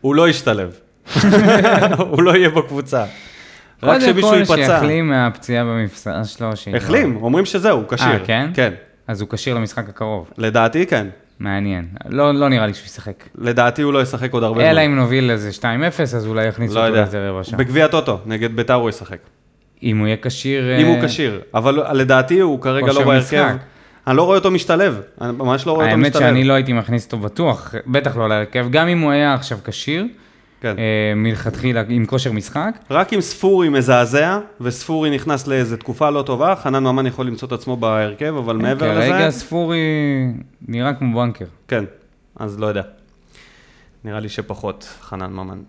הוא 0.01 0.15
לא 0.15 0.29
ישתלב. 0.29 0.79
הוא 2.11 2.23
לא 2.23 2.35
יהיה 2.35 2.49
בקבוצה. 2.49 3.05
רק 3.83 4.01
שמישהו 4.01 4.29
קודם 4.29 4.45
כל 4.45 4.57
ייפצע. 4.59 4.75
שיחלים 4.79 5.09
מהפציעה 5.09 5.63
במפסע 5.63 6.23
שלו. 6.25 6.49
החלים, 6.75 7.17
אומרים 7.21 7.45
שזהו, 7.45 7.77
הוא 7.77 7.87
כשיר. 7.89 8.07
אה, 8.07 8.19
כן? 8.25 8.49
כן. 8.53 8.73
אז 9.07 9.21
הוא 9.21 9.29
כשיר 9.29 9.55
למשחק 9.55 9.89
הקרוב. 9.89 10.29
לדעתי 10.37 10.85
כן. 10.85 11.07
מעניין. 11.39 11.85
לא 12.09 12.33
לא 12.33 12.49
נראה 12.49 12.67
לי 12.67 12.73
שהוא 12.73 12.85
ישחק. 12.85 13.23
לדעתי 13.35 13.81
הוא 13.81 13.93
לא 13.93 14.01
ישחק 14.01 14.33
עוד 14.33 14.43
הרבה 14.43 14.61
זמן. 14.61 14.69
אלא 14.69 14.85
אם 14.85 14.95
נוביל 14.95 15.31
איזה 15.31 15.49
2-0, 15.59 15.63
אז 16.01 16.27
אולי 16.27 16.45
יכניסו 16.45 16.75
לא 16.75 16.87
אותו. 16.87 16.95
לאיזה 16.95 17.29
רבע 17.29 17.43
שעה. 17.43 17.59
בגביע 17.59 17.87
טוטו, 17.87 18.19
נגד 18.25 18.55
ביתר 18.55 18.73
הוא 18.73 18.89
ישחק. 18.89 19.17
אם 19.83 19.97
הוא 19.97 20.07
יהיה 20.07 20.17
כשיר... 20.21 20.81
אם 20.81 20.85
הוא 20.85 20.95
אה, 20.95 21.07
כשיר. 21.07 21.41
אבל 21.53 21.97
לדעתי 21.97 22.39
הוא 22.39 22.61
כרגע 22.61 22.93
לא 22.93 23.03
בהרכב. 23.03 23.55
אני 24.07 24.17
לא 24.17 24.23
רואה 24.23 24.37
אותו 24.37 24.51
משתלב. 24.51 25.01
אני 25.21 25.31
ממש 25.31 25.67
לא 25.67 25.71
רואה 25.71 25.85
אותו 25.85 25.91
האמת 25.91 26.07
משתלב. 26.07 26.21
שאני 26.21 26.43
לא 26.43 26.53
הייתי 26.53 26.73
מכניס 26.73 27.05
אותו 27.05 27.17
בטוח, 27.17 27.75
בטח 27.87 28.17
לא 28.17 28.29
להרכב, 28.29 28.67
גם 28.71 28.87
אם 28.87 28.99
הוא 28.99 29.11
היה 29.11 29.33
עכשיו 29.33 29.57
כשיר, 29.63 30.05
כן. 30.61 30.75
אה, 30.77 31.13
מלכתחילה 31.15 31.83
עם 31.89 32.05
כושר 32.05 32.31
משחק, 32.31 32.77
רק 32.91 33.13
אם 33.13 33.21
ספורי 33.21 33.69
מזעזע, 33.69 34.39
וספורי 34.61 35.09
נכנס 35.09 35.47
לאיזה 35.47 35.77
תקופה 35.77 36.09
לא 36.09 36.21
טובה, 36.21 36.55
חנן 36.55 36.83
ממן 36.83 37.05
יכול 37.05 37.27
למצוא 37.27 37.47
את 37.47 37.53
עצמו 37.53 37.77
בהרכב, 37.77 38.35
אבל 38.37 38.55
מעבר 38.55 38.97
לזה... 38.97 39.07
כרגע 39.07 39.29
ספורי 39.29 39.79
נראה 40.67 40.93
כמו 40.93 41.21
בנקר. 41.21 41.45
כן, 41.67 41.83
אז 42.35 42.59
לא 42.59 42.67
יודע. 42.67 42.81
נראה 44.03 44.19
לי 44.19 44.29
שפחות, 44.29 44.93
חנן 45.01 45.31
ממן. 45.33 45.59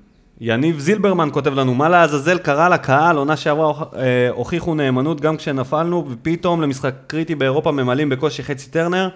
יניב 0.45 0.78
זילברמן 0.78 1.28
כותב 1.32 1.55
לנו, 1.55 1.74
מה 1.74 1.88
לעזאזל 1.88 2.38
קרה 2.38 2.68
לקהל, 2.68 3.16
עונה 3.16 3.36
שעברה 3.36 3.84
אה, 3.97 4.30
הוכיחו 4.30 4.74
נאמנות 4.74 5.20
גם 5.20 5.36
כשנפלנו, 5.36 6.07
ופתאום 6.11 6.62
למשחק 6.62 6.95
קריטי 7.07 7.34
באירופה 7.34 7.72
ממלאים 7.72 8.09
בקושי 8.09 8.43
חצי 8.43 8.70
טרנר. 8.70 9.09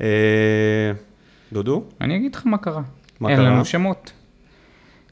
אה, 0.00 0.06
דודו? 1.52 1.82
אני 2.00 2.16
אגיד 2.16 2.34
לך 2.34 2.42
מה 2.44 2.58
קרה. 2.58 2.82
מה 3.20 3.28
אין 3.28 3.36
קרה? 3.36 3.46
לנו 3.46 3.64
שמות. 3.64 4.12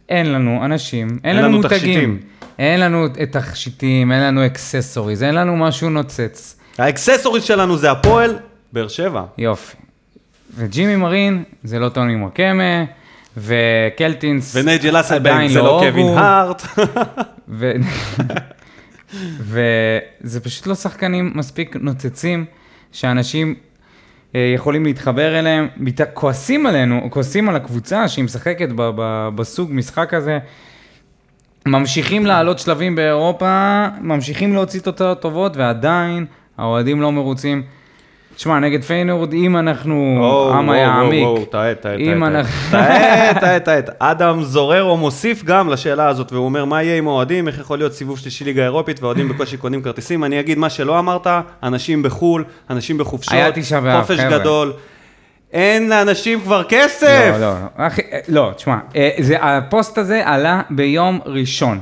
אין 0.09 0.33
לנו 0.33 0.65
אנשים, 0.65 1.09
אין, 1.09 1.19
אין 1.25 1.37
לנו 1.37 1.49
לנו 1.49 1.57
מותגים. 1.57 1.79
תכשיטים. 1.79 2.21
אין 2.59 2.81
לנו 2.81 3.09
תכשיטים, 3.31 4.13
אין 4.13 4.23
לנו 4.23 4.47
accessories, 4.47 5.23
אין 5.23 5.35
לנו 5.35 5.57
משהו 5.57 5.91
נוצץ. 5.91 6.61
ה 6.79 6.84
accessories 6.84 7.45
שלנו 7.45 7.77
זה 7.77 7.91
הפועל 7.91 8.39
באר 8.73 8.89
שבע. 8.89 9.25
יופי. 9.39 9.77
וג'ימי 10.55 10.97
מרין 10.97 11.45
זה 11.65 11.79
לא 11.79 11.89
טוני 11.89 12.17
מוקמה, 12.17 12.85
וקלטינס 13.37 14.57
ונייג'ל 14.57 15.01
אסלבנק 15.01 15.51
זה 15.51 15.59
לא 15.59 15.81
הוגו, 15.81 15.91
קווין 15.91 16.09
הארט. 16.09 16.63
וזה 19.41 20.41
פשוט 20.41 20.67
לא 20.67 20.75
שחקנים 20.75 21.33
מספיק 21.35 21.77
נוצצים, 21.81 22.45
שאנשים 22.93 23.55
אה, 24.35 24.53
יכולים 24.55 24.85
להתחבר 24.85 25.39
אליהם. 25.39 25.69
כועסים 26.15 26.67
עלינו, 26.67 27.09
כועסים 27.11 27.49
על 27.49 27.57
הקבוצה 27.57 28.09
שהיא 28.09 28.25
משחקת 28.25 28.69
ב... 28.69 28.91
ב... 28.97 29.29
בסוג 29.35 29.71
משחק 29.73 30.15
הזה. 30.15 30.39
ממשיכים 31.67 32.27
לעלות 32.27 32.59
שלבים 32.59 32.95
באירופה, 32.95 33.87
ממשיכים 34.01 34.55
להוציא 34.55 34.81
תוצאות 34.81 35.23
טובות, 35.23 35.57
ועדיין 35.57 36.27
האוהדים 36.59 37.01
לא 37.01 37.13
מרוצים. 37.13 37.63
תשמע, 38.37 38.59
נגד 38.59 38.83
פיינורד, 38.85 39.33
אם 39.33 39.57
אנחנו 39.57 39.95
עם 40.59 40.71
היעמיק, 40.71 41.29
טעה, 41.51 41.75
טעה, 41.75 41.95
אם 41.95 42.19
טעה, 42.21 42.29
אנחנו- 42.29 42.71
טעה, 43.41 43.61
טעה, 43.61 43.83
טעה. 43.83 43.95
אדם 43.99 44.43
זוררו 44.43 44.97
מוסיף 44.97 45.45
גם 45.45 45.69
לשאלה 45.69 46.09
הזאת, 46.09 46.33
והוא 46.33 46.45
אומר, 46.45 46.65
מה 46.65 46.83
יהיה 46.83 46.97
עם 46.99 47.09
האוהדים, 47.09 47.49
איך 47.49 47.59
יכול 47.59 47.79
להיות 47.79 47.93
סיבוב 47.93 48.19
שלישי 48.19 48.45
ליגה 48.45 48.63
אירופית, 48.63 49.01
והאוהדים 49.03 49.29
בקושי 49.29 49.57
קונים 49.57 49.83
כרטיסים? 49.83 50.25
אני 50.25 50.41
אגיד 50.41 50.59
מה 50.59 50.71
שלא 50.71 50.99
אמרת, 50.99 51.27
אנשים 51.63 52.03
בחו"ל, 52.03 52.45
אנשים 52.71 52.99
בחופשות, 52.99 53.33
היה 53.33 53.49
חופש. 54.01 54.21
גדול. 54.21 54.73
אין 55.53 55.89
לאנשים 55.89 56.41
כבר 56.41 56.63
כסף! 56.69 57.31
לא, 57.33 57.41
לא, 57.41 57.55
לא, 57.79 57.87
אחי, 57.87 58.03
לא, 58.29 58.51
תשמע, 58.57 58.77
אה, 58.97 59.11
הפוסט 59.57 59.99
הזה 59.99 60.23
עלה 60.25 60.63
ביום 60.71 61.21
ראשון. 61.27 61.81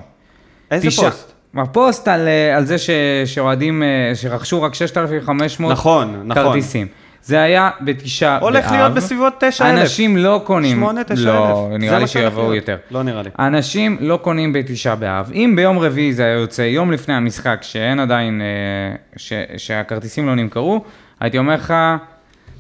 איזה 0.71 0.89
פוסט? 1.03 1.34
הפוסט 1.57 2.09
על, 2.09 2.29
אה, 2.29 2.57
על 2.57 2.65
זה 2.65 2.79
ש, 2.79 2.91
שאוהדים, 3.25 3.83
אה, 3.83 4.13
שרכשו 4.15 4.63
רק 4.63 4.75
6,500 4.75 5.73
נכון, 5.73 6.23
נכון. 6.25 6.43
כרטיסים. 6.43 6.87
זה 7.23 7.43
היה 7.43 7.71
בתשעה 7.81 8.35
באב. 8.35 8.43
הולך 8.43 8.71
להיות 8.71 8.95
בסביבות 8.95 9.33
9,000. 9.41 9.79
אנשים 9.79 10.17
לא 10.17 10.43
קונים. 10.45 10.77
שמונה, 10.77 11.05
תשע 11.05 11.25
לא, 11.25 11.69
אלף. 11.73 11.81
נראה 11.81 11.99
לי 11.99 12.07
שיבואו. 12.07 12.55
יותר. 12.55 12.77
לא 12.91 13.03
נראה 13.03 13.23
לי. 13.23 13.31
אנשים 13.39 13.97
לא 14.01 14.17
קונים 14.23 14.53
בתשעה 14.53 14.97
באב. 14.97 15.31
אם 15.35 15.53
ביום 15.57 15.79
רביעי 15.79 16.13
זה 16.13 16.25
היה 16.25 16.33
יוצא, 16.33 16.63
יום 16.63 16.93
לפני 16.93 17.15
המשחק, 17.15 17.59
שאין 17.63 18.01
עדיין, 18.01 18.41
אה, 18.41 18.97
ש, 19.17 19.33
שהכרטיסים 19.57 20.27
לא 20.27 20.35
נמכרו, 20.35 20.85
הייתי 21.21 21.39
אומר 21.39 21.55
לך, 21.55 21.75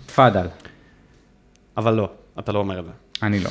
תפאדל. 0.06 0.46
אבל 1.76 1.94
לא, 1.94 2.08
אתה 2.38 2.52
לא 2.52 2.58
אומר 2.58 2.78
את 2.78 2.84
זה. 2.84 2.90
אני 3.22 3.40
לא. 3.40 3.50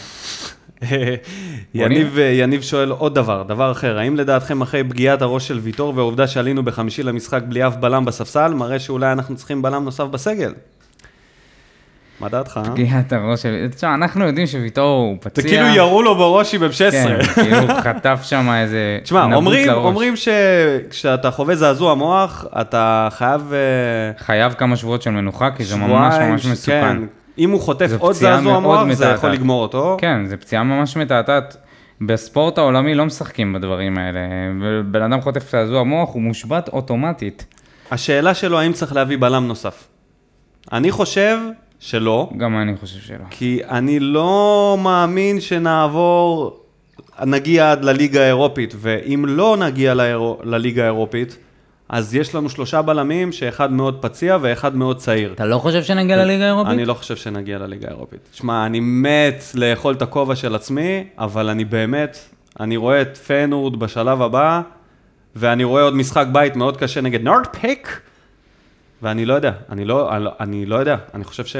יניב, 1.73 2.17
יניב 2.17 2.61
שואל 2.61 2.89
עוד 2.91 3.15
דבר, 3.15 3.43
דבר 3.43 3.71
אחר, 3.71 3.97
האם 3.97 4.15
לדעתכם 4.15 4.61
אחרי 4.61 4.83
פגיעת 4.83 5.21
הראש 5.21 5.47
של 5.47 5.59
ויטור 5.59 5.93
והעובדה 5.95 6.27
שעלינו 6.27 6.63
בחמישי 6.63 7.03
למשחק 7.03 7.41
בלי 7.47 7.67
אף 7.67 7.75
בלם 7.75 8.05
בספסל, 8.05 8.53
מראה 8.53 8.79
שאולי 8.79 9.11
אנחנו 9.11 9.35
צריכים 9.35 9.61
בלם 9.61 9.83
נוסף 9.83 10.03
בסגל? 10.03 10.53
מה 12.19 12.29
דעתך? 12.29 12.59
אה? 12.65 12.71
פגיעת 12.71 13.13
הראש 13.13 13.41
שלי. 13.41 13.69
תשמע, 13.69 13.93
אנחנו 13.93 14.25
יודעים 14.25 14.47
שוויטור 14.47 14.99
הוא 14.99 15.17
פציע. 15.21 15.43
זה 15.43 15.49
כאילו 15.49 15.67
ירו 15.67 16.01
לו 16.01 16.15
בראש 16.15 16.55
עם 16.55 16.63
M16. 16.63 16.91
כן, 16.91 17.23
כאילו 17.33 17.57
הוא 17.57 17.81
חטף 17.81 18.19
שם 18.23 18.49
איזה 18.53 18.99
תשמע, 19.03 19.35
אומרים. 19.35 19.69
אומרים 19.69 20.13
שכשאתה 20.15 21.31
חווה 21.31 21.55
זעזוע 21.55 21.93
מוח, 21.93 22.45
אתה 22.61 23.07
חייב... 23.11 23.53
אה, 23.53 24.25
חייב 24.25 24.53
כמה 24.53 24.75
שבועות 24.75 25.01
של 25.01 25.11
מנוחה, 25.11 25.51
כי 25.51 25.63
זה 25.63 25.75
ממש 25.75 26.15
ממש 26.19 26.45
מסוכן. 26.45 26.97
כן. 26.99 27.22
אם 27.37 27.51
הוא 27.51 27.61
חוטף 27.61 27.91
עוד 27.99 28.13
זעזוע 28.13 28.59
מוח, 28.59 28.93
זה. 28.93 29.05
יכול 29.05 29.29
לגמור 29.29 29.61
אותו. 29.61 29.97
כן, 29.99 30.25
זו 30.25 30.35
פציעה 30.39 30.63
ממש 30.63 30.97
מתעתעת. 30.97 31.57
בספורט 32.01 32.57
העולמי 32.57 32.95
לא 32.95 33.05
משחקים 33.05 33.53
בדברים 33.53 33.97
האלה. 33.97 34.19
בן 34.91 35.01
אדם 35.01 35.21
חוטף 35.21 35.51
זעזוע 35.51 35.83
מוח, 35.83 36.13
הוא 36.13 36.21
מושבת 36.21 36.69
אוטומטית. 36.69 37.45
השאלה 37.91 38.33
שלו, 38.33 38.59
האם 38.59 38.73
צריך 38.73 38.93
להביא 38.93 39.17
בלם 39.17 39.47
נוסף? 39.47 39.87
אני 40.71 40.91
חושב 40.91 41.37
שלא. 41.79 42.29
גם 42.37 42.61
אני 42.61 42.77
חושב 42.77 42.99
שלא. 42.99 43.25
כי 43.29 43.59
אני 43.69 43.99
לא 43.99 44.77
מאמין 44.83 45.41
שנעבור, 45.41 46.59
נגיע 47.25 47.71
עד 47.71 47.85
לליגה 47.85 48.21
האירופית, 48.21 48.73
ואם 48.77 49.25
לא 49.27 49.57
נגיע 49.57 49.93
לאירו, 49.93 50.39
לליגה 50.43 50.81
האירופית, 50.83 51.37
אז 51.89 52.15
יש 52.15 52.35
לנו 52.35 52.49
שלושה 52.49 52.81
בלמים, 52.81 53.31
שאחד 53.31 53.71
מאוד 53.71 54.01
פציע 54.01 54.37
ואחד 54.41 54.75
מאוד 54.75 54.97
צעיר. 54.97 55.33
אתה 55.33 55.45
לא 55.45 55.57
חושב 55.57 55.83
שנגיע 55.83 56.17
לליגה 56.17 56.43
האירופית? 56.43 56.73
אני 56.73 56.85
לא 56.85 56.93
חושב 56.93 57.15
שנגיע 57.15 57.57
לליגה 57.57 57.87
האירופית. 57.87 58.19
שמע, 58.33 58.65
אני 58.65 58.79
מת 58.79 59.43
לאכול 59.55 59.93
את 59.93 60.01
הכובע 60.01 60.35
של 60.35 60.55
עצמי, 60.55 61.03
אבל 61.17 61.49
אני 61.49 61.65
באמת, 61.65 62.17
אני 62.59 62.77
רואה 62.77 63.01
את 63.01 63.17
פיינורד 63.17 63.79
בשלב 63.79 64.21
הבא, 64.21 64.61
ואני 65.35 65.63
רואה 65.63 65.83
עוד 65.83 65.95
משחק 65.95 66.25
בית 66.31 66.55
מאוד 66.55 66.77
קשה 66.77 67.01
נגד 67.01 67.21
נורדפיק, 67.23 68.01
ואני 69.01 69.25
לא 69.25 69.33
יודע, 69.33 69.51
אני 69.69 69.85
לא, 69.85 70.15
אני, 70.15 70.23
לא- 70.23 70.31
אני 70.39 70.65
לא 70.65 70.75
יודע, 70.75 70.95
אני 71.13 71.23
חושב 71.23 71.45
ש... 71.45 71.55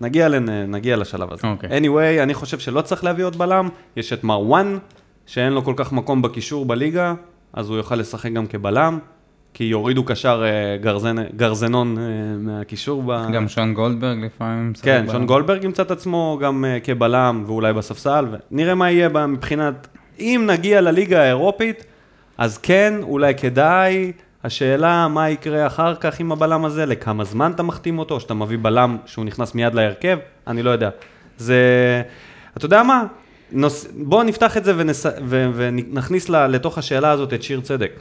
נגיע, 0.00 0.28
לנ... 0.28 0.70
נגיע 0.74 0.96
לשלב 0.96 1.32
הזה. 1.32 1.42
אוקיי. 1.46 1.70
anyway, 1.78 2.22
אני 2.22 2.34
חושב 2.34 2.58
שלא 2.58 2.80
צריך 2.80 3.04
להביא 3.04 3.24
עוד 3.24 3.36
בלם, 3.36 3.68
יש 3.96 4.12
את 4.12 4.24
מרואן, 4.24 4.78
שאין 5.26 5.52
לו 5.52 5.64
כל 5.64 5.74
כך 5.76 5.92
מקום 5.92 6.22
בקישור 6.22 6.66
בליגה, 6.66 7.14
אז 7.52 7.68
הוא 7.68 7.76
יוכל 7.76 7.96
לשחק 7.96 8.32
גם 8.32 8.46
כבלם, 8.46 8.98
כי 9.54 9.64
יורידו 9.64 10.04
קשר 10.04 10.44
אה, 10.44 10.76
גרזן, 10.76 11.16
גרזנון 11.36 11.98
אה, 11.98 12.02
מהקישור. 12.38 13.02
ב... 13.06 13.32
גם 13.32 13.48
שון 13.48 13.74
גולדברג 13.74 14.24
לפעמים. 14.24 14.72
כן, 14.82 15.04
שון 15.12 15.26
גולדברג 15.26 15.64
ימצא 15.64 15.82
את 15.82 15.90
עצמו 15.90 16.38
גם 16.42 16.64
uh, 16.64 16.84
כבלם 16.84 17.44
ואולי 17.46 17.72
בספסל, 17.72 18.26
ונראה 18.50 18.74
מה 18.74 18.90
יהיה 18.90 19.08
בה 19.08 19.26
מבחינת, 19.26 19.88
אם 20.18 20.44
נגיע 20.46 20.80
לליגה 20.80 21.22
האירופית, 21.22 21.84
אז 22.38 22.58
כן, 22.58 22.94
אולי 23.02 23.34
כדאי, 23.34 24.12
השאלה 24.44 25.08
מה 25.08 25.30
יקרה 25.30 25.66
אחר 25.66 25.94
כך 25.94 26.20
עם 26.20 26.32
הבלם 26.32 26.64
הזה, 26.64 26.86
לכמה 26.86 27.24
זמן 27.24 27.52
אתה 27.54 27.62
מחתים 27.62 27.98
אותו, 27.98 28.14
או 28.14 28.20
שאתה 28.20 28.34
מביא 28.34 28.58
בלם 28.62 28.96
שהוא 29.06 29.24
נכנס 29.24 29.54
מיד 29.54 29.74
להרכב, 29.74 30.18
אני 30.46 30.62
לא 30.62 30.70
יודע. 30.70 30.90
זה, 31.38 31.62
אתה 32.56 32.66
יודע 32.66 32.82
מה? 32.82 33.04
נוס... 33.52 33.86
בואו 33.96 34.22
נפתח 34.22 34.56
את 34.56 34.64
זה 34.64 34.72
ונס... 34.76 35.06
ו... 35.06 35.50
ונכניס 35.54 36.28
ל... 36.28 36.46
לתוך 36.46 36.78
השאלה 36.78 37.10
הזאת 37.10 37.32
את 37.34 37.42
שיר 37.42 37.60
צדק. 37.60 38.00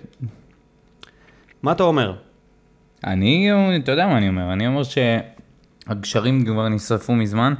מה 1.63 1.71
אתה 1.71 1.83
אומר? 1.83 2.13
אני, 3.05 3.49
אתה 3.83 3.91
יודע 3.91 4.07
מה 4.07 4.17
אני 4.17 4.29
אומר, 4.29 4.53
אני 4.53 4.67
אומר 4.67 4.81
שהגשרים 4.83 6.45
כבר 6.45 6.69
נשרפו 6.69 7.13
מזמן, 7.13 7.53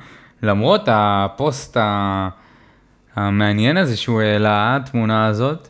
למרות 0.44 0.82
הפוסט 0.88 1.78
ה- 1.78 2.30
המעניין 3.16 3.78
הזה 3.78 3.98
שהוא 3.98 4.22
העלה, 4.22 4.76
התמונה 4.76 5.28
הזאת, 5.28 5.68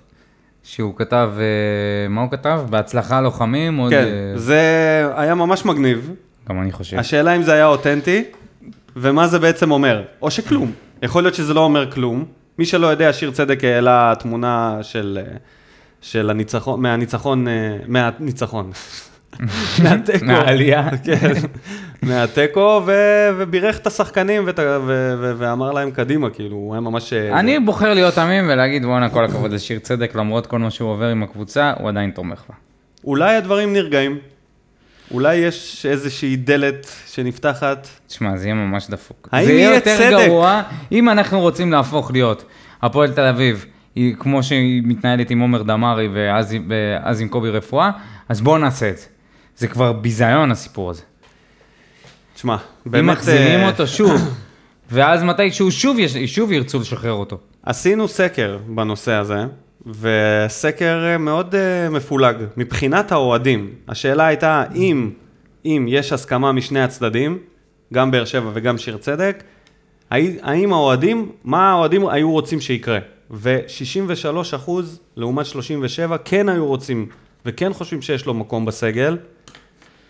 שהוא 0.64 0.96
כתב, 0.96 1.32
אה, 1.38 2.10
מה 2.10 2.22
הוא 2.22 2.32
כתב? 2.32 2.62
בהצלחה 2.70 3.22
לוחמים, 3.22 3.78
עוד... 3.78 3.92
כן, 3.92 4.04
אה, 4.06 4.38
זה 4.38 4.62
היה 5.16 5.36
ממש 5.36 5.66
מגניב. 5.66 6.12
גם 6.50 6.62
אני 6.62 6.72
חושב. 6.72 6.98
השאלה 7.00 7.36
אם 7.36 7.44
זה 7.44 7.54
היה 7.54 7.66
אותנטי, 7.66 8.24
ומה 8.96 9.28
זה 9.28 9.40
בעצם 9.40 9.72
אומר, 9.72 10.04
או 10.22 10.32
שכלום. 10.32 10.72
יכול 11.02 11.24
להיות 11.24 11.36
שזה 11.36 11.54
לא 11.54 11.60
אומר 11.60 11.92
כלום. 11.92 12.26
מי 12.60 12.66
שלא 12.66 12.88
יודע, 12.88 13.14
שיר 13.14 13.32
צדק 13.32 13.64
העלה 13.64 14.14
תמונה 14.20 14.78
של, 14.82 15.20
אה, 15.22 15.38
של 16.02 16.30
הניצחון, 16.30 16.82
מהניצחון, 16.82 17.48
אה, 17.48 17.78
מהניצחון. 17.88 18.72
מהתיקו. 19.84 20.26
מהעלייה. 20.26 20.90
כן, 21.04 21.34
מהתיקו, 22.02 22.82
ובירך 23.38 23.80
את 23.80 23.88
השחקנים 23.88 24.44
ואמר 25.38 25.72
להם 25.72 25.92
קדימה, 25.92 26.30
כאילו, 26.30 26.56
הוא 26.56 26.74
היה 26.74 26.82
ממש... 26.82 27.14
אה, 27.14 27.40
אני 27.40 27.60
בוחר 27.60 27.94
להיות 27.94 28.14
תמים 28.14 28.50
ולהגיד, 28.50 28.86
בואנה, 28.86 29.10
כל 29.10 29.26
הכבוד 29.26 29.52
לשיר 29.52 29.80
צדק, 29.80 30.16
למרות 30.16 30.48
כל 30.48 30.60
מה 30.60 30.72
שהוא 30.72 30.90
עובר 30.90 31.08
עם 31.08 31.24
הקבוצה, 31.24 31.74
הוא 31.80 31.90
עדיין 31.90 32.12
תומך 32.12 32.44
בה. 32.50 32.56
אולי 33.04 33.36
הדברים 33.36 33.74
נרגעים. 33.74 34.18
אולי 35.12 35.36
יש 35.36 35.86
איזושהי 35.86 36.36
דלת 36.36 36.88
שנפתחת. 37.08 37.88
תשמע, 38.08 38.38
זה 38.38 38.46
יהיה 38.46 38.56
ממש 38.56 38.88
דפוק. 38.90 39.30
האם 39.32 39.46
זה 39.46 39.52
יהיה 39.52 39.62
יהיה 39.62 39.76
יותר 39.76 39.98
צדק? 39.98 40.28
גרוע, 40.28 40.62
אם 40.92 41.10
אנחנו 41.10 41.40
רוצים 41.40 41.72
להפוך 41.72 42.12
להיות 42.12 42.44
הפועל 42.82 43.12
תל 43.14 43.26
אביב, 43.26 43.66
היא, 43.96 44.16
כמו 44.20 44.44
שהיא 44.44 44.82
מתנהלת 44.86 45.30
עם 45.30 45.40
עומר 45.40 45.64
דמארי 45.64 46.08
ואז, 46.14 46.56
ואז 46.70 47.22
עם 47.22 47.28
קובי 47.28 47.50
רפואה, 47.50 47.92
אז 48.30 48.42
בואו 48.42 48.58
נעשה 48.58 48.90
את 48.90 48.98
זה. 48.98 49.06
זה 49.58 49.68
כבר 49.68 49.94
ביזיון 49.94 50.52
הסיפור 50.52 50.90
הזה. 50.90 51.02
תשמע, 52.36 52.58
אם 52.88 52.92
באמת... 52.92 53.18
מחזירים 53.18 53.60
אה, 53.60 53.68
אותו 53.68 53.88
שוב, 53.88 54.22
ואז 54.92 55.24
מתישהו 55.24 55.72
שוב, 55.72 56.00
יש, 56.00 56.18
שוב 56.18 56.52
ירצו 56.52 56.80
לשחרר 56.80 57.12
אותו. 57.12 57.38
עשינו 57.64 58.08
סקר 58.08 58.58
בנושא 58.68 59.12
הזה, 59.12 59.46
וסקר 59.88 61.06
אה, 61.06 61.18
מאוד 61.18 61.56
uh, 61.56 61.94
מפולג. 61.94 62.36
מבחינת 62.58 63.12
האוהדים, 63.12 63.72
השאלה 63.88 64.28
הייתה 64.28 64.64
אם, 64.76 65.10
אם 65.66 65.86
יש 65.90 66.14
הסכמה 66.14 66.52
משני 66.52 66.82
הצדדים, 66.82 67.38
גם 67.94 68.12
באר 68.12 68.26
שבע 68.26 68.50
וגם 68.54 68.78
שיר 68.78 68.98
צדק, 68.98 69.44
האם 70.42 70.74
האוהדים, 70.74 71.32
מה 71.44 71.72
האוהדים 71.72 72.08
היו 72.08 72.32
רוצים 72.32 72.62
שיקרה? 72.62 73.00
ו-63 73.32 74.56
אחוז 74.56 75.00
לעומת 75.16 75.46
37 75.46 76.18
כן 76.26 76.50
היו 76.50 76.66
רוצים 76.66 77.08
וכן 77.46 77.74
חושבים 77.74 78.02
שיש 78.02 78.26
לו 78.26 78.34
מקום 78.34 78.66
בסגל, 78.66 79.18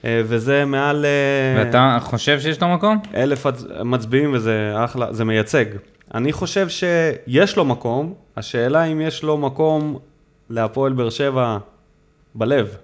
אה, 0.05 0.21
וזה 0.25 0.65
מעל 0.65 1.05
אה, 1.05 1.63
ואתה 1.63 1.97
חושב 2.01 2.39
שיש 2.39 2.61
לו 2.61 2.67
מקום? 2.67 2.97
אלף 3.15 3.45
מצביעים 3.83 4.33
וזה 4.33 4.73
אחלה, 4.75 5.13
זה 5.13 5.25
מייצג. 5.25 5.65
אני 6.13 6.33
חושב 6.33 6.67
שיש 6.69 7.57
לו 7.57 7.65
מקום, 7.65 8.13
השאלה 8.37 8.83
אם 8.83 9.01
יש 9.01 9.23
לו 9.23 9.37
מקום 9.37 9.97
להפועל 10.49 10.93
באר 10.93 11.09
שבע 11.09 11.57
בלב, 12.35 12.75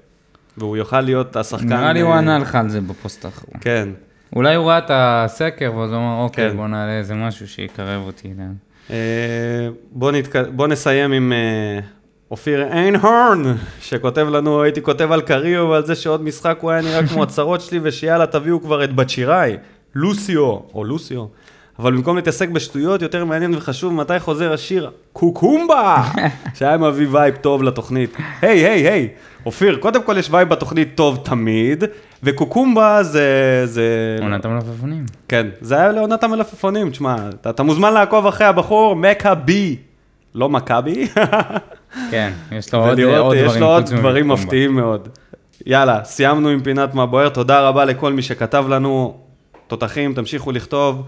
והוא 0.57 0.77
יוכל 0.77 1.01
להיות 1.01 1.35
השחקן... 1.35 1.67
נראה 1.67 1.93
לי 1.93 2.01
הוא 2.01 2.11
אה, 2.11 2.17
ענה 2.17 2.39
לך 2.39 2.55
על 2.55 2.69
זה 2.69 2.81
בפוסט 2.81 3.25
האחרון. 3.25 3.59
כן. 3.61 3.89
אולי 4.35 4.55
הוא 4.55 4.67
ראה 4.67 4.77
את 4.77 4.91
הסקר, 4.93 5.73
ואז 5.75 5.89
הוא 5.89 5.97
אמר, 5.97 6.23
אוקיי, 6.23 6.49
כן. 6.49 6.57
בוא 6.57 6.67
נעלה 6.67 6.97
איזה 6.97 7.13
משהו 7.13 7.47
שיקרב 7.47 8.01
אותי. 8.05 8.27
לאן." 8.37 8.53
אה, 8.89 9.69
בוא, 9.91 10.11
נתק... 10.11 10.35
בוא 10.55 10.67
נסיים 10.67 11.11
עם 11.11 11.33
אה, 11.33 11.79
אופיר 12.31 12.63
איינהורן, 12.63 13.43
שכותב 13.81 14.27
לנו, 14.31 14.63
הייתי 14.63 14.81
כותב 14.81 15.11
על 15.11 15.21
קריו 15.21 15.69
ועל 15.69 15.85
זה 15.85 15.95
שעוד 15.95 16.21
משחק 16.21 16.57
הוא 16.61 16.71
היה 16.71 16.81
נראה 16.81 17.07
כמו 17.07 17.23
הצרות 17.23 17.61
שלי, 17.61 17.79
ושיאללה 17.83 18.27
תביאו 18.27 18.61
כבר 18.61 18.83
את 18.83 18.95
בת 18.95 19.09
שיראי, 19.09 19.57
לוסיו, 19.95 20.59
או 20.73 20.83
לוסיו. 20.83 21.25
אבל 21.79 21.91
במקום 21.91 22.15
להתעסק 22.15 22.49
בשטויות, 22.49 23.01
יותר 23.01 23.25
מעניין 23.25 23.55
וחשוב 23.55 23.93
מתי 23.93 24.19
חוזר 24.19 24.53
השיר 24.53 24.91
קוקומבה, 25.13 26.03
שהיה 26.55 26.77
מביא 26.77 27.07
vibe 27.11 27.35
טוב 27.35 27.63
לתוכנית. 27.63 28.17
היי, 28.41 28.65
היי, 28.65 28.87
היי, 28.89 29.09
אופיר, 29.45 29.77
קודם 29.77 30.03
כל 30.03 30.17
יש 30.17 30.29
vibe 30.31 30.49
בתוכנית 30.49 30.95
טוב 30.95 31.19
תמיד, 31.23 31.83
וקוקומבה 32.23 33.03
זה... 33.03 33.61
זה... 33.65 34.17
עונת 34.21 34.45
המלפפונים. 34.45 35.05
כן, 35.27 35.47
זה 35.61 35.75
היה 35.75 35.91
לעונת 35.91 36.23
המלפפונים, 36.23 36.89
תשמע, 36.89 37.15
אתה, 37.29 37.49
אתה 37.49 37.63
מוזמן 37.63 37.93
לעקוב 37.93 38.27
אחרי 38.27 38.47
הבחור, 38.47 38.95
מכבי, 38.95 39.75
לא 40.35 40.49
מכבי, 40.49 41.07
כן, 42.11 42.31
יש 42.51 42.73
לו 42.73 42.79
עוד 42.79 42.99
ולראות, 42.99 43.25
עוד 43.25 43.35
יש 43.35 43.43
דברים 43.43 43.61
לו 43.61 43.67
עוד 43.67 43.85
דברים 43.85 44.27
מקומבה. 44.27 44.43
מפתיעים 44.43 44.75
מאוד. 44.75 45.09
יאללה, 45.65 46.03
סיימנו 46.03 46.49
עם 46.49 46.63
פינת 46.63 46.93
מה 46.93 47.05
בוער, 47.05 47.29
תודה 47.29 47.61
רבה 47.61 47.85
לכל 47.85 48.13
מי 48.13 48.21
שכתב 48.21 48.65
לנו, 48.69 49.17
תותחים, 49.67 50.13
תמשיכו 50.13 50.51
לכתוב, 50.51 51.03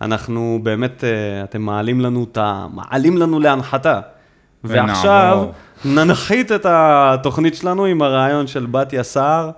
אנחנו 0.00 0.60
באמת, 0.62 1.04
אה, 1.04 1.08
אתם 1.44 1.62
מעלים 1.62 2.00
לנו 2.00 2.26
את 2.32 2.36
ה... 2.38 2.66
מעלים 2.74 3.18
לנו 3.18 3.40
להנחתה. 3.40 4.00
ועכשיו 4.64 5.46
ננחית 5.84 6.52
את 6.52 6.66
התוכנית 6.68 7.54
שלנו 7.54 7.84
עם 7.84 8.02
הרעיון 8.02 8.46
של 8.46 8.66
בתיה 8.70 9.02
סער, 9.02 9.50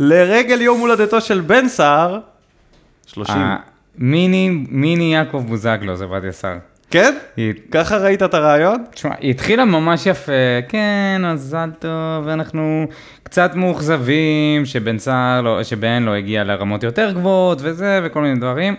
לרגל 0.00 0.60
יום 0.60 0.80
הולדתו 0.80 1.20
של 1.20 1.40
בן 1.40 1.68
סער, 1.68 2.18
30. 3.06 3.36
אה, 3.36 3.56
מיני, 3.98 4.50
מיני 4.68 5.14
יעקב 5.14 5.44
בוזגלו, 5.48 5.96
זה 5.96 6.06
בתיה 6.06 6.32
שר. 6.32 6.54
כן? 6.90 7.14
היא- 7.36 7.52
ככה 7.70 7.96
ראית 7.96 8.22
את 8.22 8.34
הרעיון? 8.34 8.84
תשמע, 8.94 9.14
היא 9.20 9.30
התחילה 9.30 9.64
ממש 9.64 10.06
יפה, 10.06 10.32
כן, 10.68 11.22
מזל 11.32 11.70
טוב, 11.78 11.90
ואנחנו 12.24 12.86
קצת 13.22 13.54
מאוכזבים 13.54 14.64
שבן 14.64 14.98
סער, 14.98 15.40
לא, 15.42 15.62
שבן 15.62 16.02
לא 16.02 16.14
הגיע 16.14 16.44
לרמות 16.44 16.82
יותר 16.82 17.12
גבוהות 17.12 17.58
וזה, 17.62 18.00
וכל 18.04 18.20
מיני 18.22 18.38
דברים. 18.38 18.74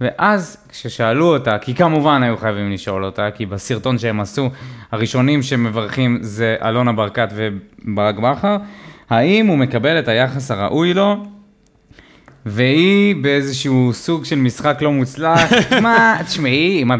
ואז 0.00 0.56
כששאלו 0.68 1.34
אותה, 1.34 1.58
כי 1.58 1.74
כמובן 1.74 2.22
היו 2.22 2.36
חייבים 2.36 2.72
לשאול 2.72 3.04
אותה, 3.04 3.28
כי 3.34 3.46
בסרטון 3.46 3.98
שהם 3.98 4.20
עשו, 4.20 4.50
הראשונים 4.92 5.42
שמברכים 5.42 6.18
זה 6.20 6.56
אלונה 6.62 6.92
ברקת 6.92 7.28
וברק 7.34 8.18
בכר, 8.18 8.56
האם 9.10 9.46
הוא 9.46 9.58
מקבל 9.58 9.98
את 9.98 10.08
היחס 10.08 10.50
הראוי 10.50 10.94
לו? 10.94 11.24
והיא 12.46 13.16
באיזשהו 13.22 13.90
סוג 13.92 14.24
של 14.24 14.36
משחק 14.36 14.78
לא 14.82 14.92
מוצלח, 14.92 15.52
מה, 15.82 16.16
תשמעי, 16.26 16.82
אם, 16.82 16.90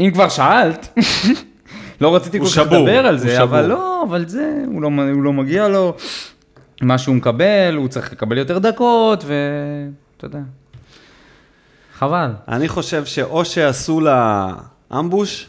אם 0.00 0.10
כבר 0.14 0.28
שאלת, 0.28 0.98
לא 2.00 2.16
רציתי 2.16 2.38
כל 2.38 2.44
כך 2.44 2.50
שבור, 2.50 2.78
לדבר 2.78 3.06
על 3.06 3.18
זה, 3.18 3.34
שבור. 3.34 3.42
אבל 3.42 3.66
לא, 3.66 4.04
אבל 4.08 4.28
זה, 4.28 4.64
הוא 4.66 4.82
לא, 4.82 4.90
הוא 5.14 5.22
לא 5.22 5.32
מגיע 5.32 5.68
לו, 5.68 5.94
מה 6.82 6.98
שהוא 6.98 7.14
מקבל, 7.14 7.74
הוא 7.76 7.88
צריך 7.88 8.12
לקבל 8.12 8.38
יותר 8.38 8.58
דקות, 8.58 9.24
ואתה 9.24 10.26
יודע, 10.26 10.38
חבל. 12.02 12.30
אני 12.48 12.68
חושב 12.68 13.04
שאו 13.04 13.44
שעשו 13.44 14.00
לה 14.00 14.48
אמבוש, 14.98 15.46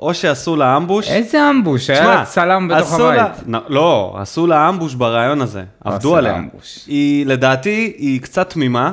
או 0.00 0.14
שעשו 0.14 0.56
לה 0.56 0.76
אמבוש. 0.76 1.08
איזה 1.08 1.50
אמבוש, 1.50 1.90
היה 1.90 2.06
לה 2.06 2.24
צלם 2.24 2.68
בתוך 2.68 3.00
לה- 3.00 3.22
הבית. 3.24 3.48
נ- 3.48 3.72
לא, 3.72 4.14
עשו 4.18 4.46
לה 4.46 4.68
אמבוש 4.68 4.94
ברעיון 4.94 5.40
הזה, 5.40 5.62
עבדו 5.84 5.96
עשו 5.96 6.12
לה 6.12 6.18
עליה. 6.18 6.36
אמבוש. 6.36 6.84
היא, 6.86 7.26
לדעתי, 7.26 7.92
היא 7.98 8.20
קצת 8.20 8.50
תמימה. 8.50 8.92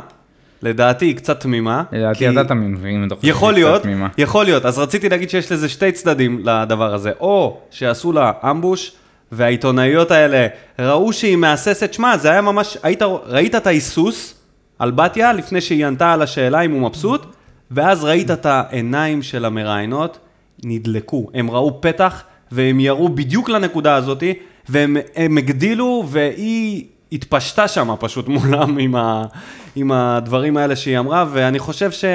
לדעתי 0.63 1.05
היא 1.05 1.15
קצת 1.15 1.39
תמימה. 1.39 1.83
לדעתי 1.91 2.29
אתה 2.29 2.43
תמים, 2.43 2.77
ואם 2.81 3.03
אתה 3.07 3.15
חושב 3.15 3.27
שהיא 3.27 3.37
קצת 3.37 3.53
להיות, 3.53 3.81
תמימה. 3.81 4.07
יכול 4.17 4.45
להיות. 4.45 4.65
אז 4.65 4.79
רציתי 4.79 5.09
להגיד 5.09 5.29
שיש 5.29 5.51
לזה 5.51 5.69
שתי 5.69 5.91
צדדים 5.91 6.39
לדבר 6.45 6.93
הזה. 6.93 7.11
או 7.19 7.57
שעשו 7.71 8.11
לה 8.13 8.31
אמבוש, 8.49 8.91
והעיתונאיות 9.31 10.11
האלה 10.11 10.47
ראו 10.79 11.13
שהיא 11.13 11.35
מהססת. 11.35 11.93
שמע, 11.93 12.17
זה 12.17 12.31
היה 12.31 12.41
ממש, 12.41 12.77
היית, 12.83 13.01
ראית 13.25 13.55
את 13.55 13.67
ההיסוס 13.67 14.33
על 14.81 14.91
בתיה 14.91 15.33
לפני 15.33 15.61
שהיא 15.61 15.85
ענתה 15.85 16.13
על 16.13 16.21
השאלה 16.21 16.61
אם 16.61 16.71
הוא 16.71 16.81
מבסוט, 16.81 17.25
ואז 17.71 18.03
ראית 18.03 18.31
את 18.31 18.45
העיניים 18.45 19.21
של 19.21 19.45
המראיינות 19.45 20.19
נדלקו. 20.63 21.29
הם 21.33 21.51
ראו 21.51 21.81
פתח, 21.81 22.23
והם 22.51 22.79
ירו 22.79 23.09
בדיוק 23.09 23.49
לנקודה 23.49 23.95
הזאתי, 23.95 24.33
והם 24.69 24.97
הם 25.15 25.37
הגדילו, 25.37 26.05
והיא 26.07 26.85
התפשטה 27.11 27.67
שם 27.67 27.95
פשוט 27.99 28.27
מולם 28.27 28.77
עם, 28.77 28.95
ה, 28.95 29.23
עם 29.75 29.91
הדברים 29.91 30.57
האלה 30.57 30.75
שהיא 30.75 30.99
אמרה, 30.99 31.25
ואני 31.31 31.59
חושב 31.59 31.91
ש... 31.91 32.05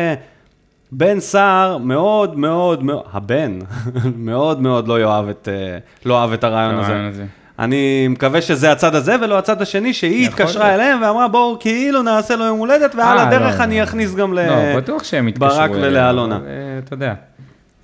בן 0.92 1.20
סער 1.20 1.78
מאוד 1.78 2.38
מאוד 2.38 2.82
מאוד, 2.82 3.02
הבן, 3.12 3.58
מאוד 4.30 4.60
מאוד 4.60 4.88
לא 4.88 5.00
יאהב 5.00 5.28
את, 5.28 5.48
אה, 5.52 5.78
לא 6.04 6.20
אהב 6.22 6.32
את 6.32 6.44
הרעיון 6.44 6.74
הזה. 6.74 7.06
הזה. 7.08 7.26
אני 7.58 8.08
מקווה 8.08 8.42
שזה 8.42 8.72
הצד 8.72 8.94
הזה 8.94 9.16
ולא 9.20 9.38
הצד 9.38 9.62
השני, 9.62 9.92
שהיא 9.92 10.26
התקשרה. 10.26 10.74
אליהם 10.74 11.02
ואמרה 11.02 11.28
בואו 11.28 11.56
כאילו 11.60 12.02
נעשה 12.02 12.36
לו 12.36 12.44
יום 12.44 12.58
הולדת 12.58 12.94
ועל 12.94 13.18
אה, 13.18 13.28
הדרך 13.28 13.58
לא, 13.58 13.64
אני 13.64 13.78
לא. 13.78 13.84
אכניס 13.84 14.14
גם. 14.14 14.32
לא, 14.32 14.76
בטוח 14.76 15.04
שהם 15.04 15.28
יתקשרו. 15.28 15.48
ברק 15.48 15.70
אליה, 15.70 15.88
ולאלונה. 15.88 16.36
אה, 16.46 16.78
אתה 16.84 16.94
יודע. 16.94 17.14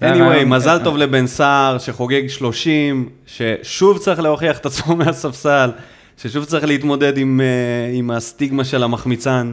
anyway, 0.03 0.05
הרעיון 0.05 0.49
מזל. 0.49 0.79
טוב 0.85 0.97
לבן 0.97 1.27
סער 1.27 1.79
שחוגג 1.79 2.29
30, 2.29 3.09
ששוב 3.27 3.99
צריך 3.99 4.21
להוכיח 4.21 4.59
את 4.59 4.67
עצמו 4.67 4.97
מהספסל, 5.05 5.71
ששוב 6.17 6.45
צריך 6.45 6.65
להתמודד 6.65 7.19
עם, 7.19 7.41
אה, 7.41 7.99
עם 7.99 8.11
הסטיגמה 8.11 8.65
של 8.65 8.83
המחמיצן. 8.83 9.53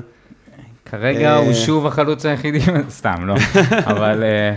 כרגע 0.85 1.31
אה, 1.31 1.35
הוא 1.35 1.53
שוב 1.53 1.87
החלוץ 1.87 2.25
היחידי, 2.25 2.59
סתם, 2.89 3.25
לא. 3.25 3.35
אבל 3.91 4.23
אה, 4.23 4.53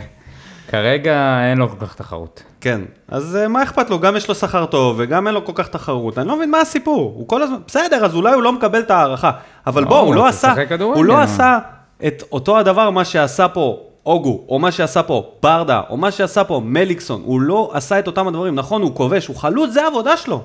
כרגע 0.73 1.41
אין 1.51 1.59
לו 1.59 1.69
כל 1.69 1.87
כך 1.87 1.95
תחרות. 1.95 2.43
כן, 2.61 2.81
אז 3.09 3.37
אה, 3.37 3.49
מה 3.49 3.63
אכפת 3.63 3.91
לו? 3.91 3.99
גם 3.99 4.17
יש 4.17 4.29
לו 4.29 4.35
שכר 4.35 4.67
טוב 4.67 4.97
וגם 4.99 5.27
אין 5.27 5.35
לו 5.35 5.45
כל 5.45 5.53
כך 5.55 5.69
תחרות. 5.69 6.19
אני 6.19 6.29
לא 6.29 6.37
מבין 6.37 6.51
מה 6.51 6.61
הסיפור. 6.61 7.13
הוא 7.17 7.29
כל 7.29 7.43
הזמן, 7.43 7.57
בסדר, 7.67 8.05
אז 8.05 8.15
אולי 8.15 8.35
הוא 8.35 8.43
לא 8.43 8.53
מקבל 8.53 8.81
את 8.81 8.91
ההערכה. 8.91 9.31
אבל 9.67 9.83
לא, 9.83 9.89
בוא, 9.89 9.99
הוא 9.99 10.15
לא 10.15 10.27
עשה, 10.27 10.55
הוא 10.79 11.05
לא? 11.05 11.21
עשה 11.21 11.59
את 12.07 12.23
אותו 12.33 12.59
הדבר 12.59 12.91
מה 12.91 13.05
שעשה 13.05 13.49
פה 13.49 13.81
אוגו, 14.07 14.45
או 14.49 14.59
מה 14.59 14.73
שעשה 14.73 15.03
פה 15.03 15.33
ברדה, 15.43 15.81
או 15.91 15.97
מה 15.97 16.11
שעשה 16.11 16.45
פה 16.45 16.61
מליקסון, 16.65 17.23
הוא 17.25 17.41
לא 17.41 17.71
עשה 17.75 17.99
את 17.99 18.07
אותם 18.07 18.29
הדברים. 18.29 18.55
נכון, 18.55 18.83
הוא 18.83 18.95
כובש, 18.95 19.27
הוא 19.27 19.37
חלוץ, 19.37 19.71
זה 19.71 19.85
העבודה 19.85 20.17
שלו. 20.17 20.43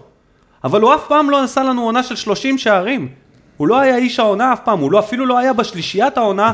אבל 0.64 0.82
הוא 0.82 0.96
אף 0.96 1.08
פעם 1.08 1.30
לא 1.30 1.44
עשה 1.44 1.64
לנו 1.64 1.82
עונה 1.84 2.04
של 2.04 2.16
30 2.16 2.58
שערים. 2.58 3.10
הוא 3.58 3.68
לא 3.68 3.80
היה 3.80 3.98
איש 3.98 4.20
העונה 4.20 4.54
אף 4.54 4.60
פעם, 4.64 4.80
הוא 4.80 4.92
לא, 4.92 5.00
אפילו 5.00 5.26
לא 5.26 5.38
היה 5.38 5.54
בשלישיית 5.54 6.18
העונה. 6.18 6.52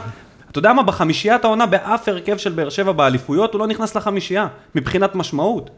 אתה 0.53 0.59
יודע 0.59 0.73
מה, 0.73 0.83
בחמישיית 0.83 1.45
העונה 1.45 1.65
באף 1.65 2.07
הרכב 2.07 2.37
של 2.37 2.51
באר 2.51 2.69
שבע 2.69 2.91
באליפויות, 2.91 3.53
הוא 3.53 3.59
לא 3.59 3.67
נכנס 3.67 3.95
לחמישייה, 3.95 4.47
מבחינת 4.75 5.15
משמעות. 5.15 5.69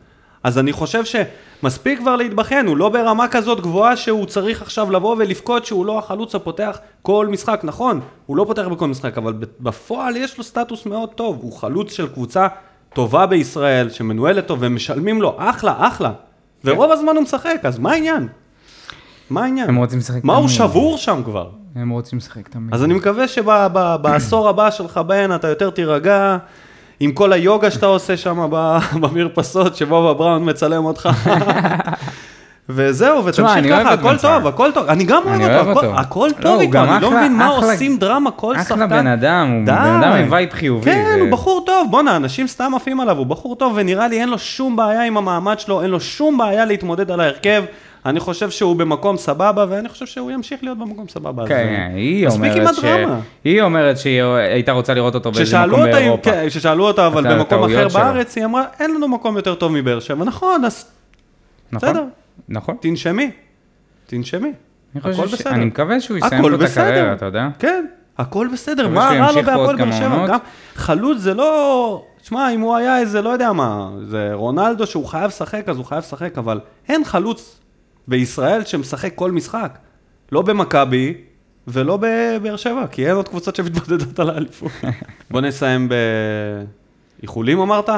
אז 0.43 0.57
אני 0.57 0.73
חושב 0.73 1.03
שמספיק 1.05 1.99
כבר 1.99 2.15
להתבחן, 2.15 2.65
הוא 2.67 2.77
לא 2.77 2.89
ברמה 2.89 3.27
כזאת 3.27 3.61
גבוהה 3.61 3.97
שהוא 3.97 4.25
צריך 4.25 4.61
עכשיו 4.61 4.91
לבוא 4.91 5.15
ולבכות 5.19 5.65
שהוא 5.65 5.85
לא 5.85 5.99
החלוץ 5.99 6.35
הפותח 6.35 6.77
כל 7.01 7.27
משחק, 7.31 7.61
נכון, 7.63 7.99
הוא 8.25 8.37
לא 8.37 8.45
פותח 8.47 8.67
בכל 8.67 8.87
משחק, 8.87 9.17
אבל 9.17 9.33
בפועל 9.59 10.17
יש 10.17 10.37
לו 10.37 10.43
סטטוס 10.43 10.85
מאוד 10.85 11.09
טוב, 11.09 11.39
הוא 11.41 11.53
חלוץ 11.53 11.93
של 11.93 12.07
קבוצה 12.07 12.47
טובה 12.93 13.25
בישראל, 13.25 13.89
שמנוהלת 13.89 14.47
טוב, 14.47 14.59
ומשלמים 14.61 15.21
לו, 15.21 15.35
אחלה, 15.37 15.75
אחלה. 15.79 16.11
ורוב 16.65 16.91
הזמן 16.91 17.15
הוא 17.15 17.23
משחק, 17.23 17.59
אז 17.63 17.79
מה 17.79 17.91
העניין? 17.91 18.27
מה 19.29 19.43
העניין? 19.43 19.69
הם 19.69 19.75
רוצים 19.75 19.99
לשחק 19.99 20.23
מה 20.23 20.35
הוא. 20.35 20.47
שבור 20.47 20.97
שם 20.97 21.21
כבר? 21.25 21.49
הם 21.75 21.89
רוצים 21.89 22.17
לשחק 22.17 22.47
תמיד. 22.47 22.73
אז 22.73 22.83
אני 22.83 22.93
מקווה 22.93 23.27
שבעשור 23.27 24.49
הבא 24.49 24.71
שלך, 24.71 24.97
בן, 24.97 25.35
אתה 25.35 25.47
יותר 25.47 25.69
תירגע 25.69 26.37
עם 26.99 27.11
כל 27.11 27.33
היוגה 27.33 27.71
שאתה 27.71 27.85
עושה 27.85 28.17
שם 28.17 28.47
במרפסות, 29.01 29.75
שבובה 29.75 30.13
בראון 30.13 30.49
מצלם 30.49 30.85
אותך. 30.85 31.09
וזהו, 32.69 33.25
ותמשיך 33.25 33.65
ככה, 33.69 33.93
הכל. 33.93 34.17
טוב, 34.17 34.47
הכל 34.47 34.71
טוב. 34.73 34.87
אני 34.87 35.03
גם 35.03 35.21
אוהב 35.25 35.67
אותו, 35.67 35.95
הכל- 35.99 36.29
לא, 36.37 36.41
טוב 36.41 36.59
איתו, 36.59 36.77
אני 36.83 37.01
לא 37.01 37.11
מבין 37.11 37.33
מה 37.37 37.47
עושים 37.47 37.97
דרמה 37.97 38.31
כל 38.31 38.55
שחקן. 38.57 38.73
אחלה 38.73 38.87
בן 38.87 39.07
אדם, 39.07 39.51
הוא. 39.51 39.65
בן 39.65 39.73
אדם 39.73 40.11
עם 40.11 40.27
vibe 40.31 40.49
חיובי. 40.53 40.85
כן, 40.91 41.17
הוא 41.21 41.31
בחור 41.31 41.63
טוב, 41.65 41.87
בואנה, 41.91 42.15
אנשים 42.15 42.47
סתם 42.47 42.71
עפים 42.75 42.99
עליו, 42.99 43.17
הוא 43.17 43.25
בחור 43.25 43.55
טוב, 43.55 43.73
ונראה 43.75 44.07
לי 44.07 44.21
אין 44.21 44.29
לו 44.29 44.37
שום 44.39 44.75
בעיה 44.75 45.03
עם 45.03 45.17
המעמד 45.17 45.59
שלו, 45.59 45.81
אין 45.81 45.89
לו 45.89 45.99
שום 45.99 46.37
בעיה 46.37 46.65
להתמודד 46.65 47.11
על 47.11 47.19
ההרכב. 47.19 47.63
אני 48.05 48.19
חושב 48.19 48.49
שהוא 48.49 48.75
במקום 48.75 49.17
סבבה, 49.17 49.65
ואני 49.69 49.89
חושב 49.89 50.05
שהוא 50.05 50.31
ימשיך 50.31 50.63
להיות 50.63 50.77
במקום 50.77 51.07
סבבה. 51.07 51.43
אז, 51.43 51.49
כן, 51.49 51.55
אה, 51.55 51.85
היא 51.95 52.27
מספיק 52.27 52.51
עם 52.51 52.57
אומרת 52.57 52.75
ש... 52.75 52.83
הדרמה. 52.83 53.19
היא 53.43 53.61
אומרת 53.61 53.97
שהיא 53.97 54.21
הייתה 54.23 54.71
רוצה 54.71 54.93
לראות 54.93 55.15
אותו 55.15 55.31
באיזה 55.31 55.65
מקום 55.65 55.79
אותה, 55.79 55.91
באירופה. 55.91 56.31
כן, 56.31 56.45
כששאלו 56.47 56.87
אותה, 56.87 57.07
אבל 57.07 57.33
במקום 57.33 57.63
אחר 57.63 57.89
שלו. 57.89 57.99
בארץ, 58.01 58.37
היא 58.37 58.45
אמרה, 58.45 58.63
אין 58.79 58.95
לנו 58.95 59.07
מקום 59.07 59.37
יותר 59.37 59.55
טוב 59.55 59.71
מבאר 59.71 59.99
שבע. 59.99 60.25
נכון, 60.25 60.65
אז 60.65 60.85
נכון? 61.71 61.89
בסדר. 61.89 62.03
נכון. 62.49 62.75
תנשמי, 62.79 63.31
תנשמי. 64.05 64.53
אני 64.95 65.13
הכל 65.13 65.27
ש... 65.27 65.33
בסדר. 65.33 65.53
אני 65.53 65.65
מקווה 65.65 66.01
שהוא 66.01 66.17
יסיים 66.17 66.41
פה 66.41 66.55
את. 66.55 66.61
הקריירה, 66.61 67.13
אתה 67.13 67.25
יודע? 67.25 67.47
כן, 67.59 67.85
הכל 68.17 68.47
בסדר, 68.53 68.87
מה 68.87 69.09
רע 69.19 69.31
לו 69.31 69.43
בהפועל 69.43 69.75
באר 69.75 69.91
שבע? 69.91 70.27
גם 70.27 70.39
חלוץ 70.75 71.17
זה 71.17 71.33
לא... 71.33 72.05
תשמע, 72.21 72.49
אם 72.49 72.61
הוא 72.61 72.75
היה 72.75 72.99
איזה, 72.99 73.21
לא 73.21 73.29
יודע 73.29 73.53
מה, 73.53 73.89
זה 74.03 74.29
רונלדו 74.33 74.87
שהוא 74.87 75.05
חייב 75.05 75.27
לשחק, 75.27 75.69
אז 75.69 75.77
הוא 75.77 75.85
חייב 75.85 75.99
לשחק, 75.99 76.37
אבל 76.37 76.59
אין 76.89 77.03
חלוץ 77.03 77.59
בישראל 78.07 78.65
שמשחק 78.65 79.15
כל 79.15 79.31
משחק. 79.31 79.77
לא 80.31 80.41
במכבי 80.41 81.13
ולא 81.67 81.97
בבאר 82.01 82.55
שבע, 82.55 82.87
כי 82.91 83.07
אין 83.07 83.15
עוד 83.15 83.29
קבוצות 83.29 83.55
שמתמודדות 83.55 84.19
על 84.19 84.29
האליפות. 84.29 84.71
בוא 85.31 85.41
נסיים 85.41 85.89
באיחולים 87.19 87.59
אמרת? 87.59 87.89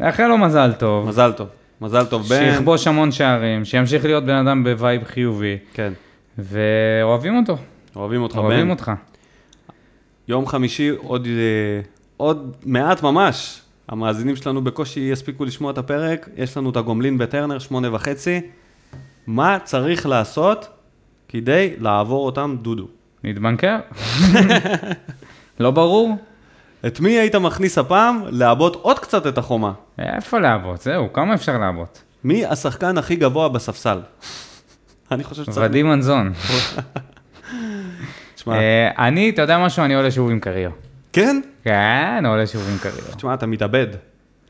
לאחל 0.00 0.26
לו 0.26 0.38
מזל 0.38 0.72
טוב. 0.72 1.08
מזל 1.08 1.32
טוב. 1.32 1.48
מזל 1.80 2.04
טוב 2.04 2.22
בן. 2.22 2.28
שיכבוש 2.28 2.86
המון 2.86 3.12
שערים, 3.12 3.64
שימשיך 3.64 4.04
להיות 4.04 4.24
בן 4.24 4.46
אדם 4.46 4.64
ב 4.64 4.72
vibe 4.72 5.04
חיובי, 5.04 5.58
כן, 5.74 5.92
ואוהבים 6.38 7.36
אותו, 7.36 7.56
אוהבים 7.96 8.22
אותך 8.22 8.36
אוהבים 8.36 8.64
בן. 8.64 8.70
אותך. 8.70 8.92
יום 10.28 10.46
חמישי 10.46 10.90
עוד, 10.90 11.26
אה, 11.26 11.80
עוד 12.16 12.56
מעט 12.66 13.02
ממש. 13.02 13.60
המאזינים 13.88 14.36
שלנו 14.36 14.64
בקושי 14.64 15.00
יספיקו 15.00 15.44
לשמוע 15.44 15.70
את 15.70 15.78
הפרק. 15.78 16.28
יש 16.36 16.56
לנו 16.56 16.70
את 16.70 16.76
הגומלין 16.76 17.18
בטרנר, 17.18 17.58
שמונה 17.58 17.94
וחצי. 17.94 18.40
מה 19.30 19.58
צריך 19.64 20.06
לעשות 20.06 20.68
כדי 21.28 21.74
לעבור 21.78 22.26
אותם 22.26 22.56
דודו? 22.62 22.86
נתבנקר? 23.24 23.76
לא 25.60 25.70
ברור? 25.70 26.16
את 26.86 27.00
מי 27.00 27.10
היית 27.10 27.34
מכניס 27.34 27.78
הפעם 27.78 28.22
לעבות 28.30 28.76
עוד 28.76 28.98
קצת 28.98 29.26
את 29.26 29.38
החומה? 29.38 29.72
איפה 29.98 30.38
לעבוד? 30.38 30.80
זהו, 30.80 31.12
כמה 31.12 31.34
אפשר 31.34 31.58
לעבוד? 31.58 31.86
מי 32.24 32.46
השחקן 32.46 32.98
הכי 32.98 33.16
גבוה 33.16 33.48
בספסל? 33.48 34.00
אני 35.12 35.24
חושב 35.24 35.42
שצריך... 35.42 35.66
ודים 35.70 35.86
מנזון. 35.86 36.32
תשמע, 38.34 38.54
אה, 38.54 39.06
אני, 39.06 39.30
אתה 39.30 39.42
יודע 39.42 39.58
משהו? 39.58 39.84
אני 39.84 39.94
עולה 39.94 40.10
שוב 40.10 40.30
עם 40.30 40.40
קריו. 40.40 40.70
כן? 41.12 41.40
כן, 41.64 42.24
עולה 42.26 42.46
שוב 42.46 42.68
עם 42.72 42.78
קריו. 42.78 43.16
תשמע, 43.16 43.34
אתה 43.34 43.46
מתאבד. 43.46 43.86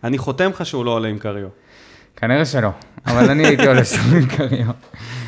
אני 0.05 0.19
חותם 0.19 0.51
לך 0.51 0.67
שהוא 0.67 0.85
לא 0.85 0.91
עולה 0.91 1.09
עם 1.09 1.19
קריו. 1.19 1.49
כנראה 2.21 2.45
שלא, 2.45 2.71
אבל 3.07 3.31
אני 3.31 3.47
הייתי 3.47 3.67
עולה 3.67 3.85
שוב 3.85 4.15
עם 4.15 4.27
קריו. 4.27 4.67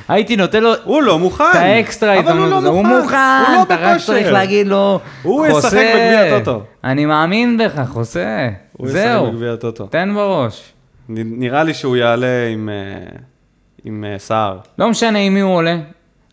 הייתי 0.09 0.37
נותן 0.37 0.63
לו 0.63 0.73
הוא 0.85 1.03
לא 1.03 1.19
מוכן. 1.19 1.45
את 1.51 1.57
האקסטרה 1.57 2.15
הזדמנות 2.19 2.51
לא 2.51 2.59
הזו. 2.59 2.69
הוא 2.69 2.85
מוכן. 2.85 3.43
לא 3.53 3.63
אתה 3.63 3.77
רק. 3.77 4.01
צריך 4.01 4.33
להגיד 4.33 4.67
לו, 4.67 5.01
הוא 5.23 5.47
ישחק 5.47 5.73
בגביע 5.73 6.37
הטוטו." 6.37 6.63
אני 6.85 7.07
מאמין 7.07 7.59
בך, 7.59 7.83
חוסה. 7.89 8.49
הוא 8.73 8.87
ישחק 8.87 9.01
זהו, 9.01 9.31
בגביע 9.31 9.53
הטוטו. 9.53 9.87
תן 9.87 10.15
בראש. 10.15 10.73
נראה 11.09 11.63
לי 11.65 11.75
שהוא 11.75 11.97
יעלה 11.97 12.49
עם, 12.53 12.69
אה, 12.69 13.19
עם 13.85 14.05
אה, 14.09 14.19
סער. 14.19 14.59
לא 14.79 14.89
משנה 14.89 15.19
עם 15.19 15.35
מי 15.35 15.41
הוא 15.41 15.55
עולה, 15.55 15.77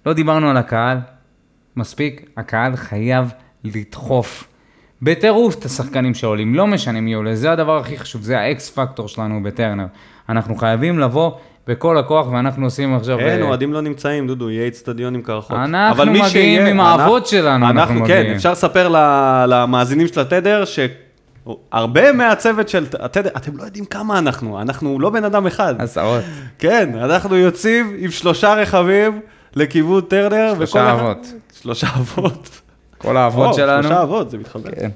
לא 0.06 0.14
דיברנו 0.14 0.50
על 0.50 0.58
הקהל, 0.58 0.98
מספיק, 1.76 2.30
הקהל 2.38 2.76
חייב 2.76 3.32
לדחוף 3.64 4.48
בטירוף 5.02 5.56
את 5.56 5.66
השחקנים 5.66 6.14
שעולים, 6.14 6.56
לא 6.56 6.68
משנה 6.68 7.02
מי 7.02 7.14
עולה, 7.14 7.36
זה 7.36 7.52
הדבר 7.52 7.78
הכי 7.78 7.98
חשוב, 7.98 8.22
זה 8.22 8.40
האקס 8.40 8.70
פקטור 8.70 9.08
שלנו 9.08 9.44
בטרנר. 9.44 9.86
אנחנו 10.30 10.56
חייבים 10.56 11.00
לבוא 11.00 11.32
בכל 11.68 11.98
הכוח, 11.98 12.28
ואנחנו 12.32 12.66
עושים 12.66 12.96
עכשיו... 12.96 13.20
אין, 13.20 13.42
אה, 13.42 13.48
אוהדים 13.48 13.74
לא 13.74 13.82
נמצאים, 13.82 14.28
דודו, 14.28 14.50
יהיה 14.50 14.66
איצטדיון 14.66 15.16
עם 15.16 15.22
קרחות. 15.22 15.58
אנחנו 15.58 16.06
מגיעים 16.06 16.26
שיהיה- 16.26 16.68
עם 16.68 16.82
אנחנו- 16.82 17.02
האבות 17.04 17.28
שלנו, 17.28 17.66
אנחנו 17.66 17.80
אנחנו, 17.82 17.96
כן, 17.96 18.20
מגיעים. 18.20 18.36
אפשר 18.36 18.52
לספר 18.52 18.88
למאזינים 19.48 20.08
של 20.08 20.20
התדר, 20.20 20.64
שהרבה 20.66 22.12
מהצוות 22.12 22.70
של 22.70 22.86
אתם 23.06 23.58
לא 23.58 23.64
יודעים 23.64 23.86
כמה 23.86 24.20
אנחנו, 24.20 24.62
אנחנו 24.62 25.00
לא 25.00 25.10
בן 25.10 25.24
אדם 25.24 25.48
אחד. 25.48 25.76
עשרות, 25.80 26.24
כן, 26.60 26.90
אנחנו 27.04 27.36
יוצאים 27.36 27.96
עם 28.00 28.12
שלושה 28.12 28.54
רכבים 28.54 29.20
לכיוון 29.56 30.02
טרנר. 30.02 30.54
שלושה 30.56 30.92
אבות. 30.94 31.28
שלושה 31.62 31.88
אבות. 31.88 32.50
כל 32.98 33.18
האבות 33.18 33.54
שלנו. 33.54 33.84
שלושה 33.84 34.02
אבות, 34.02 34.30
זה 34.32 34.38
מתחבר. 34.38 34.70
כן. 34.80 34.90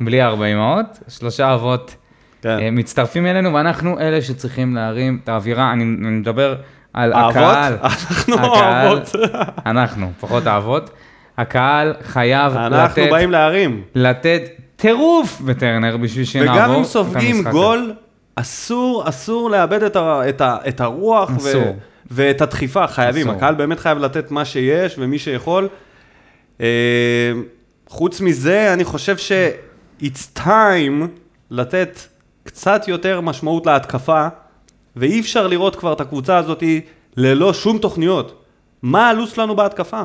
בלי 0.00 0.22
ארבע 0.22 0.44
אמהות, 0.46 0.86
שלושה 1.08 1.54
אבות 1.54 1.94
כן. 2.42 2.58
אה, 2.58 2.70
מצטרפים 2.70 3.26
אלינו, 3.26 3.54
ואנחנו 3.54 4.00
אלה 4.00 4.22
שצריכים 4.22 4.74
להרים 4.74 5.20
את 5.24 5.28
האווירה. 5.28 5.72
אני 5.72 5.84
אני 5.84 6.10
מדבר 6.10 6.54
על 6.92 7.12
האבות? 7.12 7.36
הקהל. 7.36 7.76
אנחנו 7.82 8.54
האבות. 8.54 9.16
אנחנו, 9.66 10.10
פחות 10.20 10.46
האבות. 10.46 10.90
הקהל 11.38 11.94
חייב 12.02 12.56
אנחנו 12.56 13.02
לתת, 13.02 13.10
באים 13.10 13.30
להרים. 13.30 13.82
לתת 13.94 14.42
טירוף 14.76 15.40
בטרנר 15.40 15.96
בשביל 15.96 16.24
שנעבור 16.24 16.54
וגם 16.54 16.70
אם 16.70 16.80
את 16.80 16.86
סופגים 16.86 17.36
המשחק 17.36 17.52
גול, 17.52 17.92
אסור, 18.36 19.08
אסור 19.08 19.50
לאבד 19.50 19.82
את, 19.82 19.96
ה, 19.96 20.28
את, 20.28 20.40
ה, 20.40 20.56
את 20.68 20.80
הרוח 20.80 21.30
ו. 21.42 21.72
ואת 22.10 22.40
הדחיפה, 22.40 22.86
חייבים. 22.86 23.26
אסור. 23.26 23.36
הקהל 23.36 23.54
באמת 23.54 23.80
חייב 23.80 23.98
לתת 23.98 24.30
מה 24.30 24.44
שיש 24.44 24.94
ומי 24.98 25.18
שיכול. 25.18 25.68
אה, 26.60 26.66
חוץ 27.88 28.20
מזה, 28.20 28.72
אני 28.72 28.84
חושב 28.84 29.16
ש-it's 29.16 30.38
time 30.38 31.06
לתת 31.50 31.98
קצת 32.58 32.88
יותר 32.88 33.20
משמעות 33.20 33.66
להתקפה, 33.66 34.28
ואי 34.96 35.20
אפשר 35.20 35.46
לראות 35.46 35.76
כבר 35.76 35.92
את 35.92 36.00
הקבוצה 36.00 36.36
הזאת 36.36 36.62
ללא 37.16 37.52
שום 37.52 37.78
תוכניות. 37.78 38.44
מה 38.82 39.08
הלו"ז 39.08 39.30
שלנו 39.30 39.56
בהתקפה? 39.56 40.02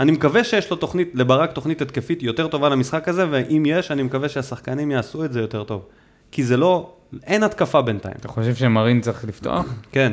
אני 0.00 0.12
מקווה 0.12 0.44
שיש 0.44 0.70
לו 0.70 0.76
תוכנית, 0.76 1.10
לברק 1.14 1.52
תוכנית 1.52 1.82
התקפית 1.82 2.22
יותר 2.22 2.48
טובה 2.48 2.68
למשחק 2.68 3.08
הזה, 3.08 3.26
ואם 3.30 3.62
יש, 3.66 3.90
אני 3.90 4.02
מקווה 4.02 4.28
שהשחקנים 4.28 4.90
יעשו 4.90 5.24
את 5.24 5.32
זה 5.32 5.40
יותר 5.40 5.64
טוב. 5.64 5.86
כי 6.32 6.44
זה 6.44 6.56
לא, 6.56 6.92
אין 7.22 7.42
התקפה 7.42 7.82
בינתיים. 7.82 8.14
אתה 8.20 8.28
חושב 8.28 8.54
שמרין 8.54 9.00
צריך 9.00 9.24
לפתוח 9.24 9.66
כן, 9.92 10.12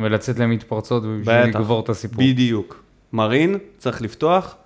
ולצאת 0.00 0.38
למתפרצות 0.38 1.02
בשביל. 1.02 1.36
לגבור 1.36 1.80
את 1.80 1.88
הסיפור? 1.88 2.24
בדיוק. 2.24 2.82
מרין 3.12 3.58
צריך 3.78 4.02
לפתוח, 4.02 4.56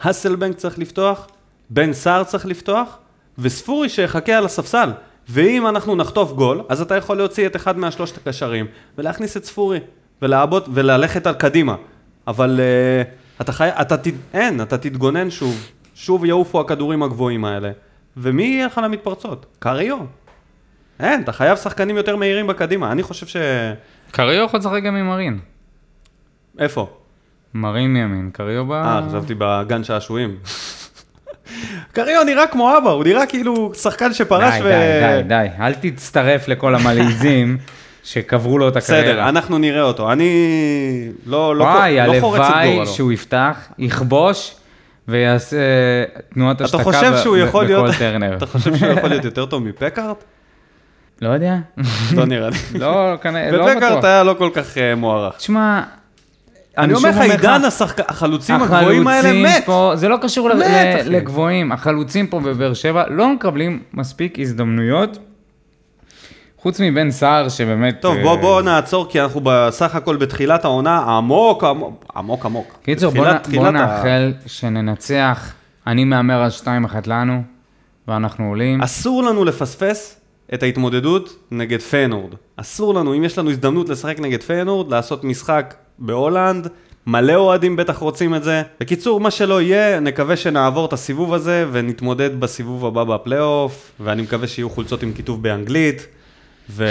האסלבנק 0.00 0.56
צריך 0.56 0.78
לפתוח, 0.78 1.26
בן 1.70 1.92
סער 1.92 2.24
צריך 2.24 2.46
לפתוח, 2.46 2.98
וספורי 3.38 3.88
שיחכה 3.88 4.32
על 4.32 4.44
הספסל. 4.44 4.90
ואם 5.32 5.66
אנחנו 5.66 5.96
נחטוף 5.96 6.32
גול, 6.32 6.62
אז 6.68 6.80
אתה 6.80 6.96
יכול 6.96 7.16
להוציא 7.16 7.46
את 7.46 7.56
אחד 7.56 7.78
מהשלושת 7.78 8.16
הקשרים, 8.16 8.66
ולהכניס 8.98 9.36
את 9.36 9.44
ספורי, 9.44 9.78
ולעבוד, 10.22 10.68
וללכת 10.74 11.26
על 11.26 11.34
קדימה. 11.34 11.74
אבל 12.26 12.60
uh, 12.60 13.40
אתה 13.40 13.52
חי... 13.52 13.68
אתה 13.80 13.96
ת... 13.96 14.06
אין, 14.34 14.62
אתה 14.62 14.78
תתגונן 14.78 15.30
שוב. 15.30 15.70
שוב 15.94 16.24
יעופו 16.24 16.60
הכדורים 16.60 17.02
הגבוהים 17.02 17.44
האלה. 17.44 17.70
ומי 18.16 18.42
יהיה 18.42 18.66
לך 18.66 18.80
למתפרצות? 18.84 19.46
קריו. 19.58 19.98
אין, 21.00 21.22
אתה 21.22 21.32
חייב 21.32 21.56
שחקנים 21.56 21.96
יותר 21.96 22.16
מהירים 22.16 22.46
בקדימה. 22.46 22.92
אני 22.92 23.02
חושב 23.02 23.26
ש... 23.26 23.36
קריו 24.10 24.44
יכול 24.44 24.60
לשחק 24.60 24.82
גם 24.82 24.96
עם 24.96 25.06
מרין. 25.06 25.38
איפה? 26.58 26.90
מרין 27.54 27.92
מימין, 27.92 28.30
קריו 28.32 28.66
ב... 28.66 28.72
אה, 28.72 29.00
חשבתי 29.08 29.34
בגן 29.38 29.84
שעשועים. 29.84 30.36
קריו 31.92 32.24
נראה 32.24 32.46
כמו 32.46 32.78
אבא, 32.78 32.90
הוא 32.90 33.04
נראה 33.04 33.26
כאילו 33.26 33.72
שחקן 33.74 34.12
שפרש 34.12 34.54
די, 34.54 34.60
ו... 34.64 34.68
די, 34.68 35.22
די, 35.22 35.28
די, 35.28 35.46
אל 35.60 35.74
תצטרף 35.74 36.48
לכל 36.48 36.74
המלעיזים 36.74 37.58
שקברו 38.04 38.58
לו 38.58 38.68
את 38.68 38.76
הקריירה. 38.76 39.04
בסדר, 39.04 39.28
אנחנו 39.28 39.58
נראה 39.58 39.82
אותו. 39.82 40.12
אני 40.12 40.28
לא, 41.26 41.56
לא, 41.56 41.64
וואי, 41.64 41.96
לא 42.06 42.20
חורץ 42.20 42.40
את 42.40 42.46
הלוואי 42.46 42.74
גורלו. 42.74 42.86
שהוא 42.86 43.12
יפתח, 43.12 43.68
יכבוש 43.78 44.54
ויעשה 45.08 45.56
תנועת 46.34 46.56
אתה 46.56 46.64
השתקה. 46.64 46.82
בכל 46.82 46.92
טרנר. 47.98 48.36
אתה 48.36 48.46
חושב 48.46 48.76
שהוא 48.76 48.92
יכול 48.92 49.08
להיות 49.08 49.24
יותר 49.30 49.46
טוב 49.46 49.62
מפקארט? 49.62 50.24
לא 51.22 51.28
יודע, 51.28 51.56
לא 52.16 52.24
נראה 52.26 52.48
לי. 52.50 52.78
לא, 52.78 53.16
כנראה, 53.22 53.50
לא 53.56 53.62
ופקארט 53.64 53.92
בטוח. 53.92 54.04
היה 54.04 54.22
לא 54.22 54.34
כל 54.38 54.50
כך 54.54 54.78
אה, 54.78 54.94
מוערך. 54.94 55.36
תשמע, 55.36 55.82
אני 56.84 56.94
אומר 56.94 57.08
לך, 57.10 57.16
עידן 57.20 57.62
החלוצים 58.08 58.54
הגבוהים 58.62 59.06
האלה 59.08 59.32
מת. 59.42 59.62
פה, 59.66 59.92
זה 59.94 60.08
לא 60.08 60.16
קשור 60.22 60.54
מת. 60.54 61.06
לגבוהים, 61.06 61.72
החלוצים 61.72 62.26
פה 62.26 62.40
בבאר 62.40 62.74
שבע 62.74 63.04
לא 63.08 63.28
מקבלים 63.34 63.82
מספיק 63.94 64.38
הזדמנויות, 64.38 65.18
חוץ 66.58 66.80
מבן 66.80 67.10
סער 67.10 67.48
שבאמת... 67.48 67.96
טוב, 68.00 68.16
אה, 68.16 68.22
בוא, 68.22 68.36
בוא 68.36 68.62
נעצור, 68.62 69.06
כי 69.10 69.20
אנחנו 69.20 69.40
בסך 69.44 69.94
הכל 69.94 70.16
בתחילת 70.16 70.64
העונה, 70.64 70.98
עמוק, 70.98 71.64
עמוק, 71.64 72.04
עמוק, 72.16 72.46
עמוק. 72.46 72.78
קיצור, 72.82 73.12
בוא, 73.12 73.24
בוא 73.24 73.38
תחילת 73.38 73.66
ה- 73.66 73.70
נאחל 73.70 74.32
שננצח, 74.46 75.52
אני 75.86 76.04
מהמר 76.04 76.42
על 76.42 76.50
2-1 76.60 76.66
לנו, 77.06 77.42
ואנחנו 78.08 78.48
עולים. 78.48 78.82
אסור 78.82 79.22
לנו 79.22 79.44
לפספס 79.44 80.16
את 80.54 80.62
ההתמודדות 80.62 81.36
נגד 81.50 81.80
פיינורד. 81.80 82.34
אסור 82.56 82.94
לנו, 82.94 83.14
אם 83.14 83.24
יש 83.24 83.38
לנו 83.38 83.50
הזדמנות 83.50 83.88
לשחק 83.88 84.20
נגד 84.20 84.42
פיינורד, 84.42 84.90
לעשות 84.90 85.24
משחק 85.24 85.74
בהולנד, 86.00 86.68
מלא 87.06 87.34
אוהדים 87.34 87.76
בטח 87.76 87.96
רוצים 87.98 88.34
את 88.34 88.44
זה. 88.44 88.62
בקיצור, 88.80 89.20
מה 89.20 89.30
שלא 89.30 89.62
יהיה, 89.62 90.00
נקווה 90.00 90.36
שנעבור 90.36 90.86
את 90.86 90.92
הסיבוב 90.92 91.34
הזה 91.34 91.66
ונתמודד 91.72 92.40
בסיבוב 92.40 92.86
הבא 92.86 93.04
בפלייאוף, 93.04 93.90
ואני 94.00 94.22
מקווה 94.22 94.46
שיהיו 94.46 94.70
חולצות 94.70 95.02
עם 95.02 95.12
כיתוב 95.12 95.42
באנגלית. 95.42 96.06
ו... 96.70 96.88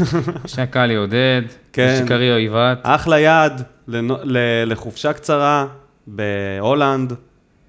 שקל 0.46 0.90
יעודד, 0.90 1.42
כן. 1.72 2.02
שקריו 2.04 2.34
עיוות. 2.36 2.78
אחלה 2.82 3.18
יעד 3.18 3.62
לנו- 3.88 4.16
ל- 4.22 4.38
לחופשה 4.72 5.12
קצרה 5.12 5.66
בהולנד, 6.06 7.12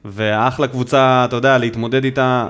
ואחלה 0.05 0.67
קבוצה, 0.67 1.25
אתה 1.25 1.36
יודע, 1.36 1.57
להתמודד 1.57 2.03
איתה. 2.03 2.47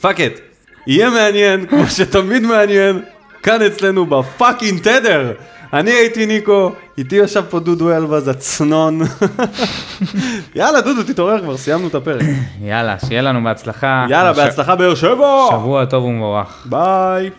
fuck 0.00 0.20
it, 0.20 0.40
יהיה 0.86 1.10
מעניין, 1.10 1.66
כמו 1.66 1.86
שתמיד 1.86 2.42
מעניין, 2.42 3.02
כאן 3.42 3.62
אצלנו 3.62 4.06
ב 4.06 4.15
fucking 4.15 4.80
תדר. 4.80 5.32
אני 5.72 5.90
הייתי 5.90 6.26
ניקו, 6.26 6.72
איתי 6.98 7.16
ישב 7.16 7.42
פה 7.50 7.60
דודו 7.60 7.96
אלבז 7.96 8.28
הצנון. 8.28 9.00
יאללה, 10.54 10.80
דודו, 10.80 11.02
תתעורר 11.02 11.40
כבר, 11.42 11.56
סיימנו 11.56 11.88
את 11.88 11.94
הפרק. 11.94 12.22
יאללה, 12.62 12.96
שיהיה 13.06 13.22
לנו 13.22 13.44
בהצלחה. 13.44 14.06
יאללה, 14.08 14.34
ש- 14.34 14.36
בהצלחה 14.36 14.76
באר 14.76 14.94
שבע! 14.94 15.46
שבוע 15.50 15.84
טוב 15.84 16.04
ומבורך. 16.04 16.66
ביי. 16.70 17.30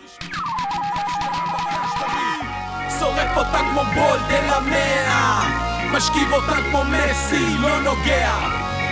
משכיב 5.92 6.32
אותה 6.32 6.56
כמו 6.70 6.82
מסי, 6.84 7.56
לא 7.60 7.80
נוגע 7.80 8.30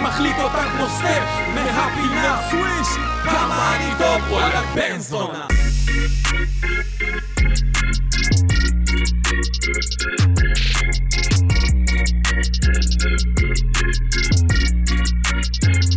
מחליט 0.03 0.37
אותה 0.43 0.62
כמו 0.76 0.87
סטף 0.87 1.22
מהפינה 1.55 2.37
סוויש 2.51 2.89
כמה 3.24 3.76
אני 3.76 3.91
טוב, 3.99 4.32
וואלה 4.32 4.61
בן 4.74 4.99
זונה 4.99 5.47
Thank 9.37 9.51
you. 15.91 15.95